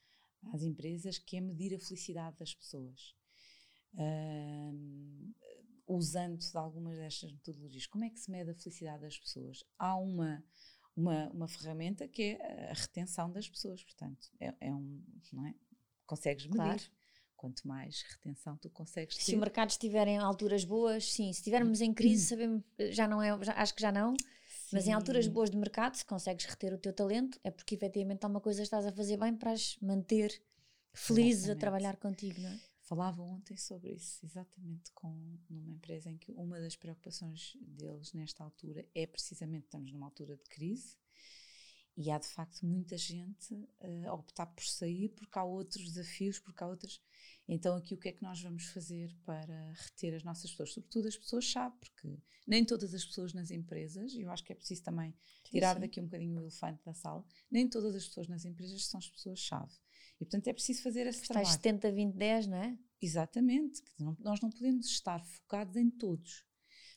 às 0.52 0.62
empresas, 0.62 1.18
que 1.18 1.38
é 1.38 1.40
medir 1.40 1.74
a 1.74 1.78
felicidade 1.78 2.36
das 2.36 2.54
pessoas 2.54 3.14
uh, 3.94 5.34
usando 5.86 6.38
de 6.38 6.56
algumas 6.56 6.96
destas 6.96 7.32
metodologias. 7.32 7.86
Como 7.86 8.04
é 8.04 8.10
que 8.10 8.18
se 8.18 8.30
mede 8.30 8.50
a 8.50 8.54
felicidade 8.54 9.02
das 9.02 9.18
pessoas? 9.18 9.64
Há 9.78 9.96
uma, 9.96 10.42
uma, 10.96 11.30
uma 11.30 11.48
ferramenta 11.48 12.08
que 12.08 12.22
é 12.40 12.70
a 12.70 12.74
retenção 12.74 13.30
das 13.30 13.48
pessoas, 13.48 13.82
portanto, 13.82 14.28
é, 14.40 14.54
é 14.60 14.74
um, 14.74 15.02
não 15.32 15.46
é? 15.46 15.54
Consegues 16.06 16.46
medir. 16.46 16.56
Claro. 16.56 16.82
quanto 17.36 17.66
mais 17.66 18.02
retenção 18.02 18.56
tu 18.56 18.70
consegues 18.70 19.16
ter. 19.16 19.22
Se 19.22 19.34
o 19.34 19.38
mercado 19.38 19.70
estiver 19.70 20.06
em 20.06 20.18
alturas 20.18 20.64
boas, 20.64 21.12
sim. 21.12 21.32
Se 21.32 21.40
estivermos 21.40 21.80
em 21.80 21.92
crise, 21.92 22.26
sabemos, 22.26 22.62
já 22.90 23.08
não 23.08 23.20
é, 23.22 23.42
já, 23.42 23.52
acho 23.54 23.74
que 23.74 23.82
já 23.82 23.90
não. 23.90 24.14
Sim. 24.16 24.76
Mas 24.76 24.86
em 24.86 24.92
alturas 24.92 25.26
boas 25.26 25.50
de 25.50 25.56
mercado, 25.56 25.96
se 25.96 26.04
consegues 26.04 26.44
reter 26.44 26.72
o 26.72 26.78
teu 26.78 26.92
talento, 26.92 27.38
é 27.42 27.50
porque 27.50 27.74
efetivamente 27.74 28.24
alguma 28.24 28.40
coisa 28.40 28.62
estás 28.62 28.86
a 28.86 28.92
fazer 28.92 29.16
bem 29.16 29.34
para 29.34 29.52
as 29.52 29.76
manter 29.80 30.40
felizes 30.92 31.44
Exatamente. 31.44 31.56
a 31.56 31.60
trabalhar 31.60 31.96
contigo, 31.96 32.40
não 32.40 32.50
é? 32.50 32.60
Falava 32.92 33.22
ontem 33.22 33.56
sobre 33.56 33.94
isso, 33.94 34.22
exatamente 34.22 34.92
com 34.92 35.38
numa 35.48 35.70
empresa 35.70 36.10
em 36.10 36.18
que 36.18 36.30
uma 36.32 36.60
das 36.60 36.76
preocupações 36.76 37.56
deles 37.62 38.12
nesta 38.12 38.44
altura 38.44 38.86
é 38.94 39.06
precisamente 39.06 39.64
estamos 39.64 39.90
numa 39.90 40.04
altura 40.04 40.36
de 40.36 40.44
crise 40.50 40.98
e 41.96 42.10
há 42.10 42.18
de 42.18 42.26
facto 42.26 42.66
muita 42.66 42.98
gente 42.98 43.54
uh, 43.54 44.08
a 44.08 44.12
optar 44.12 44.44
por 44.44 44.62
sair 44.62 45.08
porque 45.08 45.38
há 45.38 45.42
outros 45.42 45.84
desafios, 45.84 46.38
porque 46.38 46.62
há 46.62 46.66
outras. 46.66 47.00
Então, 47.48 47.76
aqui 47.76 47.94
o 47.94 47.98
que 47.98 48.10
é 48.10 48.12
que 48.12 48.22
nós 48.22 48.42
vamos 48.42 48.66
fazer 48.66 49.10
para 49.24 49.72
reter 49.72 50.14
as 50.14 50.22
nossas 50.22 50.50
pessoas? 50.50 50.74
Sobretudo 50.74 51.08
as 51.08 51.16
pessoas-chave, 51.16 51.74
porque 51.80 52.18
nem 52.46 52.62
todas 52.62 52.92
as 52.92 53.06
pessoas 53.06 53.32
nas 53.32 53.50
empresas, 53.50 54.12
e 54.12 54.20
eu 54.20 54.30
acho 54.30 54.44
que 54.44 54.52
é 54.52 54.54
preciso 54.54 54.82
também 54.82 55.14
tirar 55.44 55.70
sim, 55.70 55.74
sim. 55.76 55.80
daqui 55.80 55.98
um 55.98 56.04
bocadinho 56.04 56.34
o 56.36 56.42
elefante 56.42 56.84
da 56.84 56.92
sala, 56.92 57.24
nem 57.50 57.66
todas 57.66 57.94
as 57.94 58.06
pessoas 58.06 58.28
nas 58.28 58.44
empresas 58.44 58.84
são 58.84 58.98
as 58.98 59.08
pessoas-chave. 59.08 59.72
E 60.22 60.24
portanto 60.24 60.46
é 60.46 60.52
preciso 60.52 60.82
fazer 60.82 61.04
esse 61.08 61.22
Estás 61.22 61.48
trabalho. 61.48 61.52
70, 61.52 61.92
20, 61.92 62.14
10, 62.14 62.46
não 62.46 62.56
é? 62.56 62.78
Exatamente. 63.00 63.82
Nós 64.20 64.40
não 64.40 64.50
podemos 64.50 64.86
estar 64.86 65.18
focados 65.24 65.76
em 65.76 65.90
todos. 65.90 66.44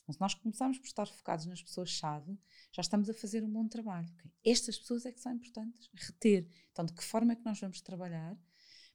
Mas 0.06 0.18
se 0.18 0.22
nós 0.22 0.36
começarmos 0.36 0.78
por 0.78 0.86
estar 0.86 1.08
focados 1.08 1.48
nas 1.48 1.60
pessoas-chave, 1.64 2.38
já 2.72 2.82
estamos 2.82 3.10
a 3.10 3.14
fazer 3.16 3.44
um 3.44 3.50
bom 3.50 3.68
trabalho. 3.68 4.08
Okay? 4.14 4.32
Estas 4.46 4.78
pessoas 4.78 5.08
é 5.08 5.12
que 5.12 5.20
são 5.20 5.34
importantes, 5.34 5.90
reter. 5.96 6.48
Então, 6.72 6.86
de 6.86 6.94
que 6.94 7.04
forma 7.04 7.34
é 7.34 7.36
que 7.36 7.44
nós 7.44 7.60
vamos 7.60 7.82
trabalhar 7.82 8.38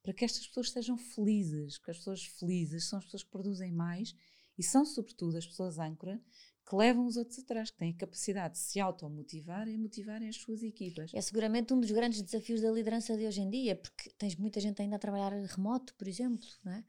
para 0.01 0.15
que 0.15 0.25
estas 0.25 0.47
pessoas 0.47 0.71
sejam 0.71 0.97
felizes? 0.97 1.79
Porque 1.79 1.91
as 1.91 1.99
pessoas 1.99 2.25
felizes 2.25 2.89
são 2.89 3.01
as 3.01 3.05
pessoas 3.07 3.25
que 3.25 3.31
produzem 3.31 3.73
mais 3.73 4.15
e 4.57 4.63
são, 4.63 4.85
sobretudo, 4.85 5.37
as 5.39 5.47
pessoas 5.47 5.81
âncora 5.81 6.23
que 6.71 6.77
levam 6.77 7.05
os 7.05 7.17
outros 7.17 7.37
atrás, 7.41 7.69
que 7.69 7.79
têm 7.79 7.91
a 7.91 7.97
capacidade 7.97 8.55
de 8.55 8.61
se 8.61 8.79
automotivar 8.79 9.67
e 9.67 9.77
motivarem 9.77 10.29
as 10.29 10.37
suas 10.37 10.63
equipas. 10.63 11.11
É 11.13 11.21
seguramente 11.21 11.75
um 11.75 11.81
dos 11.81 11.91
grandes 11.91 12.23
desafios 12.23 12.61
da 12.61 12.71
liderança 12.71 13.17
de 13.17 13.27
hoje 13.27 13.41
em 13.41 13.51
dia, 13.51 13.75
porque 13.75 14.09
tens 14.11 14.37
muita 14.37 14.61
gente 14.61 14.81
ainda 14.81 14.95
a 14.95 14.99
trabalhar 15.01 15.33
remoto, 15.33 15.93
por 15.97 16.07
exemplo, 16.07 16.47
não 16.63 16.71
é? 16.71 16.85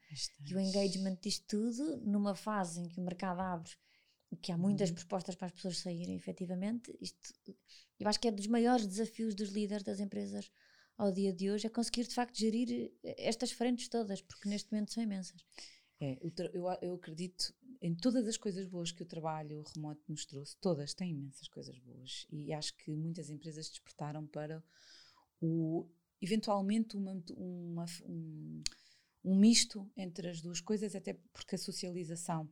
E 0.46 0.54
o 0.54 0.60
engagement 0.60 1.18
disto 1.20 1.48
tudo, 1.48 1.98
numa 2.06 2.36
fase 2.36 2.80
em 2.80 2.88
que 2.88 3.00
o 3.00 3.04
mercado 3.04 3.40
abre 3.40 3.72
que 4.40 4.52
há 4.52 4.58
muitas 4.58 4.90
uhum. 4.90 4.96
propostas 4.98 5.34
para 5.34 5.48
as 5.48 5.54
pessoas 5.54 5.80
saírem, 5.80 6.16
efetivamente. 6.16 6.96
Isto, 7.02 7.34
eu 8.00 8.08
acho 8.08 8.20
que 8.20 8.28
é 8.28 8.32
dos 8.32 8.46
maiores 8.46 8.86
desafios 8.86 9.34
dos 9.34 9.50
líderes 9.50 9.84
das 9.84 10.00
empresas 10.00 10.52
ao 10.96 11.12
dia 11.12 11.34
de 11.34 11.50
hoje, 11.50 11.66
é 11.66 11.70
conseguir 11.72 12.06
de 12.06 12.14
facto 12.14 12.38
gerir 12.38 12.94
estas 13.04 13.52
frentes 13.52 13.88
todas, 13.88 14.22
porque 14.22 14.48
neste 14.48 14.72
momento 14.72 14.94
são 14.94 15.02
imensas. 15.02 15.44
É, 16.00 16.20
eu, 16.54 16.66
eu 16.82 16.94
acredito 16.94 17.52
em 17.82 17.96
todas 17.96 18.28
as 18.28 18.38
coisas 18.38 18.68
boas 18.68 18.92
que 18.92 19.02
o 19.02 19.06
trabalho 19.06 19.64
remoto 19.74 20.04
nos 20.08 20.26
trouxe, 20.26 20.56
todas 20.58 20.94
têm 20.94 21.12
imensas 21.12 21.48
coisas 21.48 21.78
boas, 21.80 22.28
e 22.30 22.54
acho 22.54 22.76
que 22.78 22.92
muitas 22.96 23.30
empresas 23.30 23.70
despertaram 23.70 24.28
para 24.28 24.64
o 25.42 25.90
eventualmente 26.22 26.96
uma, 26.96 27.24
uma, 27.36 27.86
um, 28.06 28.64
um 29.24 29.36
misto 29.36 29.90
entre 29.98 30.30
as 30.30 30.40
duas 30.40 30.62
coisas, 30.62 30.96
até 30.96 31.14
porque 31.34 31.56
a 31.56 31.58
socialização 31.58 32.48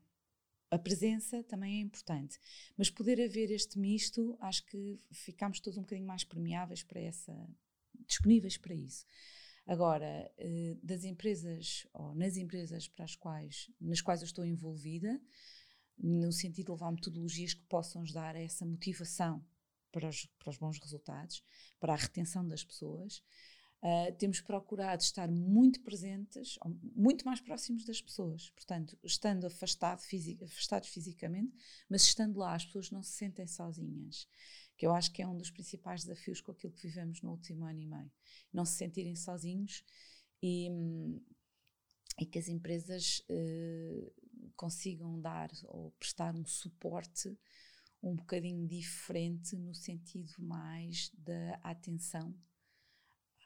a 0.72 0.78
presença 0.78 1.44
também 1.44 1.80
é 1.80 1.82
importante, 1.82 2.40
mas 2.78 2.90
poder 2.90 3.20
haver 3.20 3.50
este 3.52 3.80
misto, 3.80 4.38
acho 4.40 4.64
que 4.66 5.00
ficamos 5.12 5.60
todos 5.60 5.78
um 5.78 5.82
bocadinho 5.82 6.08
mais 6.08 6.24
permeáveis 6.24 6.84
para 6.84 7.00
essa, 7.00 7.34
disponíveis 8.08 8.56
para 8.58 8.76
isso. 8.76 9.04
Agora, 9.70 10.32
eh, 10.40 10.76
das 10.82 11.04
empresas, 11.04 11.86
ou 11.94 12.16
nas 12.16 12.38
empresas 12.38 12.88
para 12.88 13.06
as 13.06 13.16
quais, 13.16 13.70
nas 13.80 14.02
quais 14.02 14.22
eu 14.22 14.26
estou 14.26 14.44
envolvida, 14.44 15.22
no 15.96 16.32
sentido 16.32 16.66
de 16.66 16.72
levar 16.72 16.92
metodologias 16.92 17.54
que 17.54 17.62
possam 17.66 18.02
nos 18.02 18.12
dar 18.12 18.36
essa 18.36 18.66
motivação 18.66 19.46
para 19.92 20.10
os, 20.10 20.26
para 20.40 20.50
os 20.50 20.58
bons 20.58 20.80
resultados, 20.80 21.44
para 21.80 21.94
a 21.94 21.96
retenção 21.96 22.48
das 22.48 22.64
pessoas, 22.64 23.22
Uh, 23.82 24.14
temos 24.18 24.42
procurado 24.42 25.02
estar 25.02 25.32
muito 25.32 25.80
presentes, 25.80 26.60
muito 26.94 27.24
mais 27.24 27.40
próximos 27.40 27.86
das 27.86 28.02
pessoas. 28.02 28.50
Portanto, 28.50 28.98
estando 29.02 29.48
afastado 29.48 30.02
fisic, 30.02 30.44
afastados 30.44 30.90
fisicamente, 30.90 31.56
mas 31.88 32.04
estando 32.04 32.38
lá, 32.38 32.56
as 32.56 32.66
pessoas 32.66 32.92
não 32.92 33.02
se 33.02 33.12
sentem 33.12 33.48
sozinhas. 33.48 34.28
Que 34.80 34.88
eu 34.88 34.94
acho 34.94 35.12
que 35.12 35.22
é 35.22 35.28
um 35.28 35.38
dos 35.38 35.52
principais 35.52 36.06
desafios 36.06 36.40
com 36.40 36.54
aquilo 36.54 36.74
que 36.74 36.88
vivemos 36.88 37.22
no 37.22 37.32
último 37.32 37.66
ano 37.66 37.82
e 37.82 37.86
meio. 37.86 38.12
Não 38.52 38.64
se 38.64 38.78
sentirem 38.78 39.14
sozinhos 39.16 39.84
e, 40.42 40.70
e 42.18 42.26
que 42.26 42.40
as 42.40 42.48
empresas 42.48 43.22
uh, 43.30 44.14
consigam 44.56 45.20
dar 45.20 45.52
ou 45.66 45.92
prestar 46.00 46.34
um 46.34 46.46
suporte 46.46 47.38
um 48.02 48.16
bocadinho 48.16 48.66
diferente 48.66 49.58
no 49.58 49.76
sentido 49.76 50.34
mais 50.40 51.12
da 51.18 51.60
atenção 51.62 52.34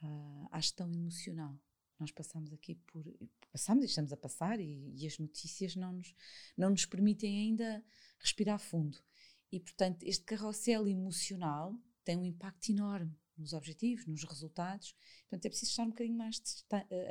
uh, 0.03 0.47
à 0.51 0.59
gestão 0.59 0.91
emocional. 0.93 1.59
Nós 1.99 2.11
passamos 2.11 2.53
aqui 2.53 2.75
por. 2.75 3.03
Passamos 3.51 3.83
e 3.83 3.87
estamos 3.87 4.11
a 4.11 4.17
passar, 4.17 4.59
e, 4.59 4.93
e, 4.95 5.07
as 5.07 5.17
notícias 5.19 5.75
não 5.75 5.93
nos, 5.93 6.13
não 6.57 6.69
nos 6.69 6.85
permitem 6.85 7.39
ainda 7.39 7.83
respirar 8.19 8.59
fundo. 8.59 8.97
E, 9.53 9.59
portanto, 9.59 10.01
este 10.01 10.23
carrossel 10.23 10.87
emocional 10.87 11.79
tem 12.03 12.17
um 12.17 12.25
impacto 12.25 12.71
enorme 12.71 13.15
nos 13.37 13.53
objetivos, 13.53 14.07
nos 14.07 14.23
resultados. 14.23 14.95
Portanto, 15.29 15.45
é 15.45 15.49
preciso 15.49 15.69
estar 15.69 15.83
um 15.83 15.89
bocadinho 15.89 16.17
mais 16.17 16.41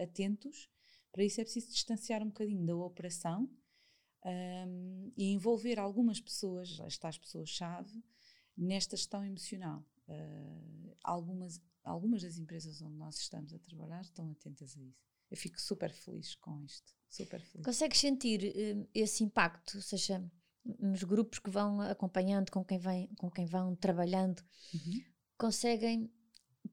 atentos. 0.03 0.69
Para 1.13 1.23
isso, 1.23 1.41
é 1.41 1.45
preciso 1.45 1.71
distanciar 1.71 2.21
um 2.21 2.27
bocadinho 2.27 2.67
da 2.67 2.75
operação 2.75 3.49
um, 4.25 5.13
e 5.17 5.27
envolver 5.33 5.79
algumas 5.79 6.21
pessoas, 6.21 6.81
estas 6.81 7.17
pessoas-chave, 7.17 8.03
nesta 8.57 8.97
gestão 8.97 9.25
emocional. 9.25 9.87
Uh, 10.09 10.97
algumas 11.05 11.61
algumas 11.85 12.23
das 12.23 12.39
empresas 12.39 12.83
onde 12.83 12.97
nós 12.97 13.19
estamos 13.19 13.55
a 13.55 13.59
trabalhar 13.61 14.01
estão 14.03 14.29
atentas 14.31 14.77
a 14.77 14.83
isso. 14.83 15.07
Eu 15.31 15.37
fico 15.37 15.61
super 15.61 15.93
feliz 15.93 16.35
com 16.35 16.61
isto, 16.65 16.93
super 17.09 17.41
feliz. 17.41 17.65
Consegues 17.65 18.01
sentir 18.01 18.53
uh, 18.53 18.89
esse 18.93 19.23
impacto, 19.23 19.77
ou 19.77 19.83
seja, 19.83 20.29
nos 20.65 21.03
grupos 21.03 21.39
que 21.39 21.51
vão 21.51 21.81
acompanhando, 21.81 22.51
com 22.51 22.65
quem, 22.65 22.79
vem, 22.79 23.09
com 23.17 23.31
quem 23.31 23.45
vão 23.45 23.75
trabalhando, 23.75 24.43
uhum. 24.75 25.03
conseguem, 25.37 26.11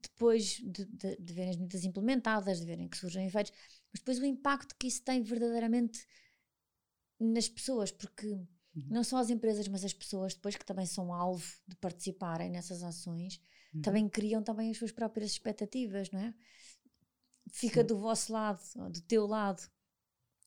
depois 0.02 0.60
de, 0.62 0.84
de, 0.84 1.16
de, 1.16 1.32
verem 1.32 1.50
as 1.50 1.56
medidas 1.56 1.84
implementadas, 1.84 2.60
de 2.60 2.66
verem 2.66 2.88
que 2.88 2.96
surgem 2.96 3.26
efeitos, 3.26 3.52
mas 3.92 4.00
depois 4.00 4.18
o 4.18 4.24
impacto 4.24 4.76
que 4.76 4.86
isso 4.86 5.02
tem 5.02 5.22
verdadeiramente 5.22 6.06
nas 7.18 7.48
pessoas, 7.48 7.90
porque 7.90 8.28
uhum. 8.28 8.48
não 8.88 9.02
só 9.02 9.18
as 9.18 9.30
empresas, 9.30 9.66
mas 9.68 9.84
as 9.84 9.92
pessoas 9.92 10.34
depois 10.34 10.56
que 10.56 10.64
também 10.64 10.86
são 10.86 11.12
alvo 11.12 11.46
de 11.66 11.76
participarem 11.76 12.48
nessas 12.48 12.82
ações, 12.82 13.40
uhum. 13.74 13.82
também 13.82 14.08
criam 14.08 14.42
também 14.42 14.70
as 14.70 14.78
suas 14.78 14.92
próprias 14.92 15.32
expectativas, 15.32 16.10
não 16.10 16.20
é? 16.20 16.34
Fica 17.52 17.80
Sim. 17.80 17.86
do 17.88 17.98
vosso 17.98 18.32
lado, 18.32 18.62
do 18.90 19.00
teu 19.02 19.26
lado, 19.26 19.68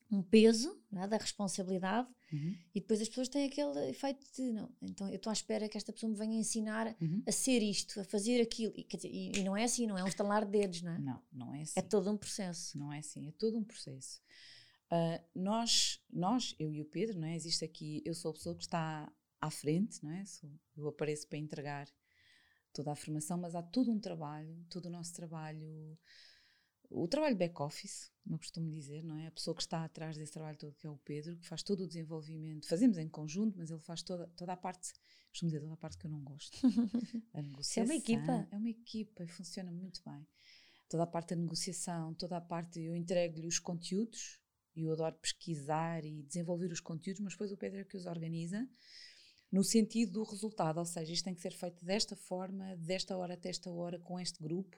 um 0.10 0.22
peso 0.22 0.82
é? 0.96 1.06
da 1.06 1.18
responsabilidade 1.18 2.08
uhum. 2.34 2.58
e 2.76 2.82
depois 2.82 3.00
as 3.00 3.08
pessoas 3.08 3.30
têm 3.30 3.46
aquele 3.46 3.90
efeito 3.90 4.26
de 4.36 4.52
não, 4.52 4.70
então 4.82 5.08
eu 5.08 5.16
estou 5.16 5.30
à 5.30 5.34
espera 5.34 5.70
que 5.70 5.78
esta 5.78 5.94
pessoa 5.94 6.12
me 6.12 6.18
venha 6.18 6.38
ensinar 6.38 6.96
uhum. 7.00 7.24
a 7.26 7.32
ser 7.32 7.62
isto, 7.62 8.00
a 8.00 8.04
fazer 8.04 8.42
aquilo 8.42 8.74
e, 8.76 8.84
dizer, 8.84 9.10
e, 9.10 9.32
e, 9.38 9.44
não 9.44 9.56
é 9.56 9.64
assim, 9.64 9.88
não 9.88 9.98
é 9.98 10.04
um 10.04 10.08
estalar 10.08 10.44
de 10.46 10.52
dedos, 10.52 10.82
não 10.82 10.92
é? 10.92 11.00
Não, 11.00 11.24
não 11.32 11.54
é 11.54 11.62
assim. 11.62 11.80
É 11.80 11.82
todo 11.82 12.12
um 12.12 12.18
processo. 12.18 12.78
Não 12.78 12.92
é 12.92 13.00
assim, 13.00 13.28
é 13.28 13.32
todo 13.32 13.58
um 13.58 13.64
processo. 13.64 14.22
Uh, 14.92 15.24
nós, 15.34 16.04
nós, 16.12 16.56
eu 16.60 16.72
e 16.72 16.82
o 16.82 16.86
Pedro, 16.86 17.20
não 17.20 17.28
é? 17.28 17.36
Existe 17.36 17.64
aqui, 17.64 18.02
eu 18.06 18.14
sou 18.14 18.32
a 18.32 18.34
pessoa 18.34 18.56
que 18.56 18.64
está 18.64 19.12
à 19.40 19.50
frente, 19.50 20.04
não 20.04 20.12
é? 20.12 20.26
Sou, 20.26 20.52
eu 20.78 20.88
apareço 20.88 21.28
para 21.28 21.38
entregar 21.38 21.88
toda 22.72 22.92
a 22.92 22.96
formação, 22.96 23.38
mas 23.38 23.56
há 23.56 23.62
todo 23.62 23.92
um 23.92 24.00
trabalho, 24.00 24.66
todo 24.70 24.88
o 24.88 24.90
nosso 24.90 25.14
trabalho, 25.14 25.98
o 26.90 27.08
trabalho 27.08 27.36
back-office, 27.36 28.12
como 28.24 28.36
eu 28.36 28.40
costumo 28.40 28.70
dizer, 28.70 29.04
não 29.04 29.18
é? 29.18 29.28
A 29.28 29.32
pessoa 29.32 29.56
que 29.56 29.62
está 29.62 29.84
atrás 29.84 30.18
desse 30.18 30.32
trabalho 30.32 30.58
todo, 30.58 30.76
que 30.76 30.88
é 30.88 30.90
o 30.90 30.98
Pedro, 30.98 31.38
que 31.38 31.48
faz 31.48 31.64
todo 31.64 31.84
o 31.84 31.88
desenvolvimento, 31.88 32.68
fazemos 32.68 32.98
em 32.98 33.10
conjunto, 33.10 33.58
mas 33.58 33.72
ele 33.72 33.80
faz 33.80 34.02
toda, 34.02 34.28
toda 34.36 34.54
a 34.54 34.58
parte, 34.58 34.94
costumo 35.30 35.50
dizer, 35.50 35.62
toda 35.62 35.74
a 35.74 35.78
parte 35.78 35.98
que 35.98 36.06
eu 36.06 36.12
não 36.12 36.24
gosto. 36.24 36.58
A 37.34 37.42
negociação. 37.42 37.84
é 37.84 37.86
uma 37.86 37.96
equipa. 37.96 38.48
É 38.52 38.58
uma 38.58 38.70
equipa 38.70 39.24
e 39.24 39.28
funciona 39.28 39.72
muito 39.72 40.02
bem. 40.06 40.28
Toda 40.88 41.04
a 41.04 41.08
parte 41.08 41.34
da 41.34 41.42
negociação, 41.42 42.14
toda 42.14 42.38
a 42.38 42.42
parte, 42.42 42.80
eu 42.80 42.96
entrego-lhe 42.96 43.48
os 43.48 43.58
conteúdos, 43.58 44.40
e 44.76 44.84
eu 44.84 44.94
adoro 44.94 45.16
pesquisar 45.16 46.04
e 46.04 46.24
desenvolver 46.24 46.72
os 46.72 46.80
conteúdos, 46.80 47.22
mas 47.22 47.34
depois 47.34 47.52
o 47.52 47.58
Pedro 47.58 47.80
é 47.80 47.84
que 47.84 47.98
os 47.98 48.06
organiza 48.06 48.68
no 49.52 49.64
sentido 49.64 50.14
do 50.14 50.24
resultado, 50.24 50.80
ou 50.80 50.86
seja, 50.86 51.14
isto 51.14 51.26
tem 51.26 51.36
que 51.36 51.42
ser 51.42 51.54
feito 51.54 51.86
desta 51.86 52.16
forma, 52.16 52.76
desta 52.78 53.16
hora 53.16 53.36
até 53.36 53.50
esta 53.50 53.70
hora, 53.70 54.00
com 54.00 54.20
este 54.20 54.42
grupo. 54.42 54.76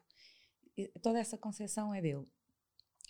Toda 1.02 1.20
essa 1.20 1.38
concepção 1.38 1.94
é 1.94 2.02
dele. 2.02 2.28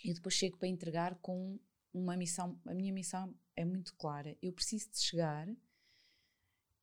E 0.04 0.14
depois 0.14 0.34
chego 0.34 0.56
para 0.56 0.68
entregar 0.68 1.16
com 1.16 1.58
uma 1.92 2.16
missão. 2.16 2.60
A 2.66 2.74
minha 2.74 2.92
missão 2.92 3.34
é 3.54 3.64
muito 3.64 3.94
clara. 3.94 4.36
Eu 4.42 4.52
preciso 4.52 4.90
de 4.90 5.00
chegar 5.00 5.48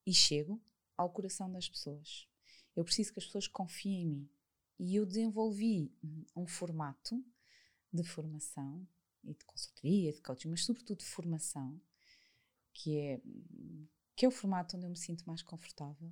e 0.06 0.14
chego 0.14 0.62
ao 0.98 1.10
coração 1.10 1.52
das 1.52 1.70
pessoas. 1.70 2.28
Eu 2.76 2.84
preciso 2.84 3.14
que 3.14 3.20
as 3.20 3.26
pessoas 3.26 3.48
confiem 3.48 4.02
em 4.02 4.08
mim. 4.08 4.30
E 4.80 4.96
eu 4.96 5.06
desenvolvi 5.06 5.94
um 6.36 6.48
formato 6.48 7.24
de 7.92 8.04
formação 8.04 8.86
e 9.24 9.34
de 9.34 9.46
consultoria, 9.46 10.12
de 10.12 10.22
coaching, 10.22 10.50
mas 10.50 10.66
sobretudo 10.66 10.98
de 10.98 11.06
formação, 11.06 11.80
que 12.74 12.98
é, 12.98 13.22
que 14.16 14.26
é 14.26 14.28
o 14.28 14.32
formato 14.32 14.76
onde 14.76 14.86
eu 14.86 14.90
me 14.90 14.98
sinto 14.98 15.24
mais 15.26 15.42
confortável, 15.42 16.12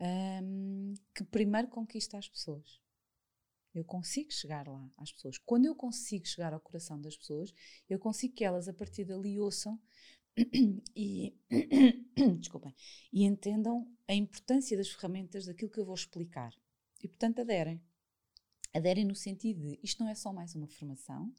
um, 0.00 0.94
que 1.14 1.22
primeiro 1.22 1.68
conquista 1.68 2.18
as 2.18 2.28
pessoas. 2.28 2.80
Eu 3.74 3.84
consigo 3.84 4.32
chegar 4.32 4.66
lá 4.66 4.90
às 4.96 5.12
pessoas. 5.12 5.38
Quando 5.38 5.66
eu 5.66 5.74
consigo 5.74 6.26
chegar 6.26 6.52
ao 6.52 6.60
coração 6.60 7.00
das 7.00 7.16
pessoas, 7.16 7.52
eu 7.88 7.98
consigo 7.98 8.34
que 8.34 8.44
elas 8.44 8.68
a 8.68 8.72
partir 8.72 9.04
dali 9.04 9.38
ouçam 9.38 9.80
e 10.96 11.34
desculpem 12.38 12.74
e 13.12 13.24
entendam 13.24 13.90
a 14.08 14.14
importância 14.14 14.76
das 14.76 14.88
ferramentas 14.88 15.46
daquilo 15.46 15.70
que 15.70 15.78
eu 15.78 15.84
vou 15.84 15.94
explicar. 15.94 16.52
E 17.02 17.08
portanto 17.08 17.40
aderem. 17.40 17.80
Aderem 18.74 19.04
no 19.04 19.14
sentido 19.14 19.60
de 19.60 19.80
isto 19.82 20.02
não 20.02 20.10
é 20.10 20.14
só 20.14 20.32
mais 20.32 20.54
uma 20.54 20.68
formação 20.68 21.34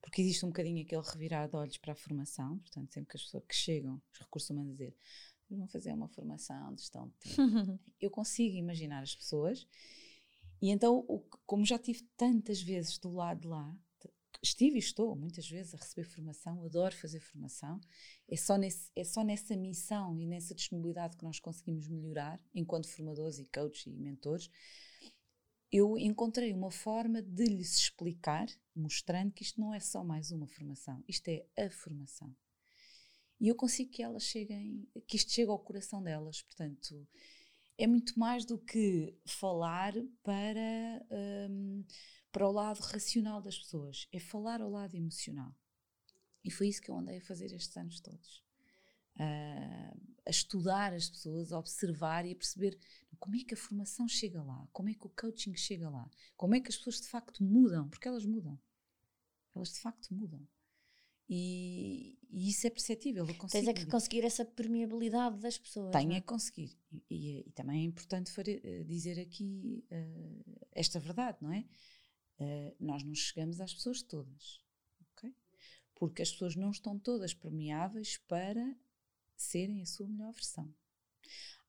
porque 0.00 0.20
existe 0.20 0.44
um 0.44 0.48
bocadinho 0.48 0.82
aquele 0.82 1.02
revirar 1.02 1.48
de 1.48 1.56
olhos 1.56 1.78
para 1.78 1.92
a 1.92 1.96
formação 1.96 2.58
portanto 2.58 2.92
sempre 2.92 3.10
que 3.10 3.16
as 3.16 3.22
pessoas 3.22 3.44
que 3.46 3.54
chegam 3.54 4.02
os 4.12 4.18
recursos 4.18 4.50
humanos 4.50 4.72
dizer 4.72 4.94
vão 5.56 5.68
fazer 5.68 5.92
uma 5.92 6.08
formação 6.08 6.74
de 6.74 6.80
gestão 6.80 7.08
de 7.08 7.14
tempo. 7.14 7.80
Eu 8.00 8.10
consigo 8.10 8.56
imaginar 8.56 9.02
as 9.02 9.14
pessoas 9.14 9.66
e 10.62 10.70
então 10.70 11.04
como 11.44 11.66
já 11.66 11.78
tive 11.78 12.02
tantas 12.16 12.62
vezes 12.62 12.96
do 12.96 13.10
lado 13.10 13.40
de 13.40 13.48
lá 13.48 13.76
estive 14.42 14.76
e 14.76 14.78
estou 14.80 15.14
muitas 15.14 15.48
vezes 15.48 15.74
a 15.74 15.78
receber 15.78 16.04
formação, 16.04 16.64
adoro 16.64 16.94
fazer 16.96 17.20
formação. 17.20 17.80
É 18.28 18.36
só, 18.36 18.56
nesse, 18.56 18.90
é 18.96 19.04
só 19.04 19.22
nessa 19.22 19.56
missão 19.56 20.18
e 20.18 20.26
nessa 20.26 20.54
disponibilidade 20.54 21.16
que 21.16 21.22
nós 21.22 21.38
conseguimos 21.38 21.86
melhorar, 21.88 22.40
enquanto 22.52 22.88
formadores 22.88 23.38
e 23.38 23.44
coaches 23.44 23.86
e 23.86 24.00
mentores. 24.00 24.50
Eu 25.70 25.96
encontrei 25.96 26.52
uma 26.52 26.70
forma 26.70 27.22
de 27.22 27.44
lhes 27.44 27.78
explicar, 27.78 28.46
mostrando 28.74 29.32
que 29.32 29.42
isto 29.42 29.60
não 29.60 29.72
é 29.72 29.80
só 29.80 30.02
mais 30.02 30.32
uma 30.32 30.46
formação, 30.46 31.02
isto 31.08 31.28
é 31.28 31.46
a 31.56 31.70
formação. 31.70 32.34
E 33.40 33.48
eu 33.48 33.54
consigo 33.54 33.90
que 33.90 34.02
elas 34.02 34.24
cheguem, 34.24 34.86
que 35.06 35.16
isto 35.16 35.32
chegue 35.32 35.50
ao 35.50 35.58
coração 35.58 36.02
delas. 36.02 36.42
Portanto, 36.42 37.08
é 37.78 37.86
muito 37.86 38.18
mais 38.18 38.44
do 38.44 38.58
que 38.58 39.14
falar 39.24 39.94
para. 40.22 41.06
Um, 41.50 41.84
para 42.32 42.48
o 42.48 42.52
lado 42.52 42.80
racional 42.80 43.42
das 43.42 43.58
pessoas, 43.58 44.08
é 44.10 44.18
falar 44.18 44.62
ao 44.62 44.70
lado 44.70 44.96
emocional. 44.96 45.54
E 46.42 46.50
foi 46.50 46.68
isso 46.68 46.80
que 46.80 46.90
eu 46.90 46.96
andei 46.96 47.18
a 47.18 47.20
fazer 47.20 47.52
estes 47.52 47.76
anos 47.76 48.00
todos. 48.00 48.42
Uh, 49.16 50.00
a 50.26 50.30
estudar 50.30 50.94
as 50.94 51.10
pessoas, 51.10 51.52
a 51.52 51.58
observar 51.58 52.24
e 52.24 52.32
a 52.32 52.36
perceber 52.36 52.78
como 53.18 53.36
é 53.36 53.44
que 53.44 53.52
a 53.52 53.56
formação 53.56 54.08
chega 54.08 54.42
lá, 54.42 54.66
como 54.72 54.88
é 54.88 54.94
que 54.94 55.06
o 55.06 55.10
coaching 55.10 55.54
chega 55.54 55.90
lá, 55.90 56.10
como 56.36 56.54
é 56.54 56.60
que 56.60 56.70
as 56.70 56.76
pessoas 56.76 57.00
de 57.02 57.08
facto 57.08 57.44
mudam, 57.44 57.88
porque 57.88 58.08
elas 58.08 58.24
mudam. 58.24 58.58
Elas 59.54 59.74
de 59.74 59.80
facto 59.80 60.14
mudam. 60.14 60.40
E, 61.34 62.18
e 62.28 62.50
isso 62.50 62.66
é 62.66 62.70
perceptível. 62.70 63.26
Eu 63.26 63.48
Tens 63.48 63.66
é 63.66 63.72
que 63.72 63.86
conseguir 63.86 64.22
essa 64.22 64.44
permeabilidade 64.44 65.38
das 65.38 65.56
pessoas. 65.56 65.90
Tenho 65.90 66.12
é 66.12 66.20
que 66.20 66.26
conseguir. 66.26 66.76
E, 66.92 67.02
e, 67.08 67.48
e, 67.48 67.52
também 67.52 67.80
é 67.80 67.84
importante 67.84 68.30
eh, 68.38 68.84
dizer 68.84 69.18
aqui 69.18 69.82
uh, 69.90 70.66
esta 70.72 71.00
verdade, 71.00 71.38
não 71.40 71.50
é? 71.50 71.64
Uh, 72.38 72.76
nós 72.78 73.02
não 73.02 73.14
chegamos 73.14 73.62
às 73.62 73.72
pessoas 73.72 74.02
todas, 74.02 74.62
ok? 75.00 75.34
Porque 75.94 76.20
as 76.20 76.30
pessoas 76.30 76.54
não 76.54 76.70
estão 76.70 76.98
todas 76.98 77.32
permeáveis 77.32 78.18
para 78.28 78.76
serem 79.34 79.80
a 79.80 79.86
sua 79.86 80.06
melhor 80.06 80.34
versão. 80.34 80.70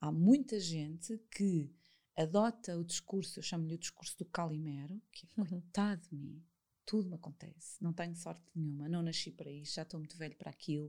Há 0.01 0.11
muita 0.11 0.59
gente 0.59 1.17
que 1.31 1.73
adota 2.17 2.77
o 2.77 2.83
discurso, 2.83 3.39
eu 3.39 3.43
chamo-lhe 3.43 3.75
o 3.75 3.79
discurso 3.79 4.17
do 4.17 4.25
Calimero, 4.25 5.01
que 5.09 5.25
é 5.25 5.39
uhum. 5.39 5.47
coitado 5.47 6.01
de 6.09 6.15
mim, 6.15 6.43
tudo 6.85 7.09
me 7.09 7.15
acontece, 7.15 7.81
não 7.81 7.93
tenho 7.93 8.15
sorte 8.15 8.43
nenhuma, 8.55 8.89
não 8.89 9.01
nasci 9.01 9.31
para 9.31 9.49
isto, 9.49 9.75
já 9.75 9.83
estou 9.83 9.99
muito 9.99 10.17
velho 10.17 10.35
para 10.35 10.49
aquilo, 10.49 10.87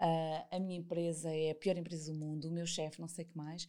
uh, 0.00 0.56
a 0.56 0.58
minha 0.60 0.76
empresa 0.76 1.30
é 1.30 1.50
a 1.50 1.54
pior 1.54 1.76
empresa 1.76 2.12
do 2.12 2.18
mundo, 2.18 2.48
o 2.48 2.52
meu 2.52 2.66
chefe, 2.66 3.00
não 3.00 3.08
sei 3.08 3.24
o 3.24 3.28
que 3.28 3.36
mais 3.36 3.68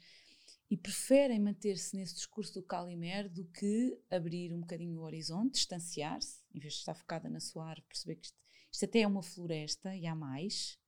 e 0.73 0.77
preferem 0.77 1.39
manter-se 1.39 1.95
nesse 1.95 2.15
discurso 2.15 2.55
do 2.55 2.63
Calimero 2.63 3.29
do 3.29 3.45
que 3.45 3.95
abrir 4.09 4.51
um 4.51 4.61
bocadinho 4.61 4.99
o 4.99 5.03
horizonte, 5.03 5.53
distanciar-se, 5.53 6.39
em 6.51 6.59
vez 6.59 6.73
de 6.73 6.79
estar 6.79 6.95
focada 6.95 7.29
na 7.29 7.39
sua 7.39 7.67
árvore, 7.69 7.85
perceber 7.87 8.15
que 8.15 8.25
isto, 8.25 8.37
isto 8.71 8.85
até 8.85 9.01
é 9.01 9.07
uma 9.07 9.21
floresta 9.21 9.95
e 9.95 10.07
há 10.07 10.15
mais. 10.15 10.79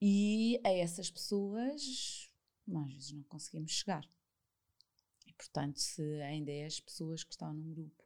E 0.00 0.60
a 0.64 0.70
essas 0.70 1.08
pessoas, 1.10 2.28
às 2.68 2.92
vezes 2.92 3.12
não 3.12 3.22
conseguimos 3.22 3.70
chegar. 3.70 4.04
E, 5.26 5.32
portanto, 5.32 5.78
se 5.78 6.02
ainda 6.22 6.50
é 6.50 6.64
as 6.66 6.80
pessoas 6.80 7.22
que 7.22 7.34
estão 7.34 7.54
num 7.54 7.72
grupo, 7.72 8.02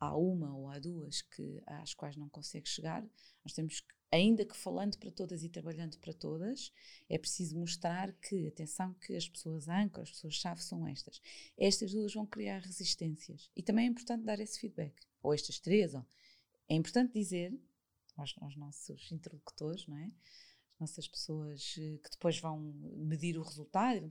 há 0.00 0.16
uma 0.16 0.56
ou 0.56 0.68
há 0.68 0.78
duas 0.78 1.22
que, 1.22 1.62
às 1.66 1.94
quais 1.94 2.16
não 2.16 2.28
consegue 2.28 2.68
chegar, 2.68 3.02
nós 3.44 3.52
temos 3.52 3.80
que 3.80 3.98
ainda 4.10 4.44
que 4.44 4.56
falando 4.56 4.96
para 4.98 5.10
todas 5.10 5.42
e 5.42 5.48
trabalhando 5.48 5.98
para 5.98 6.12
todas, 6.12 6.72
é 7.08 7.18
preciso 7.18 7.58
mostrar 7.58 8.12
que, 8.14 8.46
atenção, 8.48 8.94
que 8.94 9.14
as 9.14 9.28
pessoas 9.28 9.68
âncoras, 9.68 10.08
as 10.08 10.14
pessoas-chave 10.14 10.62
são 10.62 10.86
estas. 10.86 11.20
Estas 11.56 11.92
duas 11.92 12.14
vão 12.14 12.26
criar 12.26 12.60
resistências. 12.60 13.50
E 13.54 13.62
também 13.62 13.86
é 13.86 13.90
importante 13.90 14.24
dar 14.24 14.40
esse 14.40 14.58
feedback. 14.58 14.94
Ou 15.22 15.34
estas 15.34 15.58
três. 15.58 15.94
É 15.94 16.74
importante 16.74 17.12
dizer 17.12 17.52
aos, 18.16 18.34
aos 18.40 18.56
nossos 18.56 19.10
interlocutores, 19.12 19.86
não 19.86 19.96
é? 19.96 20.10
As 20.74 20.80
nossas 20.80 21.08
pessoas 21.08 21.74
eh, 21.78 21.98
que 22.02 22.10
depois 22.10 22.38
vão 22.40 22.60
medir 22.96 23.36
o 23.36 23.42
resultado 23.42 24.08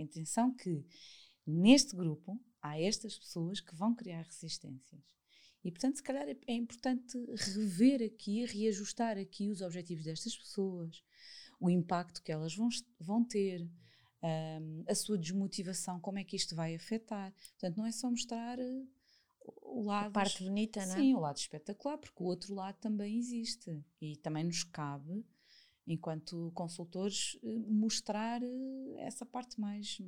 atenção 0.00 0.54
que 0.54 0.84
neste 1.46 1.94
grupo 1.94 2.40
há 2.62 2.80
estas 2.80 3.18
pessoas 3.18 3.60
que 3.60 3.74
vão 3.74 3.94
criar 3.94 4.22
resistências. 4.22 5.02
E, 5.64 5.70
portanto, 5.70 5.96
se 5.96 6.02
calhar 6.02 6.28
é, 6.28 6.36
é 6.46 6.54
importante 6.54 7.18
rever 7.36 8.02
aqui, 8.02 8.44
reajustar 8.44 9.18
aqui 9.18 9.48
os 9.48 9.60
objetivos 9.60 10.04
destas 10.04 10.36
pessoas, 10.36 11.02
o 11.60 11.70
impacto 11.70 12.22
que 12.22 12.32
elas 12.32 12.54
vão, 12.54 12.68
vão 12.98 13.24
ter, 13.24 13.68
um, 14.22 14.84
a 14.88 14.94
sua 14.94 15.18
desmotivação, 15.18 16.00
como 16.00 16.18
é 16.18 16.24
que 16.24 16.36
isto 16.36 16.54
vai 16.54 16.74
afetar. 16.74 17.32
Portanto, 17.32 17.76
não 17.76 17.86
é 17.86 17.92
só 17.92 18.10
mostrar 18.10 18.58
uh, 18.58 18.88
o 19.62 19.82
lado. 19.82 20.08
A 20.08 20.10
parte 20.10 20.42
bonita, 20.42 20.84
não 20.86 20.94
é? 20.94 20.98
Sim, 20.98 21.14
o 21.14 21.20
lado 21.20 21.36
espetacular, 21.36 21.98
porque 21.98 22.22
o 22.22 22.26
outro 22.26 22.54
lado 22.54 22.76
também 22.80 23.16
existe. 23.16 23.84
E 24.00 24.16
também 24.16 24.44
nos 24.44 24.64
cabe 24.64 25.24
enquanto 25.86 26.52
consultores, 26.54 27.38
eh, 27.42 27.58
mostrar 27.68 28.42
eh, 28.42 28.94
essa 28.98 29.26
parte 29.26 29.60
mais 29.60 29.98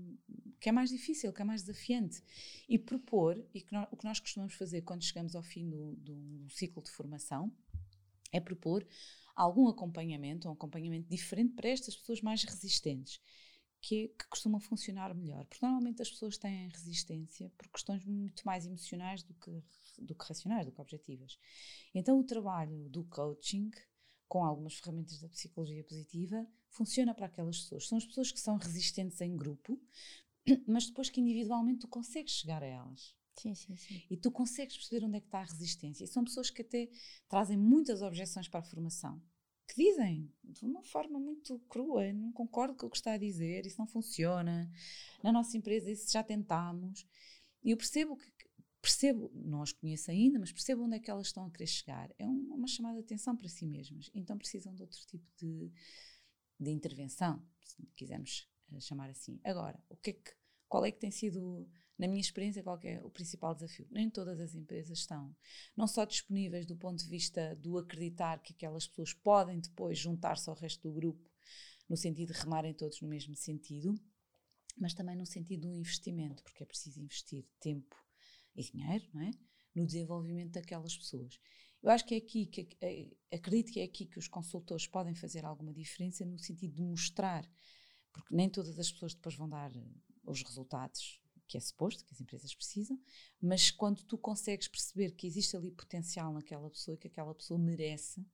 que 0.61 0.69
é 0.69 0.73
mais 0.73 0.91
difícil, 0.91 1.33
que 1.33 1.43
é 1.43 1.45
mais 1.45 1.63
desafiante 1.63 2.23
e 2.69 2.79
propor 2.79 3.45
e 3.53 3.61
que 3.61 3.73
nós, 3.73 3.89
o 3.91 3.97
que 3.97 4.05
nós 4.05 4.21
costumamos 4.21 4.55
fazer 4.55 4.83
quando 4.83 5.03
chegamos 5.03 5.35
ao 5.35 5.43
fim 5.43 5.69
do, 5.69 5.97
do 5.97 6.47
ciclo 6.51 6.83
de 6.83 6.91
formação 6.91 7.53
é 8.33 8.41
propor 8.41 8.87
algum 9.35 9.69
acompanhamento, 9.69 10.49
um 10.49 10.53
acompanhamento 10.53 11.09
diferente 11.09 11.55
para 11.55 11.69
estas 11.69 11.97
pessoas 11.97 12.21
mais 12.21 12.43
resistentes. 12.45 13.21
Que, 13.87 14.09
que 14.09 14.27
costumam 14.31 14.59
funcionar 14.59 15.15
melhor. 15.15 15.45
Porque 15.45 15.63
normalmente 15.63 16.01
as 16.01 16.09
pessoas 16.09 16.39
têm 16.39 16.71
resistência 16.71 17.53
por 17.55 17.69
questões 17.69 18.03
muito 18.07 18.43
mais 18.47 18.65
emocionais 18.65 19.23
do 19.23 19.35
que, 19.35 19.63
do 19.99 20.15
que 20.15 20.25
racionais, 20.25 20.65
do 20.65 20.73
que 20.73 20.81
objetivas. 20.81 21.39
Então, 21.95 22.19
o 22.19 22.25
trabalho 22.25 22.89
do 22.89 23.05
coaching 23.05 23.71
com 24.29 24.45
algumas 24.45 24.75
ferramentas 24.75 25.21
da 25.21 25.29
psicologia 25.29 25.85
positiva, 25.85 26.47
funciona 26.69 27.15
para 27.15 27.27
aquelas 27.27 27.61
pessoas. 27.61 27.89
São 27.89 27.99
as 27.99 28.05
pessoas 28.05 28.33
que 28.33 28.41
são 28.41 28.57
resistentes 28.57 29.21
em 29.21 29.37
grupo, 29.37 29.81
mas 30.67 30.87
depois 30.87 31.09
que 31.11 31.21
individualmente 31.21 31.81
tu 31.81 31.89
consegues 31.89 32.33
chegar 32.33 32.63
a 32.63 32.67
elas. 32.67 33.15
Sim, 33.35 33.55
sim, 33.55 33.77
sim. 33.77 34.03
E 34.09 34.17
tu 34.17 34.31
consegues 34.31 34.77
perceber 34.77 35.05
onde 35.05 35.17
é 35.17 35.21
que 35.21 35.27
está 35.27 35.41
a 35.41 35.45
resistência. 35.45 36.05
E 36.05 36.09
são 36.09 36.25
pessoas 36.25 36.51
que 36.51 36.63
até 36.63 36.89
trazem 37.29 37.57
muitas 37.57 38.01
objeções 38.01 38.49
para 38.49 38.61
a 38.61 38.63
formação. 38.63 39.21
Que 39.67 39.83
dizem 39.83 40.31
de 40.43 40.65
uma 40.65 40.83
forma 40.83 41.19
muito 41.19 41.59
crua, 41.69 42.13
não 42.13 42.31
concordo 42.33 42.75
com 42.77 42.87
o 42.87 42.91
que 42.91 42.97
está 42.97 43.13
a 43.13 43.19
dizer, 43.19 43.67
isso 43.67 43.79
não 43.79 43.87
funciona. 43.87 44.71
Na 45.23 45.33
nossa 45.33 45.57
empresa 45.57 45.91
isso 45.91 46.13
já 46.13 46.23
tentámos. 46.23 47.07
E 47.63 47.71
eu 47.71 47.77
percebo 47.77 48.17
que 48.17 48.31
percebo, 48.85 49.33
não 49.35 49.63
as 49.63 49.73
conheço 49.73 50.11
ainda, 50.11 50.39
mas 50.39 50.53
percebo 50.53 50.85
onde 50.85 50.97
é 50.97 51.01
que 51.01 51.11
elas 51.11 51.29
estão 51.29 51.47
a 51.47 51.51
querer 51.51 51.67
chegar. 51.67 52.15
É 52.19 52.29
um, 52.29 52.55
uma 52.55 52.67
chamada 52.67 52.99
de 52.99 53.05
atenção 53.05 53.35
para 53.35 53.49
si 53.49 53.65
mesmas. 53.65 54.11
Então 54.15 54.37
precisam 54.37 54.75
de 54.75 54.83
outro 54.83 54.99
tipo 55.07 55.27
de, 55.39 55.73
de 56.61 56.71
intervenção, 56.71 57.43
se 57.65 57.83
quisermos 57.97 58.47
eh, 58.73 58.81
chamar 58.81 59.09
assim. 59.09 59.41
Agora, 59.43 59.83
o 59.89 59.97
que 59.97 60.11
é 60.11 60.13
que, 60.13 60.33
qual 60.69 60.85
é 60.85 60.93
que 60.93 60.99
tem 60.99 61.11
sido, 61.11 61.67
na 61.99 62.07
minha 62.07 62.21
experiência, 62.21 62.63
qual 62.63 62.79
é 62.83 63.01
o 63.03 63.09
principal 63.09 63.55
desafio? 63.55 63.89
Nem 63.91 64.11
todas 64.11 64.39
as 64.39 64.55
empresas 64.55 64.99
estão 64.99 65.35
não 65.75 65.87
só 65.87 66.05
disponíveis 66.05 66.67
do 66.67 66.77
ponto 66.77 67.03
de 67.03 67.09
vista 67.09 67.57
do 67.57 67.79
acreditar 67.79 68.43
que 68.43 68.53
aquelas 68.53 68.87
pessoas 68.87 69.15
podem 69.15 69.61
depois 69.61 69.99
juntar-se 69.99 70.51
ao 70.51 70.57
resto 70.57 70.83
do 70.87 70.95
grupo, 70.95 71.27
no 71.89 71.97
sentido 71.97 72.35
de 72.35 72.39
remarem 72.39 72.75
todos 72.75 73.01
no 73.01 73.09
mesmo 73.09 73.35
sentido, 73.35 73.95
mas 74.77 74.93
também 74.93 75.17
no 75.17 75.25
sentido 75.25 75.69
do 75.69 75.75
investimento, 75.75 76.43
porque 76.43 76.63
é 76.63 76.67
preciso 76.67 77.01
investir 77.01 77.47
tempo, 77.61 78.04
e 78.55 78.63
dinheiro, 78.63 79.05
não 79.13 79.23
é? 79.23 79.31
No 79.75 79.87
desenvolvimento 79.87 80.53
daquelas 80.53 80.97
pessoas. 80.97 81.39
Eu 81.83 81.91
acho 81.91 82.07
que 82.07 82.15
é 82.15 82.19
aqui 82.19 82.47
que 82.47 82.69
é, 82.81 83.37
acredito 83.37 83.73
que 83.73 83.81
é 83.81 83.85
aqui 83.85 84.07
que 84.07 84.19
os 84.19 84.29
consultores 84.29 84.87
podem 84.87 85.15
fazer 85.15 85.45
alguma 85.45 85.73
diferença 85.73 86.25
no 86.25 86.39
sentido 86.39 86.75
de 86.75 86.83
mostrar, 86.83 87.47
porque 88.13 88.35
nem 88.35 88.49
todas 88.49 88.79
as 88.79 88.91
pessoas 88.91 89.15
depois 89.15 89.35
vão 89.35 89.49
dar 89.49 89.75
eh, 89.77 89.85
os 90.25 90.43
resultados 90.43 91.21
que 91.47 91.59
é 91.59 91.61
suposto, 91.61 92.05
que 92.05 92.15
as 92.15 92.21
empresas 92.21 92.55
precisam, 92.55 92.99
mas 93.41 93.71
quando 93.71 94.03
tu 94.05 94.17
consegues 94.17 94.67
perceber 94.67 95.11
que 95.11 95.27
existe 95.27 95.57
ali 95.57 95.71
potencial 95.71 96.33
naquela 96.33 96.71
pessoa 96.71 96.95
e 96.95 96.99
que 96.99 97.09
aquela 97.09 97.35
pessoa 97.35 97.59
merece 97.59 98.27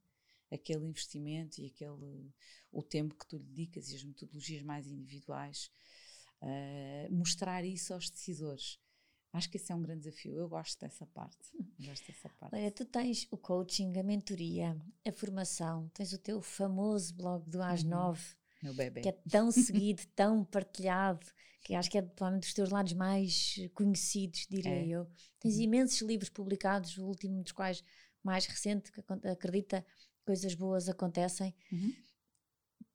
aquele 0.50 0.86
investimento 0.86 1.60
e 1.60 1.66
aquele 1.66 2.32
o 2.70 2.82
tempo 2.82 3.16
que 3.16 3.26
tu 3.26 3.36
lhe 3.36 3.44
dedicas 3.44 3.90
e 3.90 3.96
as 3.96 4.04
metodologias 4.04 4.62
mais 4.62 4.86
individuais, 4.86 5.70
uh, 6.40 7.12
mostrar 7.12 7.64
isso 7.64 7.92
aos 7.92 8.08
decisores. 8.08 8.78
Acho 9.32 9.48
que 9.48 9.56
esse 9.56 9.70
é 9.70 9.74
um 9.74 9.82
grande 9.82 10.00
desafio. 10.00 10.34
Eu 10.34 10.48
gosto 10.48 10.80
dessa 10.80 11.06
parte. 11.06 11.38
Gosto 11.78 12.06
dessa 12.06 12.28
parte. 12.30 12.56
Olha, 12.56 12.70
tu 12.70 12.84
tens 12.84 13.28
o 13.30 13.36
coaching, 13.36 13.96
a 13.96 14.02
mentoria, 14.02 14.76
a 15.06 15.12
formação, 15.12 15.88
tens 15.94 16.12
o 16.12 16.18
teu 16.18 16.42
famoso 16.42 17.14
blog 17.14 17.48
do 17.48 17.62
AS 17.62 17.84
9, 17.84 18.22
uhum. 18.64 18.74
bebê. 18.74 19.02
que 19.02 19.08
é 19.08 19.12
tão 19.30 19.50
seguido, 19.52 20.02
tão 20.16 20.44
partilhado, 20.44 21.24
que 21.62 21.74
acho 21.74 21.88
que 21.88 21.98
é 21.98 22.02
provavelmente 22.02 22.46
dos 22.46 22.54
teus 22.54 22.70
lados 22.70 22.92
mais 22.94 23.54
conhecidos, 23.72 24.46
diria 24.50 24.74
é. 24.74 24.88
eu. 24.88 25.08
Tens 25.38 25.56
uhum. 25.56 25.62
imensos 25.62 26.00
livros 26.00 26.28
publicados, 26.28 26.98
o 26.98 27.06
último 27.06 27.42
dos 27.42 27.52
quais 27.52 27.84
mais 28.22 28.46
recente, 28.46 28.90
que 28.90 29.00
acredita 29.28 29.86
coisas 30.24 30.54
boas 30.54 30.88
acontecem. 30.88 31.54
Uhum. 31.70 31.94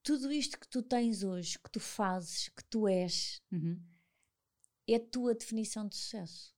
Tudo 0.03 0.31
isto 0.31 0.59
que 0.59 0.67
tu 0.67 0.83
tens 0.83 1.23
hoje, 1.23 1.57
que 1.57 1.71
tu 1.71 1.79
fazes, 1.79 2.49
que 2.49 2.63
tu 2.65 2.87
és, 2.87 3.41
uhum. 3.51 3.81
É 4.87 4.95
a 4.95 4.99
tua 4.99 5.33
definição 5.33 5.87
de 5.87 5.95
sucesso? 5.95 6.53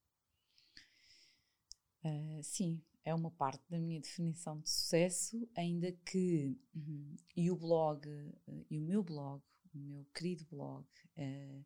Uh, 2.03 2.43
sim, 2.43 2.81
é 3.03 3.13
uma 3.13 3.31
parte 3.31 3.63
da 3.69 3.79
minha 3.79 3.99
definição 3.99 4.59
de 4.59 4.69
sucesso, 4.69 5.47
ainda 5.55 5.91
que 6.05 6.57
uhum, 6.75 7.15
e 7.35 7.49
o 7.49 7.55
blog 7.55 8.07
uh, 8.07 8.65
e 8.69 8.77
o 8.77 8.81
meu 8.81 9.01
blog, 9.03 9.41
o 9.73 9.77
meu 9.77 10.05
querido 10.13 10.45
blog, 10.45 10.85
uh, 11.17 11.65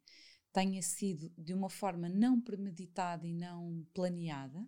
tenha 0.53 0.81
sido 0.81 1.31
de 1.37 1.53
uma 1.53 1.69
forma 1.69 2.07
não 2.07 2.39
premeditada 2.39 3.25
e 3.25 3.33
não 3.33 3.85
planeada, 3.93 4.65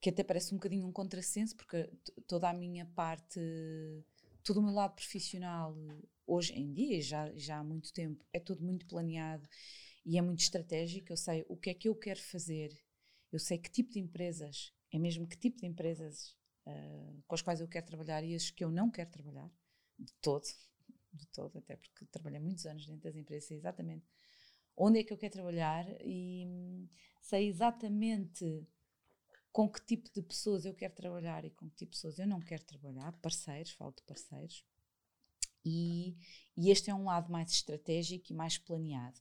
que 0.00 0.10
até 0.10 0.22
parece 0.22 0.52
um 0.52 0.58
bocadinho 0.58 0.86
um 0.86 0.92
contrassenso, 0.92 1.56
porque 1.56 1.90
toda 2.26 2.50
a 2.50 2.52
minha 2.52 2.84
parte, 2.86 3.40
todo 4.42 4.58
o 4.58 4.62
meu 4.62 4.72
lado 4.72 4.94
profissional, 4.94 5.74
hoje 6.26 6.52
em 6.52 6.72
dia, 6.72 7.00
já, 7.00 7.32
já 7.36 7.58
há 7.58 7.64
muito 7.64 7.92
tempo, 7.92 8.24
é 8.32 8.38
tudo 8.38 8.62
muito 8.62 8.86
planeado 8.86 9.48
e 10.04 10.18
é 10.18 10.22
muito 10.22 10.40
estratégico. 10.40 11.12
Eu 11.12 11.16
sei 11.16 11.44
o 11.48 11.56
que 11.56 11.70
é 11.70 11.74
que 11.74 11.88
eu 11.88 11.94
quero 11.94 12.20
fazer, 12.20 12.72
eu 13.32 13.38
sei 13.38 13.58
que 13.58 13.70
tipo 13.70 13.92
de 13.92 14.00
empresas, 14.00 14.72
é 14.92 14.98
mesmo 14.98 15.26
que 15.26 15.36
tipo 15.36 15.58
de 15.58 15.66
empresas 15.66 16.36
uh, 16.66 17.22
com 17.26 17.34
as 17.34 17.42
quais 17.42 17.60
eu 17.60 17.68
quero 17.68 17.86
trabalhar 17.86 18.22
e 18.24 18.34
as 18.34 18.50
que 18.50 18.64
eu 18.64 18.70
não 18.70 18.90
quero 18.90 19.10
trabalhar, 19.10 19.50
de 19.98 20.12
todo, 20.20 20.44
de 21.12 21.26
todo, 21.28 21.58
até 21.58 21.76
porque 21.76 22.06
trabalhei 22.06 22.40
muitos 22.40 22.66
anos 22.66 22.86
dentro 22.86 23.02
das 23.02 23.16
empresas, 23.16 23.48
sei 23.48 23.56
exatamente 23.56 24.06
onde 24.76 25.00
é 25.00 25.04
que 25.04 25.12
eu 25.12 25.18
quero 25.18 25.32
trabalhar 25.32 25.86
e 26.00 26.44
hum, 26.46 26.88
sei 27.20 27.48
exatamente 27.48 28.66
com 29.52 29.68
que 29.68 29.84
tipo 29.84 30.12
de 30.12 30.22
pessoas 30.22 30.64
eu 30.64 30.74
quero 30.74 30.94
trabalhar 30.94 31.44
e 31.44 31.50
com 31.50 31.68
que 31.70 31.76
tipo 31.76 31.92
de 31.92 31.96
pessoas 31.96 32.18
eu 32.18 32.26
não 32.26 32.40
quero 32.40 32.64
trabalhar, 32.64 33.12
parceiros, 33.20 33.72
falo 33.72 33.92
de 33.92 34.02
parceiros. 34.02 34.64
E, 35.64 36.16
e 36.56 36.70
este 36.70 36.90
é 36.90 36.94
um 36.94 37.04
lado 37.04 37.30
mais 37.32 37.50
estratégico 37.50 38.32
e 38.32 38.34
mais 38.34 38.58
planeado. 38.58 39.18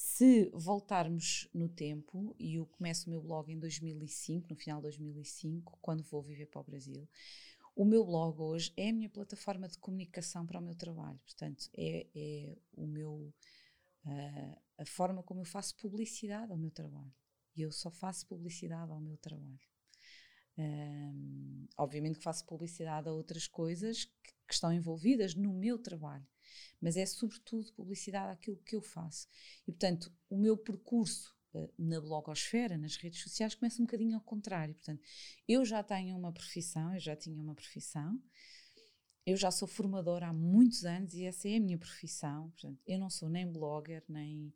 Se 0.00 0.48
voltarmos 0.54 1.48
no 1.52 1.68
tempo, 1.68 2.32
e 2.38 2.54
eu 2.54 2.64
começo 2.64 3.08
o 3.08 3.10
meu 3.10 3.20
blog 3.20 3.52
em 3.52 3.58
2005, 3.58 4.46
no 4.48 4.54
final 4.54 4.78
de 4.78 4.82
2005, 4.84 5.76
quando 5.82 6.04
vou 6.04 6.22
viver 6.22 6.46
para 6.46 6.60
o 6.60 6.64
Brasil, 6.64 7.08
o 7.74 7.84
meu 7.84 8.06
blog 8.06 8.40
hoje 8.40 8.72
é 8.76 8.90
a 8.90 8.92
minha 8.92 9.10
plataforma 9.10 9.66
de 9.66 9.76
comunicação 9.78 10.46
para 10.46 10.60
o 10.60 10.62
meu 10.62 10.76
trabalho. 10.76 11.18
Portanto, 11.24 11.68
é, 11.76 12.06
é 12.14 12.56
o 12.76 12.86
meu, 12.86 13.34
uh, 14.06 14.62
a 14.78 14.86
forma 14.86 15.20
como 15.20 15.40
eu 15.40 15.44
faço 15.44 15.76
publicidade 15.76 16.52
ao 16.52 16.56
meu 16.56 16.70
trabalho. 16.70 17.12
E 17.56 17.62
eu 17.62 17.72
só 17.72 17.90
faço 17.90 18.24
publicidade 18.28 18.92
ao 18.92 19.00
meu 19.00 19.16
trabalho. 19.16 19.58
Um, 20.56 21.66
obviamente 21.76 22.18
que 22.18 22.24
faço 22.24 22.46
publicidade 22.46 23.08
a 23.08 23.12
outras 23.12 23.48
coisas 23.48 24.04
que, 24.04 24.32
que, 24.46 24.54
estão 24.54 24.72
envolvidas 24.72 25.34
no 25.34 25.52
meu 25.52 25.76
trabalho, 25.76 26.26
mas 26.80 26.96
é 26.96 27.04
sobretudo 27.06 27.72
publicidade 27.72 28.32
àquilo 28.32 28.56
que 28.64 28.76
eu 28.76 28.82
faço. 28.82 29.28
E, 29.66 29.72
portanto, 29.72 30.12
o 30.28 30.38
meu 30.38 30.56
percurso 30.56 31.34
uh, 31.54 31.72
na 31.78 32.00
blogosfera, 32.00 32.76
nas 32.76 32.96
redes 32.96 33.22
sociais, 33.22 33.54
começa 33.54 33.80
um 33.80 33.84
bocadinho 33.84 34.16
ao 34.16 34.22
contrário. 34.22 34.74
Portanto, 34.74 35.02
eu 35.46 35.64
já 35.64 35.82
tenho 35.82 36.16
uma 36.16 36.32
profissão, 36.32 36.94
eu 36.94 37.00
já 37.00 37.16
tinha 37.16 37.40
uma 37.40 37.54
profissão, 37.54 38.20
eu 39.26 39.36
já 39.36 39.50
sou 39.50 39.68
formadora 39.68 40.28
há 40.28 40.32
muitos 40.32 40.84
anos 40.84 41.14
e 41.14 41.24
essa 41.24 41.48
é 41.48 41.56
a 41.56 41.60
minha 41.60 41.78
profissão. 41.78 42.50
Portanto, 42.50 42.80
eu 42.86 42.98
não 42.98 43.10
sou 43.10 43.28
nem 43.28 43.46
blogger, 43.46 44.02
nem 44.08 44.52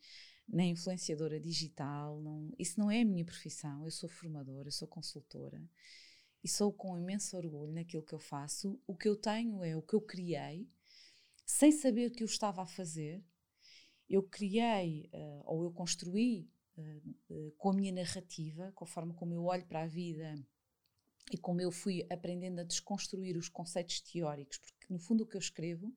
nem 0.49 0.73
influenciadora 0.73 1.41
digital, 1.41 2.21
não, 2.21 2.53
isso 2.59 2.79
não 2.79 2.91
é 2.91 3.01
a 3.01 3.05
minha 3.05 3.25
profissão. 3.25 3.85
Eu 3.85 3.91
sou 3.91 4.09
formadora, 4.09 4.69
eu 4.69 4.73
sou 4.73 4.87
consultora 4.87 5.63
e 6.43 6.49
sou 6.49 6.73
com 6.73 6.99
imenso 6.99 7.37
orgulho 7.37 7.73
naquilo 7.73 8.03
que 8.03 8.13
eu 8.13 8.19
faço. 8.19 8.79
O 8.87 8.97
que 8.97 9.09
eu 9.09 9.17
tenho 9.17 9.63
é 9.63 9.77
o 9.77 9.83
que 9.83 9.95
eu 9.95 10.01
criei, 10.01 10.69
sem 11.53 11.71
saber 11.71 12.11
que 12.11 12.23
eu 12.23 12.27
estava 12.27 12.63
a 12.63 12.67
fazer. 12.67 13.23
Eu 14.09 14.23
criei 14.23 15.11
uh, 15.13 15.43
ou 15.45 15.65
eu 15.65 15.71
construí 15.71 16.51
uh, 16.79 17.51
com 17.59 17.71
a 17.71 17.75
minha 17.75 17.93
narrativa, 17.93 18.73
com 18.73 18.85
a 18.85 18.87
forma 18.87 19.13
como 19.15 19.35
eu 19.35 19.45
olho 19.45 19.67
para 19.67 19.83
a 19.83 19.87
vida 19.87 20.35
e 21.31 21.37
como 21.37 21.61
eu 21.61 21.71
fui 21.71 22.07
aprendendo 22.11 22.61
a 22.61 22.65
desconstruir 22.65 23.37
os 23.37 23.51
conceitos 23.51 24.01
teóricos, 24.01 24.59
porque 24.59 24.87
no 24.89 24.99
fundo 24.99 25.25
o 25.25 25.27
que 25.27 25.37
eu 25.37 25.41
escrevo 25.41 25.95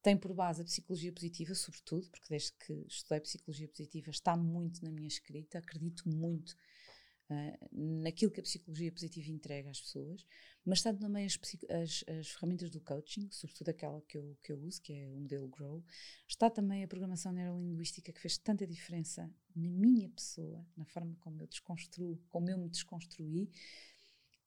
tem 0.00 0.16
por 0.16 0.32
base 0.32 0.62
a 0.62 0.64
psicologia 0.64 1.12
positiva, 1.12 1.54
sobretudo, 1.54 2.08
porque 2.10 2.28
desde 2.28 2.52
que 2.52 2.72
estudei 2.86 3.20
psicologia 3.20 3.68
positiva 3.68 4.10
está 4.10 4.36
muito 4.36 4.84
na 4.84 4.92
minha 4.92 5.08
escrita, 5.08 5.58
acredito 5.58 6.08
muito 6.08 6.56
uh, 7.30 7.68
naquilo 8.02 8.30
que 8.30 8.40
a 8.40 8.42
psicologia 8.42 8.92
positiva 8.92 9.30
entrega 9.30 9.70
às 9.70 9.80
pessoas, 9.80 10.26
mas 10.64 10.78
está 10.78 10.92
também 10.94 11.26
as, 11.26 11.38
as, 11.68 12.04
as, 12.08 12.28
ferramentas 12.30 12.70
do 12.70 12.80
coaching, 12.80 13.28
sobretudo 13.30 13.68
aquela 13.68 14.00
que 14.02 14.16
eu, 14.16 14.36
que 14.42 14.52
eu 14.52 14.58
uso, 14.58 14.80
que 14.80 14.92
é 14.92 15.08
o 15.08 15.16
modelo 15.16 15.48
Grow, 15.48 15.84
está 16.26 16.48
também 16.48 16.82
a 16.82 16.88
programação 16.88 17.32
neurolinguística 17.32 18.12
que 18.12 18.20
fez 18.20 18.38
tanta 18.38 18.66
diferença 18.66 19.30
na 19.54 19.68
minha 19.68 20.08
pessoa, 20.08 20.66
na 20.76 20.84
forma 20.84 21.16
como 21.20 21.42
eu 21.42 21.46
desconstruo, 21.46 22.18
como 22.30 22.48
eu 22.48 22.58
me 22.58 22.68
desconstruí, 22.68 23.50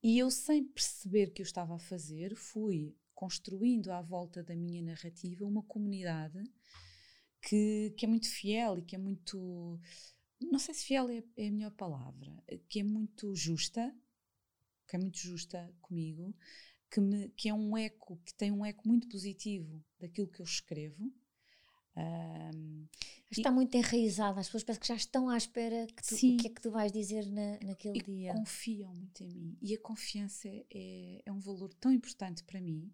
e 0.01 0.19
eu, 0.19 0.29
sem 0.29 0.63
perceber 0.63 1.31
que 1.31 1.41
eu 1.41 1.45
estava 1.45 1.75
a 1.75 1.79
fazer, 1.79 2.35
fui 2.35 2.95
construindo 3.13 3.91
à 3.91 4.01
volta 4.01 4.43
da 4.43 4.55
minha 4.55 4.81
narrativa 4.81 5.43
uma 5.43 5.63
comunidade 5.63 6.43
que, 7.41 7.93
que 7.97 8.05
é 8.05 8.07
muito 8.07 8.29
fiel 8.29 8.77
e 8.77 8.83
que 8.83 8.95
é 8.95 8.99
muito. 8.99 9.79
Não 10.41 10.59
sei 10.59 10.73
se 10.73 10.85
fiel 10.85 11.09
é, 11.09 11.23
é 11.35 11.47
a 11.47 11.51
melhor 11.51 11.71
palavra, 11.71 12.43
que 12.69 12.79
é 12.79 12.83
muito 12.83 13.35
justa, 13.35 13.93
que 14.87 14.95
é 14.95 14.99
muito 14.99 15.17
justa 15.17 15.73
comigo, 15.81 16.35
que, 16.89 16.99
me, 16.99 17.29
que 17.29 17.49
é 17.49 17.53
um 17.53 17.77
eco, 17.77 18.17
que 18.25 18.33
tem 18.33 18.51
um 18.51 18.65
eco 18.65 18.87
muito 18.87 19.07
positivo 19.07 19.83
daquilo 19.99 20.27
que 20.27 20.41
eu 20.41 20.45
escrevo. 20.45 21.11
Um, 21.95 22.87
está 23.31 23.49
e, 23.49 23.53
muito 23.53 23.75
enraizada, 23.75 24.39
as 24.39 24.47
pessoas 24.47 24.63
parecem 24.63 24.81
que 24.81 24.87
já 24.87 24.95
estão 24.95 25.29
à 25.29 25.35
espera 25.35 25.87
que 25.87 26.03
tu, 26.03 26.15
sim, 26.15 26.35
o 26.35 26.37
que 26.37 26.47
é 26.47 26.49
que 26.51 26.61
tu 26.61 26.69
vais 26.69 26.91
dizer 26.91 27.25
na, 27.25 27.59
naquele 27.65 27.99
e 27.99 28.03
dia. 28.03 28.33
confiam 28.33 28.93
muito 28.93 29.23
em 29.23 29.29
mim. 29.29 29.57
E 29.61 29.73
a 29.73 29.79
confiança 29.79 30.47
é, 30.47 31.21
é 31.25 31.31
um 31.31 31.39
valor 31.39 31.73
tão 31.73 31.91
importante 31.91 32.43
para 32.43 32.61
mim 32.61 32.93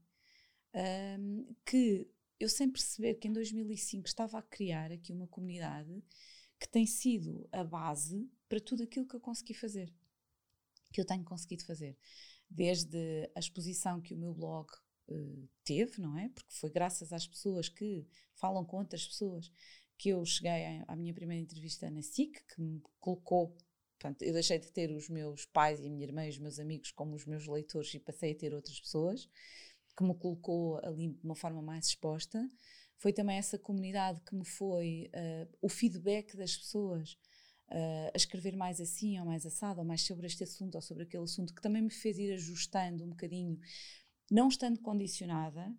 um, 1.19 1.45
que 1.65 2.07
eu 2.39 2.49
sem 2.49 2.69
perceber 2.69 3.15
que 3.15 3.27
em 3.27 3.33
2005 3.33 4.07
estava 4.07 4.39
a 4.39 4.41
criar 4.41 4.91
aqui 4.91 5.13
uma 5.13 5.27
comunidade 5.27 6.03
que 6.64 6.70
tem 6.70 6.86
sido 6.86 7.45
a 7.51 7.61
base 7.61 8.32
para 8.47 8.57
tudo 8.57 8.84
aquilo 8.84 9.05
que 9.05 9.16
eu 9.16 9.20
consegui 9.20 9.53
fazer, 9.53 9.93
que 10.93 11.01
eu 11.01 11.05
tenho 11.05 11.24
conseguido 11.26 11.66
fazer. 11.66 11.97
Desde 12.49 13.30
a 13.36 13.39
exposição 13.39 13.99
que 13.99 14.14
o 14.14 14.18
meu 14.18 14.34
blog 14.34 14.70
uh, 15.09 15.49
teve, 15.66 15.99
não 15.99 16.18
é? 16.18 16.30
Porque 16.30 16.53
foi 16.53 16.70
graças 16.70 17.11
às 17.11 17.28
pessoas 17.28 17.68
que 17.68 18.07
falam 18.36 18.64
com 18.64 18.78
outras 18.78 19.05
pessoas 19.05 19.51
que 19.97 20.09
eu 20.09 20.26
cheguei 20.26 20.82
à 20.88 20.95
minha 20.95 21.14
primeira 21.14 21.43
entrevista 21.43 21.91
na 21.91 22.01
SIC, 22.01 22.41
que 22.47 22.61
me 22.61 22.82
colocou. 22.97 23.57
Portanto, 23.99 24.22
eu 24.22 24.32
deixei 24.32 24.57
de 24.57 24.72
ter 24.72 24.89
os 24.89 25.09
meus 25.09 25.45
pais 25.45 25.82
e 25.82 25.88
a 25.88 25.89
minha 25.89 26.05
irmã 26.05 26.26
e 26.26 26.30
os 26.30 26.38
meus 26.38 26.59
amigos 26.59 26.91
como 26.91 27.14
os 27.14 27.26
meus 27.26 27.45
leitores 27.45 27.93
e 27.93 27.99
passei 27.99 28.32
a 28.32 28.36
ter 28.36 28.53
outras 28.53 28.80
pessoas 28.80 29.30
que 29.97 30.03
me 30.03 30.16
colocou 30.16 30.80
ali 30.82 31.09
de 31.09 31.26
uma 31.26 31.36
forma 31.36 31.61
mais 31.61 31.88
exposta. 31.88 32.49
Foi 33.04 33.12
também 33.12 33.36
essa 33.36 33.60
comunidade 33.60 34.22
que 34.22 34.34
me 34.34 34.45
foi 34.45 35.12
uh, 35.14 35.58
o 35.62 35.68
feedback 35.68 36.38
das 36.38 36.56
pessoas 36.56 37.20
uh, 37.68 38.10
a 38.14 38.16
escrever 38.16 38.56
mais 38.56 38.80
assim 38.80 39.20
ou 39.20 39.26
mais 39.26 39.45
assado, 39.45 39.82
ou 39.82 39.86
mais 39.86 40.04
sobre 40.04 40.26
este 40.26 40.45
assunto 40.45 40.76
ou 40.76 40.82
sobre 40.82 41.04
aquele 41.04 41.26
assunto, 41.26 41.54
que 41.54 41.62
também 41.62 41.82
me 41.82 41.89
fez 41.89 42.18
ir 42.18 42.32
ajustando 42.32 43.04
um 43.04 43.10
bocadinho, 43.10 43.60
não 44.32 44.47
estando 44.47 44.80
condicionada. 44.80 45.70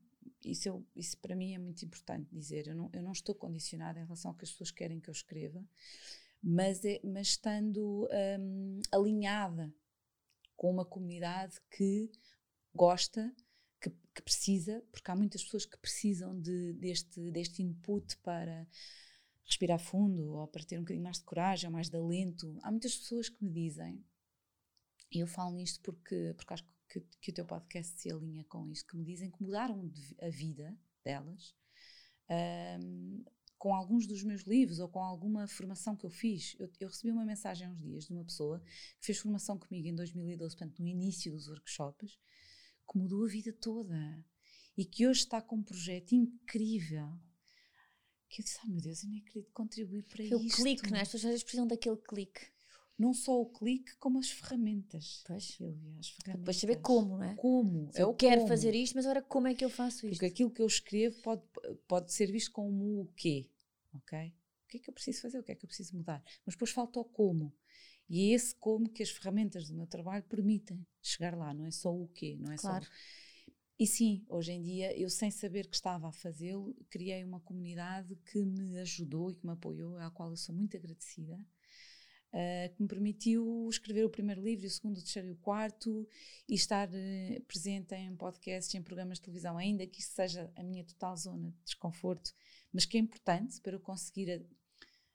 Isso, 0.45 0.69
eu, 0.69 0.87
isso 0.95 1.17
para 1.17 1.35
mim 1.35 1.55
é 1.55 1.59
muito 1.59 1.83
importante 1.83 2.29
dizer. 2.31 2.67
Eu 2.67 2.75
não, 2.75 2.91
eu 2.93 3.03
não 3.03 3.13
estou 3.13 3.35
condicionada 3.35 3.99
em 3.99 4.03
relação 4.03 4.31
ao 4.31 4.37
que 4.37 4.45
as 4.45 4.51
pessoas 4.51 4.71
querem 4.71 5.01
que 5.01 5.09
eu 5.09 5.13
escreva, 5.13 5.67
mas, 6.43 6.85
é, 6.85 7.01
mas 7.03 7.29
estando 7.29 8.07
um, 8.39 8.81
alinhada 8.93 9.75
com 10.55 10.71
uma 10.71 10.85
comunidade 10.85 11.59
que 11.71 12.13
gosta 12.75 13.35
que, 13.91 13.97
que, 14.15 14.23
precisa, 14.23 14.83
porque 14.91 15.11
há 15.11 15.17
muitas 15.17 15.43
pessoas 15.43 15.67
que 15.67 15.77
precisam 15.79 16.39
de, 16.39 16.73
deste, 16.75 17.31
deste 17.31 17.63
input 17.63 18.17
para, 18.19 18.67
respirar 19.45 19.79
fundo, 19.79 20.33
ou 20.35 20.49
para 20.49 20.65
ter 20.65 20.79
um 20.79 20.83
bocadinho 20.83 21.05
mais 21.05 21.19
de 21.19 21.25
coragem, 21.25 21.69
ou 21.69 21.73
mais 21.73 21.89
de 21.89 21.97
alento. 21.97 22.59
Há 22.63 22.71
muitas 22.71 22.97
pessoas 22.97 23.29
que 23.29 23.45
me 23.45 23.51
dizem, 23.51 24.05
e 25.13 25.21
eu 25.21 25.27
falo 25.27 25.55
nisto 25.55 25.81
porque, 25.83 26.35
porque 26.37 26.55
acho 26.55 26.65
que, 26.89 27.01
que 27.21 27.31
o 27.31 27.35
teu 27.35 27.45
podcast 27.45 28.01
se 28.01 28.11
alinha 28.11 28.45
com 28.45 28.69
isto, 28.71 28.87
que 28.87 28.97
me 28.97 29.05
dizem 29.05 29.31
que 29.31 29.43
mudaram 29.43 29.91
a 30.21 30.29
vida 30.29 30.77
delas 31.05 31.55
um, 32.81 33.25
com 33.59 33.75
alguns 33.75 34.07
dos 34.07 34.23
meus 34.23 34.43
livros 34.43 34.79
ou 34.79 34.89
com 34.89 35.01
alguma 35.01 35.47
formação 35.47 35.95
que 35.97 36.05
eu 36.05 36.11
fiz. 36.11 36.57
Eu, 36.59 36.71
eu, 36.81 36.89
recebi 36.89 37.11
uma 37.11 37.25
mensagem 37.25 37.67
há 37.67 37.71
uns 37.71 37.83
dias 37.83 38.05
de 38.07 38.13
uma 38.13 38.25
pessoa 38.25 38.61
que 38.99 39.07
fez 39.07 39.19
formação 39.19 39.59
comigo 39.59 39.87
em 39.89 39.95
2012, 39.95 40.57
portanto, 40.57 40.81
no 40.81 40.89
início 40.89 41.33
dos 41.33 41.49
workshops, 41.49 42.19
que 42.91 42.99
mudou 42.99 43.25
a 43.25 43.29
vida 43.29 43.53
toda 43.53 44.25
e 44.77 44.85
que 44.85 45.07
hoje 45.07 45.21
está 45.21 45.41
com 45.41 45.57
um 45.57 45.63
projeto 45.63 46.13
incrível. 46.13 47.09
Que 48.29 48.41
eu 48.41 48.45
disse, 48.45 48.59
ai 48.59 48.65
oh, 48.67 48.73
meu 48.73 48.81
Deus, 48.81 49.03
eu 49.03 49.11
nem 49.11 49.21
acredito 49.21 49.53
contribuir 49.53 50.03
para 50.03 50.25
Aquele 50.25 50.47
isto. 50.47 50.57
clique, 50.57 50.91
não 50.91 50.99
é? 50.99 51.03
As 51.03 51.13
pessoas 51.13 51.43
precisam 51.43 51.67
daquele 51.67 51.97
clique. 51.97 52.41
Não 52.99 53.13
só 53.13 53.41
o 53.41 53.47
clique, 53.47 53.97
como 53.97 54.19
as 54.19 54.31
ferramentas. 54.31 55.23
Pois. 55.27 55.45
Silvia, 55.45 55.97
as 55.99 56.09
ferramentas. 56.11 56.41
Depois 56.41 56.57
saber 56.57 56.81
como, 56.81 57.19
não 57.19 57.25
é? 57.25 57.35
Como. 57.35 57.93
Se 57.93 58.01
eu 58.01 58.15
quero 58.15 58.47
fazer 58.47 58.75
isto, 58.75 58.95
mas 58.95 59.05
agora 59.05 59.23
como 59.23 59.49
é 59.49 59.55
que 59.55 59.65
eu 59.65 59.71
faço 59.71 60.07
isto? 60.07 60.15
Porque 60.15 60.27
aquilo 60.27 60.51
que 60.51 60.63
eu 60.63 60.67
escrevo 60.67 61.21
pode, 61.23 61.43
pode 61.89 62.13
ser 62.13 62.31
visto 62.31 62.53
como 62.53 63.03
o 63.03 63.07
quê, 63.17 63.51
ok? 63.93 64.33
O 64.65 64.69
que 64.69 64.77
é 64.77 64.81
que 64.81 64.91
eu 64.91 64.95
preciso 64.95 65.23
fazer? 65.23 65.39
O 65.39 65.43
que 65.43 65.53
é 65.53 65.55
que 65.55 65.65
eu 65.65 65.69
preciso 65.69 65.97
mudar? 65.97 66.23
Mas 66.47 66.55
depois 66.55 66.71
falta 66.71 67.01
o 67.01 67.05
como. 67.05 67.53
E 68.09 68.31
é 68.31 68.35
esse 68.35 68.55
como 68.57 68.89
que 68.89 69.03
as 69.03 69.11
ferramentas 69.11 69.69
do 69.69 69.75
meu 69.75 69.87
trabalho 69.87 70.25
permitem 70.25 70.87
chegar 71.03 71.37
lá, 71.37 71.55
não 71.55 71.65
é 71.65 71.71
só 71.71 71.95
o 71.95 72.09
quê, 72.09 72.37
não 72.39 72.53
é 72.53 72.57
claro. 72.57 72.85
só 72.85 72.91
e 73.79 73.87
sim, 73.87 74.25
hoje 74.29 74.53
em 74.53 74.63
dia, 74.63 74.97
eu 74.97 75.11
sem 75.11 75.33
saber 75.33 75.67
que 75.67 75.75
estava 75.75 76.09
a 76.09 76.13
fazê-lo, 76.13 76.77
criei 76.89 77.25
uma 77.25 77.41
comunidade 77.41 78.15
que 78.31 78.39
me 78.45 78.79
ajudou 78.79 79.31
e 79.31 79.35
que 79.35 79.45
me 79.45 79.53
apoiou, 79.53 79.99
à 79.99 80.11
qual 80.11 80.31
eu 80.31 80.37
sou 80.37 80.55
muito 80.55 80.77
agradecida, 80.77 81.35
uh, 81.35 82.73
que 82.73 82.81
me 82.81 82.87
permitiu 82.87 83.69
escrever 83.69 84.05
o 84.05 84.11
primeiro 84.11 84.41
livro, 84.41 84.65
o 84.65 84.71
segundo, 84.71 84.99
o 84.99 85.01
terceiro 85.01 85.27
e 85.27 85.33
o 85.33 85.37
quarto, 85.37 86.09
e 86.49 86.55
estar 86.55 86.89
uh, 86.89 87.43
presente 87.49 87.97
em 87.97 88.15
podcasts, 88.15 88.73
em 88.77 88.83
programas 88.83 89.19
de 89.19 89.25
televisão, 89.25 89.59
ainda 89.59 89.85
que 89.89 90.01
isso 90.01 90.13
seja 90.13 90.53
a 90.55 90.63
minha 90.63 90.85
total 90.85 91.17
zona 91.17 91.51
de 91.51 91.65
desconforto, 91.65 92.33
mas 92.73 92.85
que 92.85 92.97
é 92.97 93.01
importante 93.01 93.61
para 93.61 93.73
eu 93.75 93.81
conseguir 93.81 94.47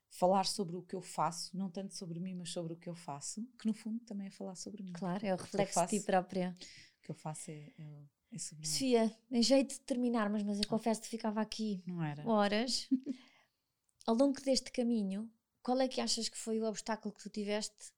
falar 0.10 0.46
sobre 0.46 0.76
o 0.76 0.82
que 0.82 0.96
eu 0.96 1.02
faço, 1.02 1.56
não 1.56 1.70
tanto 1.70 1.94
sobre 1.94 2.20
mim, 2.20 2.36
mas 2.36 2.50
sobre 2.52 2.74
o 2.74 2.76
que 2.76 2.90
eu 2.90 2.96
faço, 2.96 3.46
que 3.60 3.66
no 3.68 3.74
fundo 3.74 4.00
também 4.06 4.28
é 4.28 4.32
falar 4.32 4.56
sobre 4.56 4.84
mim. 4.84 4.94
Claro, 4.94 5.26
é 5.26 5.34
o 5.34 5.38
reflexo 5.38 5.82
de 5.82 6.00
ti 6.00 6.06
própria. 6.06 6.56
O 7.00 7.02
que 7.06 7.12
eu 7.12 7.16
faço 7.16 7.52
é, 7.52 7.74
é 7.78 8.06
é 8.32 8.38
Sofia, 8.38 9.12
em 9.32 9.42
jeito 9.42 9.74
de 9.74 9.82
terminarmos, 9.82 10.44
mas 10.44 10.60
eu 10.60 10.68
confesso 10.68 11.02
que 11.02 11.08
ficava 11.08 11.42
aqui 11.42 11.84
horas. 12.26 12.88
Ao 14.06 14.16
longo 14.16 14.40
deste 14.42 14.72
caminho, 14.72 15.32
qual 15.64 15.80
é 15.82 15.88
que 15.88 16.00
achas 16.00 16.30
que 16.30 16.38
foi 16.38 16.60
o 16.60 16.66
obstáculo 16.66 17.14
que 17.14 17.24
tu 17.24 17.30
tiveste 17.30 17.92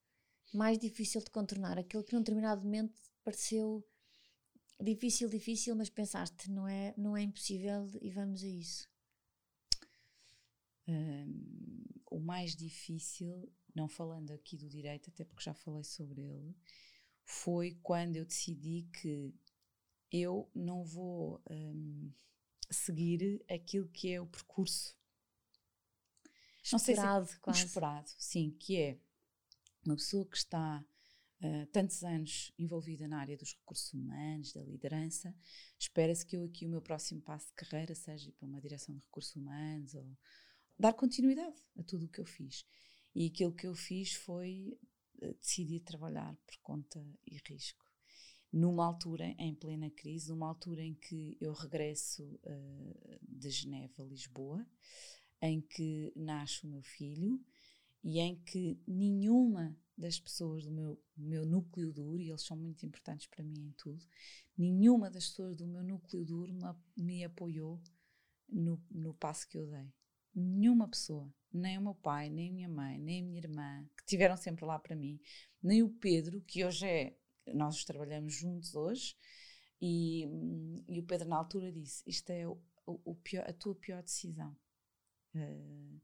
mais 0.52 0.78
difícil 0.78 1.22
de 1.22 1.30
contornar? 1.30 1.78
Aquele 1.78 2.02
que 2.02 2.14
num 2.14 2.20
determinado 2.20 2.62
momento 2.62 2.98
pareceu 3.22 3.86
difícil, 4.80 5.28
difícil, 5.28 5.76
mas 5.76 5.90
pensaste, 5.90 6.50
não 6.50 6.66
é, 6.66 6.94
não 6.96 7.16
é 7.16 7.22
impossível 7.22 7.86
e 8.00 8.10
vamos 8.10 8.42
a 8.42 8.48
isso. 8.48 8.88
Um, 10.88 11.84
o 12.12 12.20
mais 12.20 12.54
difícil, 12.54 13.50
não 13.74 13.88
falando 13.88 14.30
aqui 14.30 14.56
do 14.56 14.68
direito, 14.68 15.10
até 15.10 15.24
porque 15.24 15.44
já 15.44 15.54
falei 15.54 15.84
sobre 15.84 16.20
ele, 16.20 16.56
foi 17.24 17.78
quando 17.82 18.16
eu 18.16 18.24
decidi 18.24 18.88
que 19.00 19.32
eu 20.10 20.50
não 20.54 20.84
vou 20.84 21.42
um, 21.50 22.12
seguir 22.70 23.42
aquilo 23.48 23.88
que 23.88 24.12
é 24.12 24.20
o 24.20 24.26
percurso 24.26 24.96
esperado, 26.62 27.26
se 27.26 27.34
é, 27.34 27.38
quase. 27.38 27.64
esperado, 27.64 28.10
sim, 28.18 28.50
que 28.58 28.76
é 28.76 28.98
uma 29.84 29.96
pessoa 29.96 30.26
que 30.26 30.36
está 30.36 30.84
uh, 31.42 31.66
tantos 31.72 32.04
anos 32.04 32.52
envolvida 32.58 33.08
na 33.08 33.18
área 33.18 33.36
dos 33.36 33.54
recursos 33.54 33.92
humanos, 33.92 34.52
da 34.52 34.62
liderança, 34.62 35.34
espera-se 35.78 36.24
que 36.24 36.36
eu 36.36 36.44
aqui 36.44 36.66
o 36.66 36.68
meu 36.68 36.82
próximo 36.82 37.20
passo 37.20 37.48
de 37.48 37.54
carreira 37.54 37.94
seja 37.94 38.30
para 38.32 38.46
uma 38.46 38.60
direção 38.60 38.94
de 38.94 39.00
recursos 39.00 39.34
humanos 39.34 39.94
ou 39.94 40.16
dar 40.82 40.94
continuidade 40.94 41.56
a 41.78 41.82
tudo 41.84 42.06
o 42.06 42.08
que 42.08 42.20
eu 42.20 42.26
fiz. 42.26 42.66
E 43.14 43.26
aquilo 43.26 43.54
que 43.54 43.66
eu 43.68 43.74
fiz 43.74 44.14
foi 44.14 44.76
uh, 45.22 45.34
decidir 45.34 45.80
trabalhar 45.80 46.36
por 46.44 46.58
conta 46.60 47.00
e 47.24 47.38
risco 47.48 47.86
numa 48.52 48.84
altura 48.84 49.24
em 49.38 49.54
plena 49.54 49.88
crise, 49.90 50.28
numa 50.28 50.48
altura 50.48 50.82
em 50.82 50.94
que 50.94 51.38
eu 51.40 51.52
regresso 51.52 52.24
uh, 52.24 53.18
de 53.22 53.48
Geneva 53.48 54.02
a 54.02 54.06
Lisboa, 54.06 54.66
em 55.40 55.60
que 55.60 56.12
nasce 56.16 56.66
o 56.66 56.68
meu 56.68 56.82
filho 56.82 57.40
e 58.02 58.18
em 58.18 58.36
que 58.42 58.78
nenhuma 58.86 59.78
das 59.96 60.18
pessoas 60.18 60.64
do 60.64 60.72
meu, 60.72 61.00
meu 61.16 61.46
núcleo 61.46 61.92
duro, 61.92 62.20
e 62.20 62.28
eles 62.28 62.42
são 62.42 62.56
muito 62.56 62.84
importantes 62.84 63.28
para 63.28 63.44
mim 63.44 63.68
em 63.68 63.72
tudo, 63.72 64.04
nenhuma 64.58 65.08
das 65.08 65.28
pessoas 65.28 65.56
do 65.56 65.66
meu 65.66 65.84
núcleo 65.84 66.24
duro 66.24 66.52
me, 66.52 66.74
me 66.96 67.24
apoiou 67.24 67.80
no, 68.48 68.82
no 68.90 69.14
passo 69.14 69.48
que 69.48 69.56
eu 69.56 69.66
dei. 69.66 69.94
Nenhuma 70.34 70.88
pessoa, 70.88 71.32
nem 71.52 71.78
o 71.78 71.82
meu 71.82 71.94
pai, 71.94 72.30
nem 72.30 72.50
a 72.50 72.52
minha 72.52 72.68
mãe, 72.68 72.98
nem 72.98 73.20
a 73.20 73.24
minha 73.24 73.38
irmã, 73.38 73.84
que 73.96 74.02
estiveram 74.02 74.36
sempre 74.36 74.64
lá 74.64 74.78
para 74.78 74.96
mim, 74.96 75.20
nem 75.62 75.82
o 75.82 75.90
Pedro, 75.90 76.40
que 76.42 76.64
hoje 76.64 76.86
é 76.86 77.16
nós 77.54 77.84
trabalhamos 77.84 78.34
juntos 78.34 78.74
hoje 78.74 79.16
e, 79.80 80.24
e 80.88 81.00
o 81.00 81.02
Pedro 81.02 81.28
na 81.28 81.36
altura 81.36 81.72
disse 81.72 82.02
isto 82.06 82.30
é 82.30 82.46
o, 82.46 82.60
o 82.86 83.14
pior, 83.16 83.44
a 83.48 83.52
tua 83.52 83.74
pior 83.74 84.02
decisão 84.02 84.56
uh, 85.34 86.00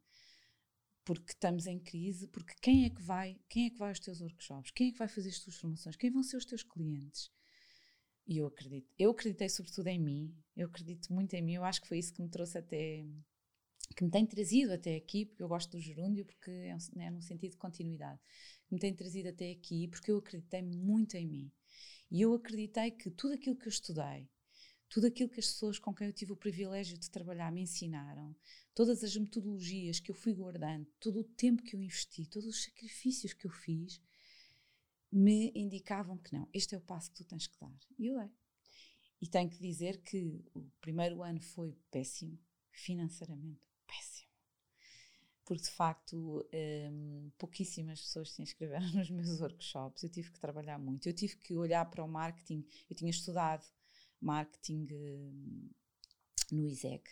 porque 1.05 1.33
estamos 1.33 1.67
em 1.67 1.79
crise 1.79 2.27
porque 2.29 2.55
quem 2.61 2.85
é 2.85 2.91
que 2.91 3.03
vai 3.03 3.39
quem 3.49 3.67
é 3.67 3.71
que 3.71 3.79
vai 3.79 3.91
aos 3.91 4.01
teus 4.01 4.21
workshops? 4.21 4.71
Quem 4.73 4.89
é 4.89 4.93
que 4.93 4.99
vai 4.99 5.09
fazer 5.09 5.29
as 5.29 5.39
tuas 5.39 5.57
formações? 5.57 5.97
Quem 5.97 6.11
vão 6.11 6.23
ser 6.23 6.37
os 6.37 6.45
teus 6.45 6.63
clientes? 6.63 7.31
E 8.27 8.39
eu 8.39 8.47
acredito 8.47 8.91
eu 8.99 9.11
acreditei 9.11 9.49
sobretudo 9.49 9.87
em 9.87 9.99
mim 9.99 10.37
eu 10.57 10.67
acredito 10.67 11.13
muito 11.13 11.35
em 11.35 11.43
mim 11.43 11.55
eu 11.55 11.65
acho 11.65 11.81
que 11.81 11.89
foi 11.89 11.99
isso 11.99 12.13
que 12.13 12.23
me 12.23 12.29
trouxe 12.29 12.59
até 12.59 13.07
que 13.99 14.05
me 14.05 14.11
tem 14.13 14.25
trazido 14.25 14.73
até 14.73 14.95
aqui, 14.95 15.27
porque 15.27 15.43
eu 15.43 15.49
gosto 15.49 15.73
do 15.73 15.81
gerúndio, 15.81 16.25
porque 16.25 16.53
é, 16.53 16.73
um, 16.73 17.03
é 17.03 17.11
num 17.11 17.21
sentido 17.21 17.51
de 17.51 17.57
continuidade, 17.57 18.21
me 18.71 18.79
tem 18.79 18.95
trazido 18.95 19.29
até 19.29 19.51
aqui 19.51 19.89
porque 19.89 20.13
eu 20.13 20.19
acreditei 20.19 20.63
muito 20.63 21.17
em 21.17 21.27
mim. 21.27 21.53
E 22.09 22.23
eu 22.23 22.33
acreditei 22.33 22.93
que 22.93 23.11
tudo 23.11 23.35
aquilo 23.35 23.57
que 23.57 23.67
eu 23.67 23.71
estudei, 23.71 24.31
tudo 24.89 25.09
aquilo 25.09 25.29
que 25.29 25.41
as 25.41 25.47
pessoas 25.47 25.81
com 25.81 25.93
quem 25.93 26.07
eu 26.07 26.13
tive 26.13 26.31
o 26.31 26.37
privilégio 26.37 26.97
de 26.97 27.11
trabalhar 27.11 27.51
me 27.51 27.63
ensinaram, 27.63 28.37
todas 28.73 29.03
as 29.03 29.17
metodologias 29.17 29.99
que 29.99 30.13
eu 30.13 30.15
fui 30.15 30.33
guardando, 30.33 30.87
todo 31.01 31.19
o 31.19 31.25
tempo 31.25 31.65
que 31.65 31.75
eu 31.75 31.83
investi, 31.83 32.25
todos 32.25 32.49
os 32.49 32.63
sacrifícios 32.63 33.33
que 33.33 33.49
eu 33.49 33.51
fiz, 33.51 34.01
me 35.11 35.51
indicavam 35.57 36.17
que 36.19 36.33
não, 36.33 36.49
este 36.55 36.77
é 36.77 36.79
o 36.79 36.83
passo 36.83 37.11
que 37.11 37.17
tu 37.17 37.25
tens 37.25 37.49
que 37.49 37.59
dar. 37.59 37.77
E 37.99 38.07
eu 38.07 38.17
dei. 38.17 38.31
E 39.21 39.27
tenho 39.27 39.51
que 39.51 39.59
dizer 39.59 40.01
que 40.03 40.41
o 40.55 40.63
primeiro 40.81 41.21
ano 41.21 41.41
foi 41.41 41.77
péssimo, 41.91 42.39
financeiramente. 42.71 43.68
Porque 45.49 45.63
de 45.63 45.71
facto 45.71 46.47
um, 46.93 47.31
pouquíssimas 47.39 48.03
pessoas 48.03 48.33
se 48.33 48.43
inscreveram 48.43 48.87
nos 48.93 49.09
meus 49.09 49.41
workshops. 49.41 50.03
Eu 50.03 50.11
tive 50.11 50.31
que 50.31 50.39
trabalhar 50.39 50.79
muito. 50.79 51.09
Eu 51.09 51.15
tive 51.15 51.37
que 51.37 51.57
olhar 51.57 51.87
para 51.87 52.05
o 52.05 52.07
marketing. 52.07 52.67
Eu 52.91 52.95
tinha 52.95 53.11
estudado 53.11 53.65
marketing 54.21 54.89
um, 54.93 55.71
no 56.53 56.67
ISEG, 56.67 57.03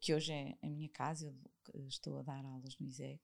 que 0.00 0.14
hoje 0.14 0.32
é 0.32 0.56
a 0.62 0.70
minha 0.70 0.88
casa. 0.88 1.36
Eu 1.74 1.86
estou 1.86 2.20
a 2.20 2.22
dar 2.22 2.42
aulas 2.42 2.78
no 2.78 2.86
ISEG. 2.86 3.20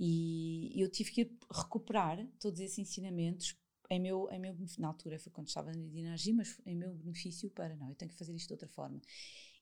E 0.00 0.72
eu 0.74 0.90
tive 0.90 1.12
que 1.12 1.38
recuperar 1.52 2.26
todos 2.40 2.58
esses 2.58 2.78
ensinamentos 2.78 3.56
em 3.88 4.00
meu, 4.00 4.28
em 4.32 4.40
meu 4.40 4.56
na 4.76 4.88
altura 4.88 5.20
foi 5.20 5.30
quando 5.30 5.46
estava 5.46 5.72
na 5.72 5.86
Dinagi, 5.86 6.32
mas 6.32 6.60
em 6.66 6.74
meu 6.74 6.94
benefício 6.94 7.48
para 7.50 7.76
não, 7.76 7.90
eu 7.90 7.94
tenho 7.94 8.10
que 8.10 8.16
fazer 8.16 8.34
isto 8.34 8.48
de 8.48 8.54
outra 8.54 8.68
forma 8.68 9.00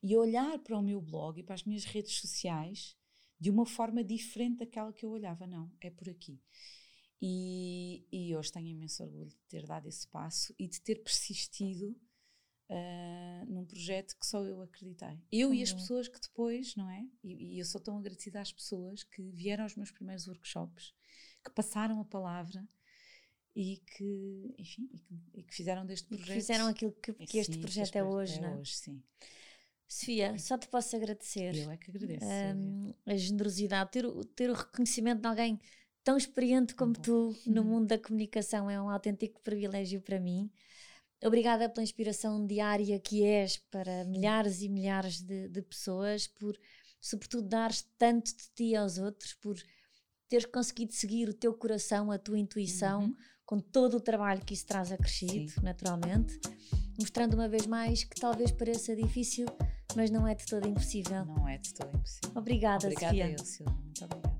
e 0.02 0.16
olhar 0.16 0.58
para 0.60 0.78
o 0.78 0.82
meu 0.82 1.00
blog 1.00 1.38
e 1.38 1.42
para 1.42 1.54
as 1.54 1.64
minhas 1.64 1.84
redes 1.84 2.20
sociais 2.20 2.96
de 3.40 3.50
uma 3.50 3.66
forma 3.66 4.02
diferente 4.02 4.58
daquela 4.58 4.92
que 4.92 5.04
eu 5.04 5.10
olhava. 5.10 5.46
Não, 5.46 5.70
é 5.80 5.90
por 5.90 6.08
aqui. 6.08 6.40
E, 7.20 8.06
e 8.12 8.36
hoje 8.36 8.52
tenho 8.52 8.68
imenso 8.68 9.02
orgulho 9.02 9.30
de 9.30 9.36
ter 9.48 9.66
dado 9.66 9.86
esse 9.86 10.06
passo 10.06 10.54
e 10.58 10.68
de 10.68 10.80
ter 10.80 11.02
persistido 11.02 11.96
uh, 12.70 13.46
num 13.52 13.64
projeto 13.64 14.16
que 14.18 14.26
só 14.26 14.44
eu 14.44 14.62
acreditei. 14.62 15.20
Eu 15.30 15.48
uhum. 15.48 15.54
e 15.54 15.62
as 15.62 15.70
uhum. 15.70 15.76
pessoas 15.78 16.08
que 16.08 16.20
depois, 16.20 16.76
não 16.76 16.88
é? 16.88 17.04
E, 17.24 17.54
e, 17.54 17.58
eu 17.58 17.64
sou 17.64 17.80
tão 17.80 17.98
agradecida 17.98 18.40
às 18.40 18.52
pessoas 18.52 19.02
que 19.02 19.22
vieram 19.30 19.64
aos 19.64 19.74
meus 19.74 19.90
primeiros 19.90 20.28
workshops, 20.28 20.94
que 21.44 21.50
passaram 21.50 22.00
a 22.00 22.04
palavra 22.04 22.66
e 23.54 23.78
que, 23.78 24.54
enfim, 24.56 24.88
e 24.92 24.98
que, 25.00 25.20
e 25.34 25.42
que 25.42 25.54
fizeram 25.54 25.84
deste 25.84 26.06
projeto. 26.06 26.30
E 26.30 26.34
fizeram 26.34 26.66
aquilo 26.68 26.92
que, 26.92 27.12
que 27.12 27.26
sim, 27.26 27.38
este 27.38 27.58
projeto 27.58 27.96
é 27.96 28.04
hoje, 28.04 28.38
é 28.38 28.40
não 28.40 28.50
é? 28.50 28.56
hoje, 28.56 28.76
sim. 28.76 29.02
Sofia, 29.88 30.38
só 30.38 30.58
te 30.58 30.68
posso 30.68 30.94
agradecer. 30.94 31.56
Eu 31.56 31.70
é 31.70 31.76
que 31.78 31.90
agradeço. 31.90 32.26
Um, 32.26 32.92
a 33.06 33.16
generosidade, 33.16 33.90
ter, 33.90 34.04
ter 34.36 34.50
o 34.50 34.54
reconhecimento 34.54 35.22
de 35.22 35.26
alguém 35.26 35.58
tão 36.04 36.18
experiente 36.18 36.74
como 36.74 36.92
Bom. 36.92 37.00
tu 37.00 37.36
no 37.46 37.62
uhum. 37.62 37.68
mundo 37.68 37.86
da 37.86 37.98
comunicação 37.98 38.68
é 38.68 38.80
um 38.80 38.90
autêntico 38.90 39.40
privilégio 39.40 40.02
para 40.02 40.20
mim. 40.20 40.50
Obrigada 41.24 41.70
pela 41.70 41.82
inspiração 41.82 42.46
diária 42.46 43.00
que 43.00 43.24
és 43.24 43.56
para 43.56 44.04
milhares 44.04 44.60
e 44.60 44.68
milhares 44.68 45.22
de, 45.22 45.48
de 45.48 45.62
pessoas, 45.62 46.26
por 46.26 46.56
sobretudo 47.00 47.48
dares 47.48 47.86
tanto 47.96 48.36
de 48.36 48.44
ti 48.54 48.76
aos 48.76 48.98
outros, 48.98 49.32
por 49.34 49.56
teres 50.28 50.46
conseguido 50.46 50.92
seguir 50.92 51.30
o 51.30 51.34
teu 51.34 51.54
coração, 51.54 52.12
a 52.12 52.18
tua 52.18 52.38
intuição, 52.38 53.04
uhum. 53.04 53.16
com 53.46 53.58
todo 53.58 53.96
o 53.96 54.00
trabalho 54.00 54.44
que 54.44 54.52
isso 54.52 54.66
traz 54.66 54.92
acrescido, 54.92 55.50
Sim. 55.50 55.60
naturalmente, 55.62 56.38
mostrando 56.98 57.34
uma 57.34 57.48
vez 57.48 57.66
mais 57.66 58.04
que 58.04 58.20
talvez 58.20 58.52
pareça 58.52 58.94
difícil 58.94 59.46
mas 59.96 60.10
não 60.10 60.26
é 60.26 60.34
de 60.34 60.46
todo 60.46 60.66
impossível. 60.66 61.24
Não 61.24 61.48
é 61.48 61.58
de 61.58 61.74
todo 61.74 61.96
impossível. 61.96 62.30
Obrigada, 62.34 62.86
obrigada 62.86 63.16
Sofia. 63.16 63.30
Eu, 63.30 63.44
Silvia. 63.44 63.74
Muito 63.74 64.04
obrigada. 64.04 64.37